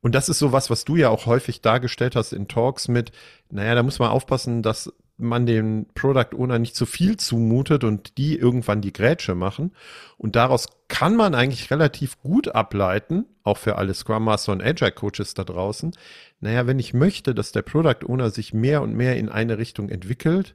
Und 0.00 0.14
das 0.14 0.28
ist 0.28 0.38
so 0.38 0.52
was, 0.52 0.70
was 0.70 0.84
du 0.84 0.96
ja 0.96 1.08
auch 1.08 1.26
häufig 1.26 1.60
dargestellt 1.60 2.14
hast 2.14 2.32
in 2.32 2.48
Talks 2.48 2.88
mit, 2.88 3.12
naja, 3.50 3.74
da 3.74 3.82
muss 3.82 3.98
man 3.98 4.10
aufpassen, 4.10 4.62
dass 4.62 4.92
man 5.18 5.46
dem 5.46 5.86
Product 5.94 6.34
Owner 6.36 6.58
nicht 6.58 6.76
zu 6.76 6.86
viel 6.86 7.16
zumutet 7.16 7.84
und 7.84 8.16
die 8.18 8.36
irgendwann 8.36 8.80
die 8.80 8.92
Grätsche 8.92 9.34
machen. 9.34 9.72
Und 10.16 10.36
daraus 10.36 10.68
kann 10.88 11.16
man 11.16 11.34
eigentlich 11.34 11.70
relativ 11.70 12.20
gut 12.20 12.48
ableiten, 12.48 13.26
auch 13.42 13.58
für 13.58 13.76
alle 13.76 13.94
Scrum 13.94 14.24
Master 14.24 14.52
und 14.52 14.62
Agile 14.62 14.92
Coaches 14.92 15.34
da 15.34 15.44
draußen. 15.44 15.92
Naja, 16.40 16.66
wenn 16.66 16.78
ich 16.78 16.94
möchte, 16.94 17.34
dass 17.34 17.52
der 17.52 17.62
Product 17.62 18.06
Owner 18.06 18.30
sich 18.30 18.54
mehr 18.54 18.80
und 18.80 18.94
mehr 18.94 19.16
in 19.16 19.28
eine 19.28 19.58
Richtung 19.58 19.88
entwickelt, 19.88 20.54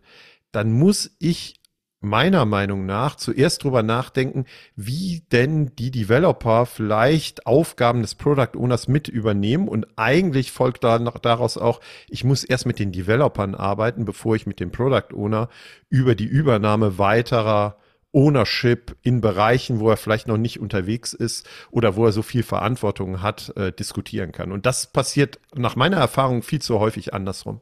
dann 0.52 0.72
muss 0.72 1.16
ich 1.20 1.60
meiner 2.04 2.46
Meinung 2.46 2.86
nach 2.86 3.16
zuerst 3.16 3.64
drüber 3.64 3.82
nachdenken, 3.82 4.46
wie 4.76 5.24
denn 5.32 5.76
die 5.78 5.90
Developer 5.90 6.66
vielleicht 6.66 7.48
Aufgaben 7.48 8.02
des 8.02 8.16
Product 8.16 8.56
Owners 8.56 8.88
mit 8.88 9.08
übernehmen 9.08 9.68
und 9.68 9.88
eigentlich 9.96 10.52
folgt 10.52 10.84
da 10.84 11.00
daraus 11.00 11.58
auch, 11.58 11.80
ich 12.10 12.24
muss 12.24 12.44
erst 12.44 12.66
mit 12.66 12.80
den 12.80 12.92
Developern 12.92 13.56
arbeiten, 13.56 14.06
bevor 14.06 14.36
ich 14.36 14.46
mit 14.46 14.60
dem 14.60 14.72
Product 14.72 15.16
Owner 15.16 15.50
über 15.90 16.16
die 16.16 16.26
Übernahme 16.26 16.98
weiterer 16.98 17.78
Ownership 18.14 18.96
in 19.02 19.22
Bereichen, 19.22 19.80
wo 19.80 19.90
er 19.90 19.98
vielleicht 19.98 20.28
noch 20.28 20.38
nicht 20.38 20.60
unterwegs 20.60 21.14
ist 21.14 21.48
oder 21.72 21.96
wo 21.96 22.06
er 22.06 22.12
so 22.12 22.22
viel 22.22 22.44
Verantwortung 22.44 23.22
hat, 23.22 23.56
äh, 23.58 23.72
diskutieren 23.72 24.32
kann. 24.32 24.52
Und 24.52 24.66
das 24.66 24.88
passiert 24.88 25.40
nach 25.56 25.76
meiner 25.76 25.98
Erfahrung 25.98 26.44
viel 26.44 26.62
zu 26.62 26.80
häufig 26.80 27.14
andersrum. 27.14 27.60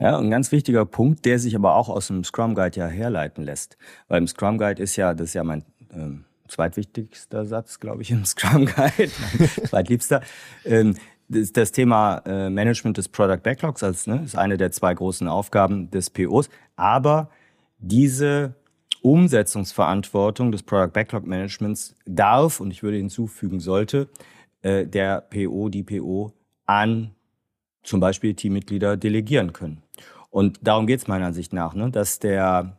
Ja, 0.00 0.18
ein 0.18 0.30
ganz 0.30 0.50
wichtiger 0.50 0.84
Punkt, 0.84 1.24
der 1.24 1.38
sich 1.38 1.54
aber 1.54 1.76
auch 1.76 1.88
aus 1.88 2.08
dem 2.08 2.24
Scrum 2.24 2.54
Guide 2.54 2.78
ja 2.78 2.86
herleiten 2.86 3.44
lässt. 3.44 3.76
Weil 4.08 4.18
im 4.18 4.26
Scrum 4.26 4.58
Guide 4.58 4.82
ist 4.82 4.96
ja, 4.96 5.14
das 5.14 5.28
ist 5.28 5.34
ja 5.34 5.44
mein 5.44 5.64
ähm, 5.92 6.24
zweitwichtigster 6.48 7.44
Satz, 7.44 7.78
glaube 7.78 8.02
ich, 8.02 8.10
im 8.10 8.24
Scrum 8.24 8.66
Guide, 8.66 9.10
zweitliebster. 9.66 10.20
Ähm, 10.64 10.94
das, 11.28 11.52
das 11.52 11.72
Thema 11.72 12.22
äh, 12.26 12.50
Management 12.50 12.98
des 12.98 13.08
Product 13.08 13.42
Backlogs 13.42 13.82
als, 13.82 14.06
ne, 14.06 14.22
ist 14.24 14.36
eine 14.36 14.56
der 14.56 14.72
zwei 14.72 14.92
großen 14.92 15.28
Aufgaben 15.28 15.90
des 15.90 16.10
POs. 16.10 16.48
Aber 16.76 17.30
diese 17.78 18.54
Umsetzungsverantwortung 19.00 20.50
des 20.50 20.62
Product 20.62 20.92
Backlog 20.92 21.26
Managements 21.26 21.94
darf, 22.04 22.60
und 22.60 22.70
ich 22.70 22.82
würde 22.82 22.96
hinzufügen 22.96 23.60
sollte, 23.60 24.08
äh, 24.62 24.86
der 24.86 25.20
PO, 25.20 25.68
die 25.68 25.82
PO 25.82 26.32
an 26.66 27.12
zum 27.84 28.00
Beispiel 28.00 28.34
Teammitglieder 28.34 28.96
delegieren 28.96 29.52
können. 29.52 29.82
Und 30.30 30.58
darum 30.62 30.86
geht 30.86 31.00
es 31.00 31.06
meiner 31.06 31.26
Ansicht 31.26 31.52
nach, 31.52 31.74
ne? 31.74 31.90
dass 31.90 32.18
der, 32.18 32.76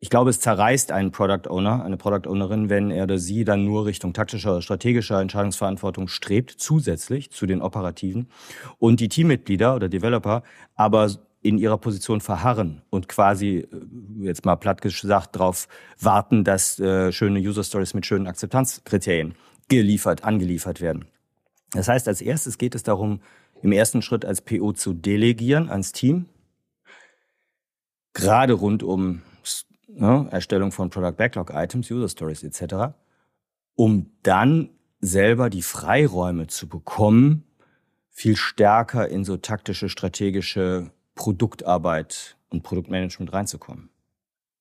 ich 0.00 0.10
glaube, 0.10 0.30
es 0.30 0.40
zerreißt 0.40 0.90
einen 0.90 1.12
Product 1.12 1.48
Owner, 1.48 1.84
eine 1.84 1.96
Product 1.96 2.28
Ownerin, 2.28 2.68
wenn 2.68 2.90
er 2.90 3.04
oder 3.04 3.18
sie 3.18 3.44
dann 3.44 3.64
nur 3.64 3.86
Richtung 3.86 4.14
taktischer 4.14 4.52
oder 4.52 4.62
strategischer 4.62 5.20
Entscheidungsverantwortung 5.20 6.08
strebt, 6.08 6.54
zusätzlich 6.58 7.30
zu 7.30 7.46
den 7.46 7.62
operativen, 7.62 8.28
und 8.78 8.98
die 8.98 9.08
Teammitglieder 9.08 9.76
oder 9.76 9.88
Developer 9.88 10.42
aber 10.74 11.08
in 11.40 11.58
ihrer 11.58 11.78
Position 11.78 12.20
verharren 12.20 12.82
und 12.90 13.08
quasi, 13.08 13.58
äh, 13.58 13.66
jetzt 14.24 14.44
mal 14.44 14.56
platt 14.56 14.82
gesagt, 14.82 15.36
darauf 15.36 15.68
warten, 16.00 16.42
dass 16.42 16.80
äh, 16.80 17.12
schöne 17.12 17.38
User 17.38 17.62
Stories 17.62 17.94
mit 17.94 18.06
schönen 18.06 18.26
Akzeptanzkriterien 18.26 19.34
geliefert, 19.68 20.24
angeliefert 20.24 20.80
werden. 20.80 21.06
Das 21.72 21.88
heißt, 21.88 22.08
als 22.08 22.20
erstes 22.22 22.58
geht 22.58 22.74
es 22.74 22.82
darum, 22.82 23.20
im 23.62 23.72
ersten 23.72 24.02
Schritt 24.02 24.24
als 24.24 24.40
PO 24.40 24.72
zu 24.72 24.92
delegieren 24.94 25.68
ans 25.68 25.92
Team, 25.92 26.26
gerade 28.12 28.52
rund 28.52 28.82
um 28.82 29.22
ne, 29.88 30.28
Erstellung 30.30 30.72
von 30.72 30.90
Product 30.90 31.16
Backlog 31.16 31.50
Items, 31.54 31.90
User 31.90 32.08
Stories 32.08 32.42
etc., 32.42 32.94
um 33.74 34.10
dann 34.22 34.70
selber 35.00 35.50
die 35.50 35.62
Freiräume 35.62 36.48
zu 36.48 36.68
bekommen, 36.68 37.44
viel 38.10 38.36
stärker 38.36 39.08
in 39.08 39.24
so 39.24 39.36
taktische, 39.36 39.88
strategische 39.88 40.90
Produktarbeit 41.14 42.36
und 42.50 42.62
Produktmanagement 42.62 43.32
reinzukommen. 43.32 43.90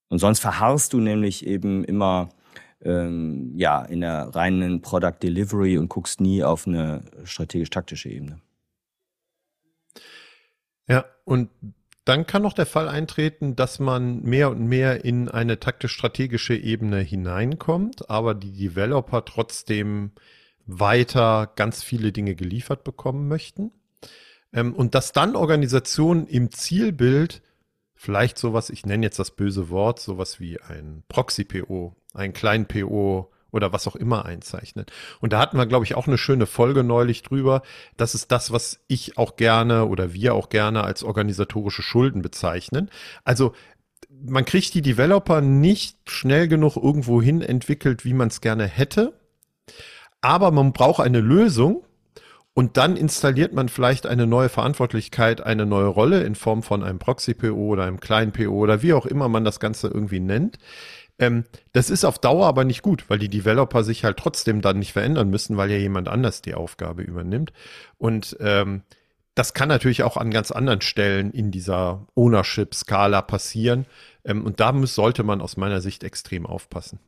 Und 0.09 0.19
sonst 0.19 0.39
verharrst 0.39 0.93
du 0.93 0.99
nämlich 0.99 1.45
eben 1.45 1.83
immer 1.83 2.29
ähm, 2.81 3.53
ja 3.55 3.83
in 3.83 4.01
der 4.01 4.35
reinen 4.35 4.81
Product 4.81 5.17
Delivery 5.21 5.77
und 5.77 5.89
guckst 5.89 6.21
nie 6.21 6.43
auf 6.43 6.67
eine 6.67 7.03
strategisch-taktische 7.23 8.09
Ebene. 8.09 8.39
Ja, 10.87 11.05
und 11.25 11.49
dann 12.05 12.25
kann 12.25 12.41
noch 12.41 12.53
der 12.53 12.65
Fall 12.65 12.87
eintreten, 12.87 13.57
dass 13.57 13.79
man 13.79 14.21
mehr 14.23 14.49
und 14.49 14.65
mehr 14.65 15.03
in 15.03 15.27
eine 15.27 15.59
taktisch-strategische 15.59 16.55
Ebene 16.55 16.99
hineinkommt, 16.99 18.09
aber 18.09 18.33
die 18.33 18.53
Developer 18.53 19.25
trotzdem 19.25 20.11
weiter 20.65 21.51
ganz 21.55 21.83
viele 21.83 22.13
Dinge 22.13 22.35
geliefert 22.35 22.85
bekommen 22.85 23.27
möchten. 23.27 23.71
Ähm, 24.53 24.73
und 24.73 24.95
dass 24.95 25.11
dann 25.11 25.35
Organisationen 25.35 26.27
im 26.27 26.51
Zielbild 26.51 27.41
vielleicht 27.93 28.37
sowas, 28.37 28.69
ich 28.69 28.85
nenne 28.85 29.05
jetzt 29.05 29.19
das 29.19 29.31
böse 29.31 29.69
Wort, 29.69 29.99
sowas 29.99 30.39
wie 30.39 30.61
ein 30.61 31.03
Proxy-PO, 31.09 31.95
ein 32.13 32.31
kleinen 32.31 32.67
PO 32.67 33.31
oder 33.57 33.73
was 33.73 33.87
auch 33.87 33.95
immer 33.97 34.25
einzeichnet. 34.25 34.91
Und 35.19 35.33
da 35.33 35.39
hatten 35.39 35.57
wir, 35.57 35.65
glaube 35.65 35.83
ich, 35.83 35.95
auch 35.95 36.07
eine 36.07 36.17
schöne 36.17 36.45
Folge 36.45 36.83
neulich 36.83 37.23
drüber. 37.23 37.63
Das 37.97 38.15
ist 38.15 38.31
das, 38.31 38.51
was 38.51 38.79
ich 38.87 39.17
auch 39.17 39.35
gerne 39.35 39.85
oder 39.87 40.13
wir 40.13 40.33
auch 40.33 40.47
gerne 40.47 40.83
als 40.83 41.03
organisatorische 41.03 41.81
Schulden 41.81 42.21
bezeichnen. 42.21 42.89
Also 43.25 43.53
man 44.09 44.45
kriegt 44.45 44.73
die 44.73 44.81
Developer 44.81 45.41
nicht 45.41 45.97
schnell 46.09 46.47
genug 46.47 46.77
irgendwo 46.77 47.21
hin 47.21 47.41
entwickelt, 47.41 48.05
wie 48.05 48.13
man 48.13 48.29
es 48.29 48.39
gerne 48.39 48.65
hätte. 48.65 49.19
Aber 50.21 50.51
man 50.51 50.71
braucht 50.71 51.01
eine 51.01 51.19
Lösung, 51.19 51.83
und 52.57 52.75
dann 52.75 52.97
installiert 52.97 53.53
man 53.53 53.69
vielleicht 53.69 54.07
eine 54.07 54.25
neue 54.25 54.49
Verantwortlichkeit, 54.49 55.41
eine 55.41 55.67
neue 55.67 55.85
Rolle 55.85 56.23
in 56.23 56.33
Form 56.33 56.63
von 56.63 56.81
einem 56.81 56.97
Proxy-PO 56.97 57.53
oder 57.53 57.83
einem 57.83 57.99
kleinen 57.99 58.31
PO 58.31 58.49
oder 58.49 58.81
wie 58.81 58.93
auch 58.93 59.05
immer 59.05 59.29
man 59.29 59.45
das 59.45 59.59
Ganze 59.59 59.89
irgendwie 59.89 60.19
nennt, 60.19 60.57
ähm, 61.19 61.45
das 61.73 61.89
ist 61.89 62.05
auf 62.05 62.19
Dauer 62.19 62.45
aber 62.45 62.63
nicht 62.63 62.81
gut, 62.81 63.09
weil 63.09 63.19
die 63.19 63.29
Developer 63.29 63.83
sich 63.83 64.03
halt 64.03 64.17
trotzdem 64.17 64.61
dann 64.61 64.79
nicht 64.79 64.93
verändern 64.93 65.29
müssen, 65.29 65.57
weil 65.57 65.71
ja 65.71 65.77
jemand 65.77 66.07
anders 66.07 66.41
die 66.41 66.53
Aufgabe 66.53 67.01
übernimmt. 67.01 67.53
Und 67.97 68.37
ähm, 68.39 68.83
das 69.35 69.53
kann 69.53 69.69
natürlich 69.69 70.03
auch 70.03 70.17
an 70.17 70.31
ganz 70.31 70.51
anderen 70.51 70.81
Stellen 70.81 71.31
in 71.31 71.51
dieser 71.51 72.07
Ownership-Skala 72.15 73.21
passieren. 73.21 73.85
Ähm, 74.23 74.45
und 74.45 74.59
da 74.59 74.71
muss, 74.71 74.95
sollte 74.95 75.23
man 75.23 75.41
aus 75.41 75.57
meiner 75.57 75.81
Sicht 75.81 76.03
extrem 76.03 76.45
aufpassen. 76.45 76.99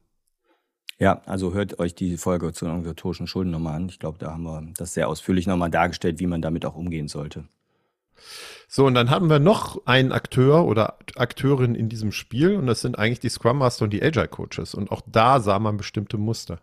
Ja, 1.00 1.22
also 1.26 1.54
hört 1.54 1.80
euch 1.80 1.96
die 1.96 2.18
Folge 2.18 2.52
zu 2.52 2.66
den 2.66 2.72
organisatorischen 2.72 3.26
Schulden 3.26 3.52
nochmal 3.52 3.76
an. 3.76 3.90
Ich 3.90 4.00
glaube, 4.00 4.18
da 4.18 4.32
haben 4.32 4.44
wir 4.44 4.68
das 4.78 4.94
sehr 4.94 5.08
ausführlich 5.08 5.48
nochmal 5.48 5.72
dargestellt, 5.72 6.20
wie 6.20 6.28
man 6.28 6.42
damit 6.42 6.66
auch 6.66 6.76
umgehen 6.76 7.08
sollte. 7.08 7.46
So, 8.68 8.86
und 8.86 8.94
dann 8.94 9.10
haben 9.10 9.30
wir 9.30 9.40
noch 9.40 9.86
einen 9.86 10.12
Akteur 10.12 10.66
oder 10.66 10.98
Akteurin 11.16 11.76
in 11.76 11.90
diesem 11.90 12.12
Spiel 12.12 12.56
und 12.56 12.68
das 12.68 12.82
sind 12.82 13.00
eigentlich 13.00 13.20
die 13.20 13.30
Scrum 13.30 13.58
Master 13.58 13.86
und 13.86 13.94
die 13.94 14.04
Agile 14.04 14.28
Coaches. 14.28 14.74
Und 14.76 14.92
auch 14.92 15.02
da 15.06 15.40
sah 15.40 15.60
man 15.60 15.78
bestimmte 15.78 16.18
Muster. 16.18 16.60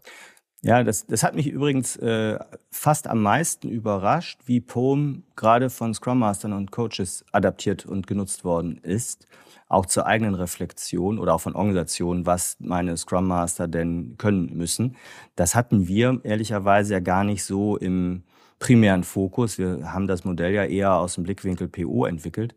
Ja, 0.62 0.82
das, 0.82 1.06
das 1.06 1.22
hat 1.22 1.34
mich 1.34 1.48
übrigens 1.48 1.96
äh, 1.96 2.38
fast 2.70 3.08
am 3.08 3.22
meisten 3.22 3.68
überrascht, 3.68 4.40
wie 4.46 4.60
POM 4.60 5.24
gerade 5.36 5.70
von 5.70 5.94
Scrum 5.94 6.18
Mastern 6.18 6.52
und 6.52 6.72
Coaches 6.72 7.24
adaptiert 7.32 7.86
und 7.86 8.06
genutzt 8.06 8.44
worden 8.44 8.78
ist 8.82 9.26
auch 9.68 9.86
zur 9.86 10.06
eigenen 10.06 10.34
Reflexion 10.34 11.18
oder 11.18 11.34
auch 11.34 11.40
von 11.40 11.54
Organisationen, 11.54 12.26
was 12.26 12.56
meine 12.60 12.96
Scrum 12.96 13.26
Master 13.26 13.66
denn 13.66 14.14
können 14.16 14.56
müssen. 14.56 14.96
Das 15.34 15.54
hatten 15.54 15.88
wir 15.88 16.20
ehrlicherweise 16.22 16.94
ja 16.94 17.00
gar 17.00 17.24
nicht 17.24 17.44
so 17.44 17.76
im 17.76 18.22
primären 18.58 19.04
Fokus. 19.04 19.58
Wir 19.58 19.92
haben 19.92 20.06
das 20.06 20.24
Modell 20.24 20.52
ja 20.52 20.64
eher 20.64 20.94
aus 20.94 21.14
dem 21.14 21.24
Blickwinkel 21.24 21.68
PO 21.68 22.06
entwickelt. 22.06 22.54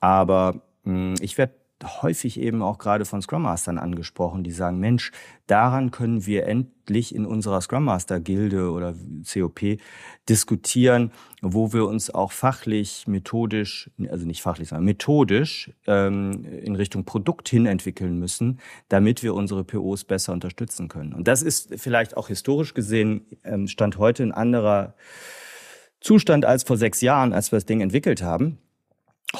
Aber 0.00 0.62
mh, 0.84 0.92
hm, 0.92 1.14
ich 1.20 1.38
werde 1.38 1.54
häufig 1.84 2.40
eben 2.40 2.62
auch 2.62 2.78
gerade 2.78 3.04
von 3.04 3.20
Scrum 3.20 3.42
Mastern 3.42 3.78
angesprochen, 3.78 4.42
die 4.42 4.50
sagen, 4.50 4.78
Mensch, 4.78 5.12
daran 5.46 5.90
können 5.90 6.24
wir 6.24 6.46
endlich 6.46 7.14
in 7.14 7.26
unserer 7.26 7.60
Scrum 7.60 7.84
Master 7.84 8.18
Gilde 8.18 8.70
oder 8.70 8.94
COP 9.30 9.78
diskutieren, 10.28 11.12
wo 11.42 11.72
wir 11.72 11.86
uns 11.86 12.10
auch 12.10 12.32
fachlich, 12.32 13.06
methodisch, 13.06 13.90
also 14.08 14.26
nicht 14.26 14.42
fachlich, 14.42 14.68
sondern 14.68 14.84
methodisch 14.84 15.70
ähm, 15.86 16.44
in 16.44 16.76
Richtung 16.76 17.04
Produkt 17.04 17.48
hin 17.48 17.66
entwickeln 17.66 18.18
müssen, 18.18 18.58
damit 18.88 19.22
wir 19.22 19.34
unsere 19.34 19.62
POs 19.62 20.04
besser 20.04 20.32
unterstützen 20.32 20.88
können. 20.88 21.12
Und 21.12 21.28
das 21.28 21.42
ist 21.42 21.74
vielleicht 21.76 22.16
auch 22.16 22.28
historisch 22.28 22.72
gesehen, 22.72 23.26
ähm, 23.44 23.66
stand 23.66 23.98
heute 23.98 24.22
ein 24.22 24.32
anderer 24.32 24.94
Zustand 26.00 26.44
als 26.44 26.62
vor 26.62 26.76
sechs 26.76 27.00
Jahren, 27.00 27.32
als 27.32 27.52
wir 27.52 27.56
das 27.56 27.66
Ding 27.66 27.80
entwickelt 27.80 28.22
haben. 28.22 28.58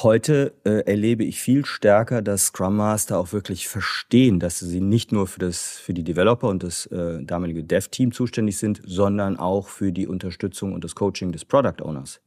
Heute 0.03 0.53
äh, 0.63 0.85
erlebe 0.85 1.23
ich 1.23 1.39
viel 1.39 1.65
stärker, 1.65 2.21
dass 2.21 2.47
Scrum 2.47 2.75
Master 2.75 3.17
auch 3.17 3.33
wirklich 3.33 3.67
verstehen, 3.67 4.39
dass 4.39 4.59
sie 4.59 4.79
nicht 4.79 5.11
nur 5.11 5.25
für, 5.25 5.39
das, 5.39 5.79
für 5.79 5.95
die 5.95 6.03
Developer 6.03 6.49
und 6.49 6.61
das 6.61 6.85
äh, 6.87 7.23
damalige 7.23 7.63
Dev-Team 7.63 8.11
zuständig 8.11 8.59
sind, 8.59 8.79
sondern 8.85 9.39
auch 9.39 9.69
für 9.69 9.91
die 9.91 10.05
Unterstützung 10.05 10.73
und 10.73 10.83
das 10.83 10.93
Coaching 10.93 11.31
des 11.31 11.45
Product 11.45 11.81
Owners. 11.81 12.21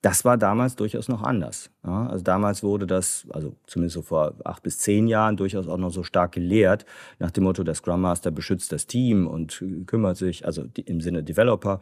Das 0.00 0.24
war 0.24 0.38
damals 0.38 0.76
durchaus 0.76 1.08
noch 1.08 1.22
anders. 1.22 1.70
Ja, 1.84 2.06
also 2.06 2.24
damals 2.24 2.62
wurde 2.62 2.86
das, 2.86 3.26
also 3.28 3.54
zumindest 3.66 3.96
so 3.96 4.02
vor 4.02 4.32
acht 4.44 4.62
bis 4.62 4.78
zehn 4.78 5.06
Jahren, 5.06 5.36
durchaus 5.36 5.68
auch 5.68 5.76
noch 5.76 5.90
so 5.90 6.02
stark 6.02 6.32
gelehrt, 6.32 6.86
nach 7.18 7.30
dem 7.30 7.44
Motto, 7.44 7.64
der 7.64 7.74
Scrum 7.74 8.00
Master 8.00 8.30
beschützt 8.30 8.72
das 8.72 8.86
Team 8.86 9.26
und 9.26 9.62
kümmert 9.86 10.16
sich, 10.16 10.46
also 10.46 10.64
die, 10.64 10.82
im 10.82 11.02
Sinne 11.02 11.22
Developer. 11.22 11.80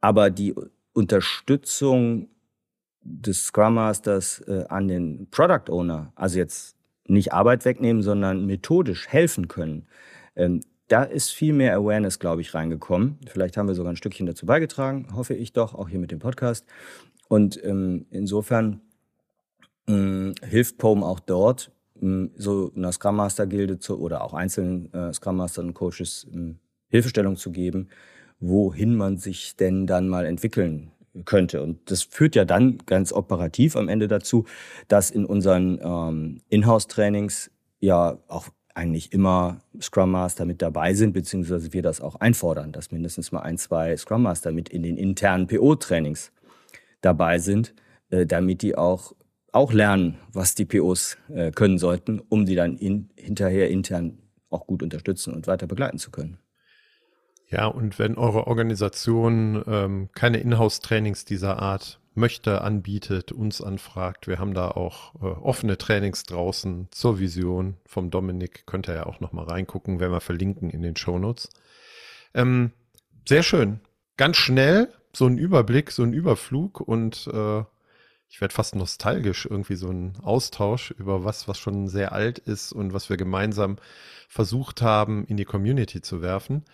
Aber 0.00 0.30
die 0.30 0.52
Unterstützung 0.94 2.28
des 3.06 3.46
Scrum 3.46 3.74
Masters 3.74 4.40
äh, 4.46 4.64
an 4.68 4.88
den 4.88 5.28
Product 5.30 5.70
Owner, 5.70 6.12
also 6.14 6.38
jetzt 6.38 6.76
nicht 7.06 7.32
Arbeit 7.32 7.64
wegnehmen, 7.64 8.02
sondern 8.02 8.46
methodisch 8.46 9.08
helfen 9.08 9.48
können, 9.48 9.86
ähm, 10.34 10.60
da 10.88 11.02
ist 11.02 11.30
viel 11.30 11.52
mehr 11.52 11.74
Awareness, 11.74 12.18
glaube 12.18 12.42
ich, 12.42 12.54
reingekommen. 12.54 13.18
Vielleicht 13.26 13.56
haben 13.56 13.66
wir 13.66 13.74
sogar 13.74 13.92
ein 13.92 13.96
Stückchen 13.96 14.26
dazu 14.26 14.46
beigetragen, 14.46 15.08
hoffe 15.14 15.34
ich 15.34 15.52
doch, 15.52 15.74
auch 15.74 15.88
hier 15.88 15.98
mit 15.98 16.12
dem 16.12 16.20
Podcast. 16.20 16.64
Und 17.28 17.62
ähm, 17.64 18.06
insofern 18.10 18.80
ähm, 19.88 20.34
hilft 20.42 20.78
POM 20.78 21.02
auch 21.02 21.18
dort, 21.18 21.72
ähm, 22.00 22.30
so 22.36 22.72
einer 22.76 22.92
Scrum 22.92 23.16
Master 23.16 23.46
Gilde 23.46 23.78
zu, 23.78 23.98
oder 23.98 24.22
auch 24.22 24.32
einzelnen 24.32 24.92
äh, 24.92 25.12
Scrum 25.12 25.36
Master 25.36 25.62
und 25.62 25.74
Coaches 25.74 26.26
ähm, 26.32 26.58
Hilfestellung 26.88 27.36
zu 27.36 27.50
geben, 27.50 27.88
wohin 28.38 28.94
man 28.94 29.16
sich 29.16 29.56
denn 29.56 29.86
dann 29.86 30.08
mal 30.08 30.24
entwickeln 30.24 30.92
könnte. 31.24 31.62
Und 31.62 31.90
das 31.90 32.02
führt 32.02 32.36
ja 32.36 32.44
dann 32.44 32.78
ganz 32.86 33.12
operativ 33.12 33.76
am 33.76 33.88
Ende 33.88 34.08
dazu, 34.08 34.44
dass 34.88 35.10
in 35.10 35.24
unseren 35.24 35.80
ähm, 35.82 36.40
Inhouse-Trainings 36.48 37.50
ja 37.80 38.18
auch 38.28 38.48
eigentlich 38.74 39.12
immer 39.12 39.60
Scrum 39.80 40.10
Master 40.10 40.44
mit 40.44 40.60
dabei 40.60 40.92
sind, 40.92 41.14
beziehungsweise 41.14 41.72
wir 41.72 41.82
das 41.82 42.00
auch 42.00 42.16
einfordern, 42.16 42.72
dass 42.72 42.92
mindestens 42.92 43.32
mal 43.32 43.40
ein, 43.40 43.56
zwei 43.56 43.96
Scrum 43.96 44.22
Master 44.22 44.52
mit 44.52 44.68
in 44.68 44.82
den 44.82 44.98
internen 44.98 45.46
PO-Trainings 45.46 46.30
dabei 47.00 47.38
sind, 47.38 47.74
äh, 48.10 48.26
damit 48.26 48.62
die 48.62 48.76
auch, 48.76 49.14
auch 49.52 49.72
lernen, 49.72 50.18
was 50.32 50.54
die 50.54 50.66
POs 50.66 51.16
äh, 51.32 51.50
können 51.52 51.78
sollten, 51.78 52.20
um 52.28 52.46
sie 52.46 52.54
dann 52.54 52.76
in, 52.76 53.08
hinterher 53.16 53.70
intern 53.70 54.18
auch 54.50 54.66
gut 54.66 54.82
unterstützen 54.82 55.32
und 55.32 55.46
weiter 55.46 55.66
begleiten 55.66 55.98
zu 55.98 56.10
können. 56.10 56.38
Ja, 57.48 57.66
und 57.66 57.98
wenn 57.98 58.16
eure 58.16 58.46
Organisation 58.48 59.62
ähm, 59.66 60.08
keine 60.14 60.38
Inhouse-Trainings 60.38 61.24
dieser 61.24 61.60
Art 61.62 62.00
möchte, 62.14 62.62
anbietet, 62.62 63.30
uns 63.30 63.60
anfragt, 63.60 64.26
wir 64.26 64.38
haben 64.38 64.54
da 64.54 64.70
auch 64.70 65.14
äh, 65.16 65.26
offene 65.26 65.78
Trainings 65.78 66.24
draußen 66.24 66.88
zur 66.90 67.20
Vision 67.20 67.76
vom 67.86 68.10
Dominik, 68.10 68.66
könnt 68.66 68.88
ihr 68.88 68.94
ja 68.94 69.06
auch 69.06 69.20
nochmal 69.20 69.44
reingucken, 69.44 70.00
werden 70.00 70.12
wir 70.12 70.20
verlinken 70.20 70.70
in 70.70 70.82
den 70.82 70.96
Shownotes. 70.96 71.50
Ähm, 72.34 72.72
sehr 73.28 73.42
schön. 73.42 73.80
Ganz 74.16 74.38
schnell 74.38 74.88
so 75.12 75.26
ein 75.26 75.38
Überblick, 75.38 75.92
so 75.92 76.02
ein 76.02 76.12
Überflug 76.12 76.80
und 76.80 77.28
äh, 77.32 77.62
ich 78.28 78.40
werde 78.40 78.54
fast 78.54 78.74
nostalgisch, 78.74 79.46
irgendwie 79.46 79.76
so 79.76 79.88
ein 79.88 80.18
Austausch 80.22 80.90
über 80.90 81.24
was, 81.24 81.46
was 81.46 81.58
schon 81.58 81.88
sehr 81.88 82.12
alt 82.12 82.38
ist 82.38 82.72
und 82.72 82.92
was 82.92 83.08
wir 83.08 83.16
gemeinsam 83.16 83.76
versucht 84.28 84.82
haben, 84.82 85.24
in 85.26 85.36
die 85.36 85.44
Community 85.44 86.00
zu 86.00 86.22
werfen. 86.22 86.64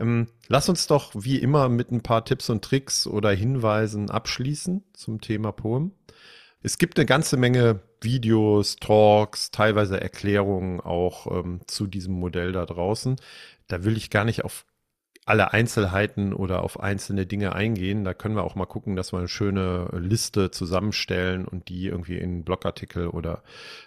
Ähm, 0.00 0.28
lass 0.48 0.68
uns 0.68 0.86
doch 0.86 1.12
wie 1.14 1.38
immer 1.38 1.68
mit 1.68 1.92
ein 1.92 2.02
paar 2.02 2.24
Tipps 2.24 2.48
und 2.50 2.64
Tricks 2.64 3.06
oder 3.06 3.30
Hinweisen 3.30 4.10
abschließen 4.10 4.82
zum 4.94 5.20
Thema 5.20 5.52
Poem. 5.52 5.92
Es 6.62 6.78
gibt 6.78 6.98
eine 6.98 7.06
ganze 7.06 7.36
Menge 7.36 7.80
Videos, 8.00 8.76
Talks, 8.76 9.50
teilweise 9.50 10.00
Erklärungen 10.00 10.80
auch 10.80 11.26
ähm, 11.26 11.60
zu 11.66 11.86
diesem 11.86 12.14
Modell 12.14 12.52
da 12.52 12.66
draußen. 12.66 13.16
Da 13.68 13.84
will 13.84 13.96
ich 13.96 14.10
gar 14.10 14.24
nicht 14.24 14.44
auf 14.44 14.66
alle 15.26 15.52
Einzelheiten 15.52 16.32
oder 16.32 16.62
auf 16.62 16.80
einzelne 16.80 17.26
Dinge 17.26 17.54
eingehen. 17.54 18.04
Da 18.04 18.14
können 18.14 18.34
wir 18.34 18.42
auch 18.42 18.56
mal 18.56 18.66
gucken, 18.66 18.96
dass 18.96 19.12
wir 19.12 19.18
eine 19.18 19.28
schöne 19.28 19.88
Liste 19.92 20.50
zusammenstellen 20.50 21.46
und 21.46 21.68
die 21.68 21.86
irgendwie 21.86 22.18
in 22.18 22.44
Blogartikel 22.44 23.06
oder 23.08 23.42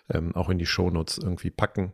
ähm, 0.10 0.36
auch 0.36 0.50
in 0.50 0.58
die 0.58 0.66
Shownotes 0.66 1.18
irgendwie 1.18 1.50
packen. 1.50 1.94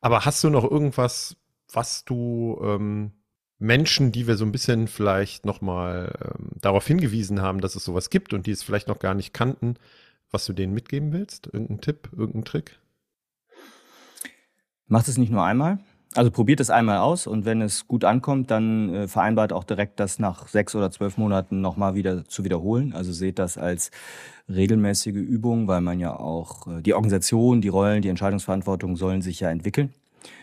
Aber 0.00 0.24
hast 0.24 0.44
du 0.44 0.50
noch 0.50 0.70
irgendwas, 0.70 1.36
was 1.72 2.04
du 2.04 2.60
ähm, 2.62 3.12
Menschen, 3.58 4.12
die 4.12 4.26
wir 4.26 4.36
so 4.36 4.44
ein 4.44 4.52
bisschen 4.52 4.88
vielleicht 4.88 5.46
nochmal 5.46 6.12
ähm, 6.22 6.50
darauf 6.60 6.86
hingewiesen 6.86 7.40
haben, 7.40 7.60
dass 7.60 7.76
es 7.76 7.84
sowas 7.84 8.10
gibt 8.10 8.32
und 8.32 8.46
die 8.46 8.50
es 8.50 8.62
vielleicht 8.62 8.88
noch 8.88 8.98
gar 8.98 9.14
nicht 9.14 9.32
kannten, 9.32 9.76
was 10.30 10.46
du 10.46 10.52
denen 10.52 10.74
mitgeben 10.74 11.12
willst? 11.12 11.46
Irgendein 11.46 11.80
Tipp, 11.80 12.08
irgendein 12.12 12.44
Trick? 12.44 12.78
Macht 14.86 15.08
es 15.08 15.16
nicht 15.16 15.30
nur 15.30 15.44
einmal. 15.44 15.78
Also 16.16 16.30
probiert 16.30 16.60
es 16.60 16.70
einmal 16.70 16.98
aus 16.98 17.26
und 17.26 17.44
wenn 17.44 17.60
es 17.60 17.88
gut 17.88 18.04
ankommt, 18.04 18.50
dann 18.50 18.94
äh, 18.94 19.08
vereinbart 19.08 19.52
auch 19.52 19.64
direkt 19.64 19.98
das 19.98 20.20
nach 20.20 20.46
sechs 20.46 20.74
oder 20.76 20.92
zwölf 20.92 21.16
Monaten 21.16 21.60
nochmal 21.60 21.96
wieder 21.96 22.24
zu 22.26 22.44
wiederholen. 22.44 22.92
Also 22.92 23.12
seht 23.12 23.40
das 23.40 23.58
als 23.58 23.90
regelmäßige 24.48 25.16
Übung, 25.16 25.66
weil 25.66 25.80
man 25.80 25.98
ja 25.98 26.14
auch 26.14 26.68
äh, 26.68 26.82
die 26.82 26.94
Organisation, 26.94 27.60
die 27.60 27.68
Rollen, 27.68 28.00
die 28.02 28.10
Entscheidungsverantwortung 28.10 28.96
sollen 28.96 29.22
sich 29.22 29.40
ja 29.40 29.50
entwickeln. 29.50 29.92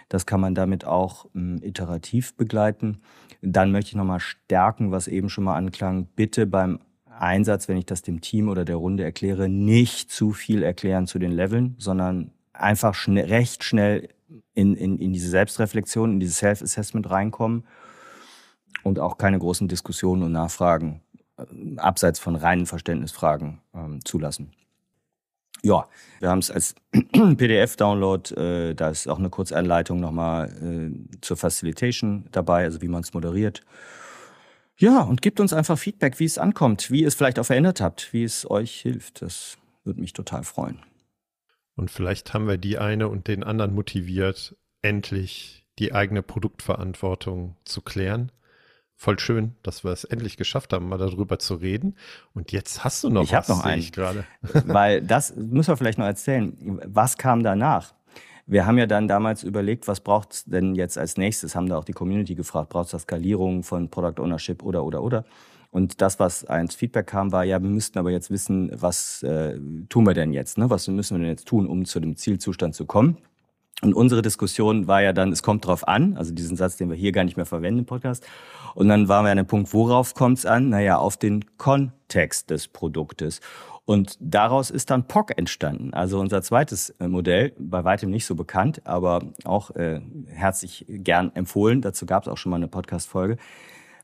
Das 0.10 0.26
kann 0.26 0.42
man 0.42 0.56
damit 0.56 0.86
auch 0.86 1.26
ähm, 1.36 1.60
iterativ 1.64 2.36
begleiten. 2.36 3.02
Dann 3.42 3.72
möchte 3.72 3.90
ich 3.90 3.96
nochmal 3.96 4.20
stärken, 4.20 4.92
was 4.92 5.08
eben 5.08 5.30
schon 5.30 5.44
mal 5.44 5.56
anklang. 5.56 6.08
Bitte 6.16 6.46
beim 6.46 6.80
Einsatz, 7.10 7.68
wenn 7.68 7.78
ich 7.78 7.86
das 7.86 8.02
dem 8.02 8.22
Team 8.22 8.50
oder 8.50 8.66
der 8.66 8.78
Runde 8.78 9.04
erkläre, 9.04 9.50
nicht 9.50 10.12
zu 10.12 10.32
viel 10.32 10.64
erklären 10.64 11.08
zu 11.08 11.20
den 11.20 11.32
Leveln, 11.32 11.76
sondern 11.78 12.32
einfach 12.54 12.94
schnell, 12.94 13.26
recht 13.26 13.64
schnell 13.64 14.10
in, 14.54 14.76
in, 14.76 14.98
in 14.98 15.14
diese 15.14 15.30
Selbstreflexion, 15.30 16.14
in 16.14 16.20
dieses 16.20 16.38
Self-Assessment 16.38 17.10
reinkommen 17.10 17.64
und 18.84 19.00
auch 19.00 19.18
keine 19.18 19.40
großen 19.40 19.68
Diskussionen 19.68 20.24
und 20.24 20.32
Nachfragen 20.32 21.02
äh, 21.38 21.78
abseits 21.78 22.20
von 22.20 22.36
reinen 22.36 22.66
Verständnisfragen 22.66 23.60
ähm, 23.74 24.04
zulassen. 24.04 24.52
Ja, 25.64 25.88
wir 26.20 26.30
haben 26.30 26.40
es 26.40 26.50
als 26.50 26.76
PDF-Download. 26.92 28.36
Äh, 28.36 28.74
da 28.74 28.90
ist 28.90 29.08
auch 29.08 29.20
eine 29.20 29.30
Kurzanleitung 29.30 30.00
nochmal 30.00 30.50
äh, 30.50 31.20
zur 31.22 31.38
Facilitation 31.38 32.26
dabei, 32.32 32.64
also 32.64 32.82
wie 32.82 32.88
man 32.88 33.02
es 33.02 33.14
moderiert. 33.14 33.62
Ja, 34.78 35.02
und 35.02 35.22
gebt 35.22 35.40
uns 35.40 35.54
einfach 35.54 35.78
Feedback, 35.78 36.20
wie 36.20 36.26
es 36.26 36.40
ankommt, 36.40 36.90
wie 36.90 37.02
ihr 37.02 37.08
es 37.08 37.16
vielleicht 37.16 37.38
auch 37.38 37.46
verändert 37.46 37.82
habt, 37.82 38.14
wie 38.14 38.24
es 38.24 38.50
euch 38.50 38.82
hilft. 38.82 39.22
Das 39.22 39.58
würde 39.84 40.00
mich 40.00 40.14
total 40.14 40.44
freuen. 40.44 40.80
Und 41.76 41.92
vielleicht 41.92 42.34
haben 42.34 42.48
wir 42.48 42.58
die 42.58 42.80
eine 42.80 43.08
und 43.08 43.28
den 43.28 43.44
anderen 43.44 43.76
motiviert, 43.76 44.56
endlich 44.82 45.68
die 45.78 45.94
eigene 45.94 46.24
Produktverantwortung 46.24 47.56
zu 47.66 47.82
klären 47.82 48.32
voll 49.02 49.18
schön, 49.18 49.56
dass 49.64 49.84
wir 49.84 49.92
es 49.92 50.04
endlich 50.04 50.38
geschafft 50.38 50.74
haben, 50.74 50.88
mal 50.88 51.00
darüber 51.00 51.40
zu 51.40 51.56
reden. 51.56 51.96
Und 52.36 52.52
jetzt 52.52 52.84
hast 52.84 53.04
du 53.04 53.10
noch 53.10 53.24
ich 53.24 53.34
was, 53.34 53.50
noch 53.50 53.64
einen. 53.64 53.82
ich 53.82 53.92
gerade. 53.92 54.26
Weil 54.66 55.02
das 55.02 55.36
müssen 55.36 55.70
wir 55.72 55.78
vielleicht 55.78 55.98
noch 55.98 56.06
erzählen. 56.06 56.56
Was 56.86 57.18
kam 57.18 57.42
danach? 57.42 57.96
Wir 58.46 58.68
haben 58.68 58.78
ja 58.78 58.86
dann 58.86 59.08
damals 59.08 59.42
überlegt, 59.42 59.88
was 59.88 60.02
braucht 60.02 60.34
es 60.34 60.46
denn 60.46 60.76
jetzt 60.76 61.00
als 61.00 61.18
nächstes? 61.18 61.56
Haben 61.56 61.68
da 61.68 61.80
auch 61.80 61.84
die 61.84 61.94
Community 61.94 62.36
gefragt, 62.36 62.70
braucht 62.70 62.94
es 62.94 63.02
Skalierung 63.02 63.64
von 63.64 63.90
Product 63.90 64.22
Ownership 64.22 64.62
oder, 64.62 64.84
oder, 64.84 65.02
oder? 65.02 65.26
Und 65.72 66.00
das, 66.02 66.20
was 66.20 66.46
als 66.46 66.76
Feedback 66.76 67.08
kam, 67.08 67.32
war, 67.32 67.44
ja, 67.44 67.60
wir 67.60 67.70
müssten 67.70 67.98
aber 67.98 68.12
jetzt 68.12 68.30
wissen, 68.30 68.70
was 68.76 69.24
äh, 69.24 69.58
tun 69.90 70.06
wir 70.06 70.14
denn 70.14 70.32
jetzt? 70.32 70.60
Ne? 70.60 70.70
Was 70.70 70.88
müssen 70.88 71.18
wir 71.18 71.22
denn 71.22 71.30
jetzt 71.30 71.48
tun, 71.48 71.66
um 71.66 71.86
zu 71.86 72.00
dem 72.00 72.18
Zielzustand 72.18 72.76
zu 72.76 72.86
kommen? 72.86 73.18
Und 73.82 73.96
unsere 73.96 74.22
Diskussion 74.22 74.88
war 74.88 75.02
ja 75.02 75.12
dann, 75.12 75.32
es 75.32 75.42
kommt 75.42 75.66
drauf 75.66 75.88
an, 75.88 76.16
also 76.16 76.34
diesen 76.34 76.56
Satz, 76.56 76.78
den 76.78 76.90
wir 76.90 76.96
hier 76.96 77.12
gar 77.12 77.24
nicht 77.24 77.36
mehr 77.36 77.48
verwenden 77.48 77.80
im 77.80 77.86
Podcast. 77.86 78.26
Und 78.76 78.88
dann 78.88 79.08
waren 79.08 79.26
wir 79.26 79.32
an 79.32 79.38
dem 79.38 79.48
Punkt, 79.48 79.74
worauf 79.74 80.14
kommt 80.14 80.38
es 80.38 80.46
an? 80.46 80.70
Naja, 80.70 80.98
auf 80.98 81.18
den 81.18 81.58
Kontext 81.58 82.52
des 82.52 82.68
Produktes. 82.68 83.42
Und 83.86 84.18
daraus 84.20 84.70
ist 84.70 84.92
dann 84.92 85.08
POC 85.08 85.38
entstanden. 85.38 85.94
Also 85.94 86.20
unser 86.20 86.42
zweites 86.44 86.92
äh, 87.00 87.08
Modell, 87.08 87.54
bei 87.58 87.84
weitem 87.84 88.12
nicht 88.12 88.26
so 88.26 88.36
bekannt, 88.36 88.82
aber 88.86 89.22
auch 89.44 89.72
äh, 89.72 90.00
herzlich 90.28 90.86
gern 90.88 91.32
empfohlen. 91.36 91.82
Dazu 91.82 92.06
gab 92.06 92.24
es 92.24 92.30
auch 92.30 92.38
schon 92.38 92.52
mal 92.52 92.58
eine 92.58 92.68
Podcast-Folge. 92.68 93.38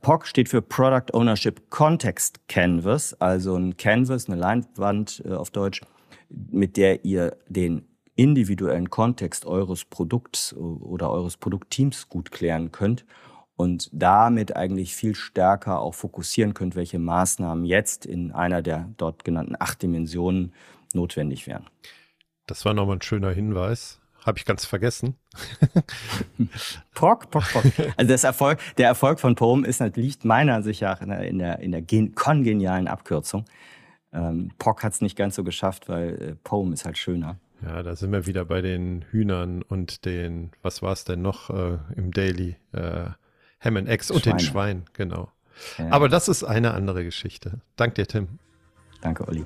POC 0.01 0.28
steht 0.28 0.49
für 0.49 0.61
Product 0.61 1.13
Ownership 1.13 1.69
Context 1.69 2.47
Canvas, 2.47 3.13
also 3.19 3.55
ein 3.55 3.78
Canvas, 3.78 4.28
eine 4.28 4.39
Leinwand 4.39 5.23
äh, 5.25 5.34
auf 5.34 5.51
Deutsch, 5.51 5.82
mit 6.30 6.78
der 6.78 7.05
ihr 7.05 7.38
den 7.47 7.86
individuellen 8.18 8.89
Kontext 8.89 9.45
eures 9.45 9.86
Produkts 9.86 10.53
oder 10.53 11.09
eures 11.09 11.38
Produktteams 11.38 12.09
gut 12.09 12.32
klären 12.32 12.72
könnt 12.72 13.05
und 13.55 13.89
damit 13.93 14.55
eigentlich 14.55 14.95
viel 14.95 15.15
stärker 15.15 15.80
auch 15.80 15.93
fokussieren 15.93 16.53
könnt, 16.53 16.76
welche 16.76 16.99
Maßnahmen 16.99 17.65
jetzt 17.65 18.05
in 18.05 18.32
einer 18.32 18.61
der 18.61 18.89
dort 18.97 19.24
genannten 19.24 19.55
acht 19.59 19.82
Dimensionen 19.82 20.53
notwendig 20.93 21.47
wären. 21.47 21.68
Das 22.47 22.65
war 22.65 22.74
nochmal 22.74 22.97
ein 22.97 23.01
schöner 23.01 23.32
Hinweis. 23.32 23.99
Habe 24.26 24.39
ich 24.39 24.45
ganz 24.45 24.65
vergessen. 24.65 25.15
Pock, 26.93 27.32
pock, 27.32 27.45
pock. 27.53 27.63
Also 27.95 28.11
das 28.11 28.26
Erfolg, 28.26 28.59
der 28.78 28.88
Erfolg 28.88 29.22
von 29.22 29.36
POM 29.36 29.63
ist, 29.63 29.80
liegt 29.95 30.26
meiner 30.26 30.55
Ansicht 30.55 30.82
nach 30.82 31.01
in 31.01 31.09
der, 31.09 31.22
in 31.22 31.39
der, 31.39 31.59
in 31.59 31.72
der 31.72 31.84
kongenialen 32.13 32.89
Abkürzung. 32.89 33.45
Ähm, 34.11 34.51
POC 34.57 34.84
hat 34.84 34.93
es 34.93 35.01
nicht 35.01 35.15
ganz 35.15 35.36
so 35.36 35.45
geschafft, 35.45 35.88
weil 35.88 36.22
äh, 36.22 36.36
POM 36.43 36.74
ist 36.74 36.84
halt 36.84 36.97
schöner. 36.97 37.38
Ja, 37.63 37.81
da 37.83 37.95
sind 37.95 38.11
wir 38.11 38.25
wieder 38.25 38.45
bei 38.45 38.61
den 38.61 39.03
Hühnern 39.09 39.61
und 39.63 40.05
den, 40.05 40.51
was 40.61 40.81
war 40.81 40.93
es 40.93 41.05
denn 41.05 41.21
noch 41.21 41.49
äh, 41.49 41.77
im 41.95 42.11
Daily? 42.11 42.55
Äh, 42.71 43.09
Ham 43.59 43.77
and 43.77 43.89
Eggs 43.89 44.11
und 44.11 44.25
den 44.25 44.39
Schweinen, 44.39 44.85
genau. 44.93 45.31
Ja. 45.79 45.89
Aber 45.89 46.09
das 46.09 46.27
ist 46.27 46.43
eine 46.43 46.73
andere 46.73 47.03
Geschichte. 47.03 47.61
Dank 47.75 47.95
dir, 47.95 48.05
Tim. 48.05 48.39
Danke, 49.01 49.27
Olli. 49.27 49.45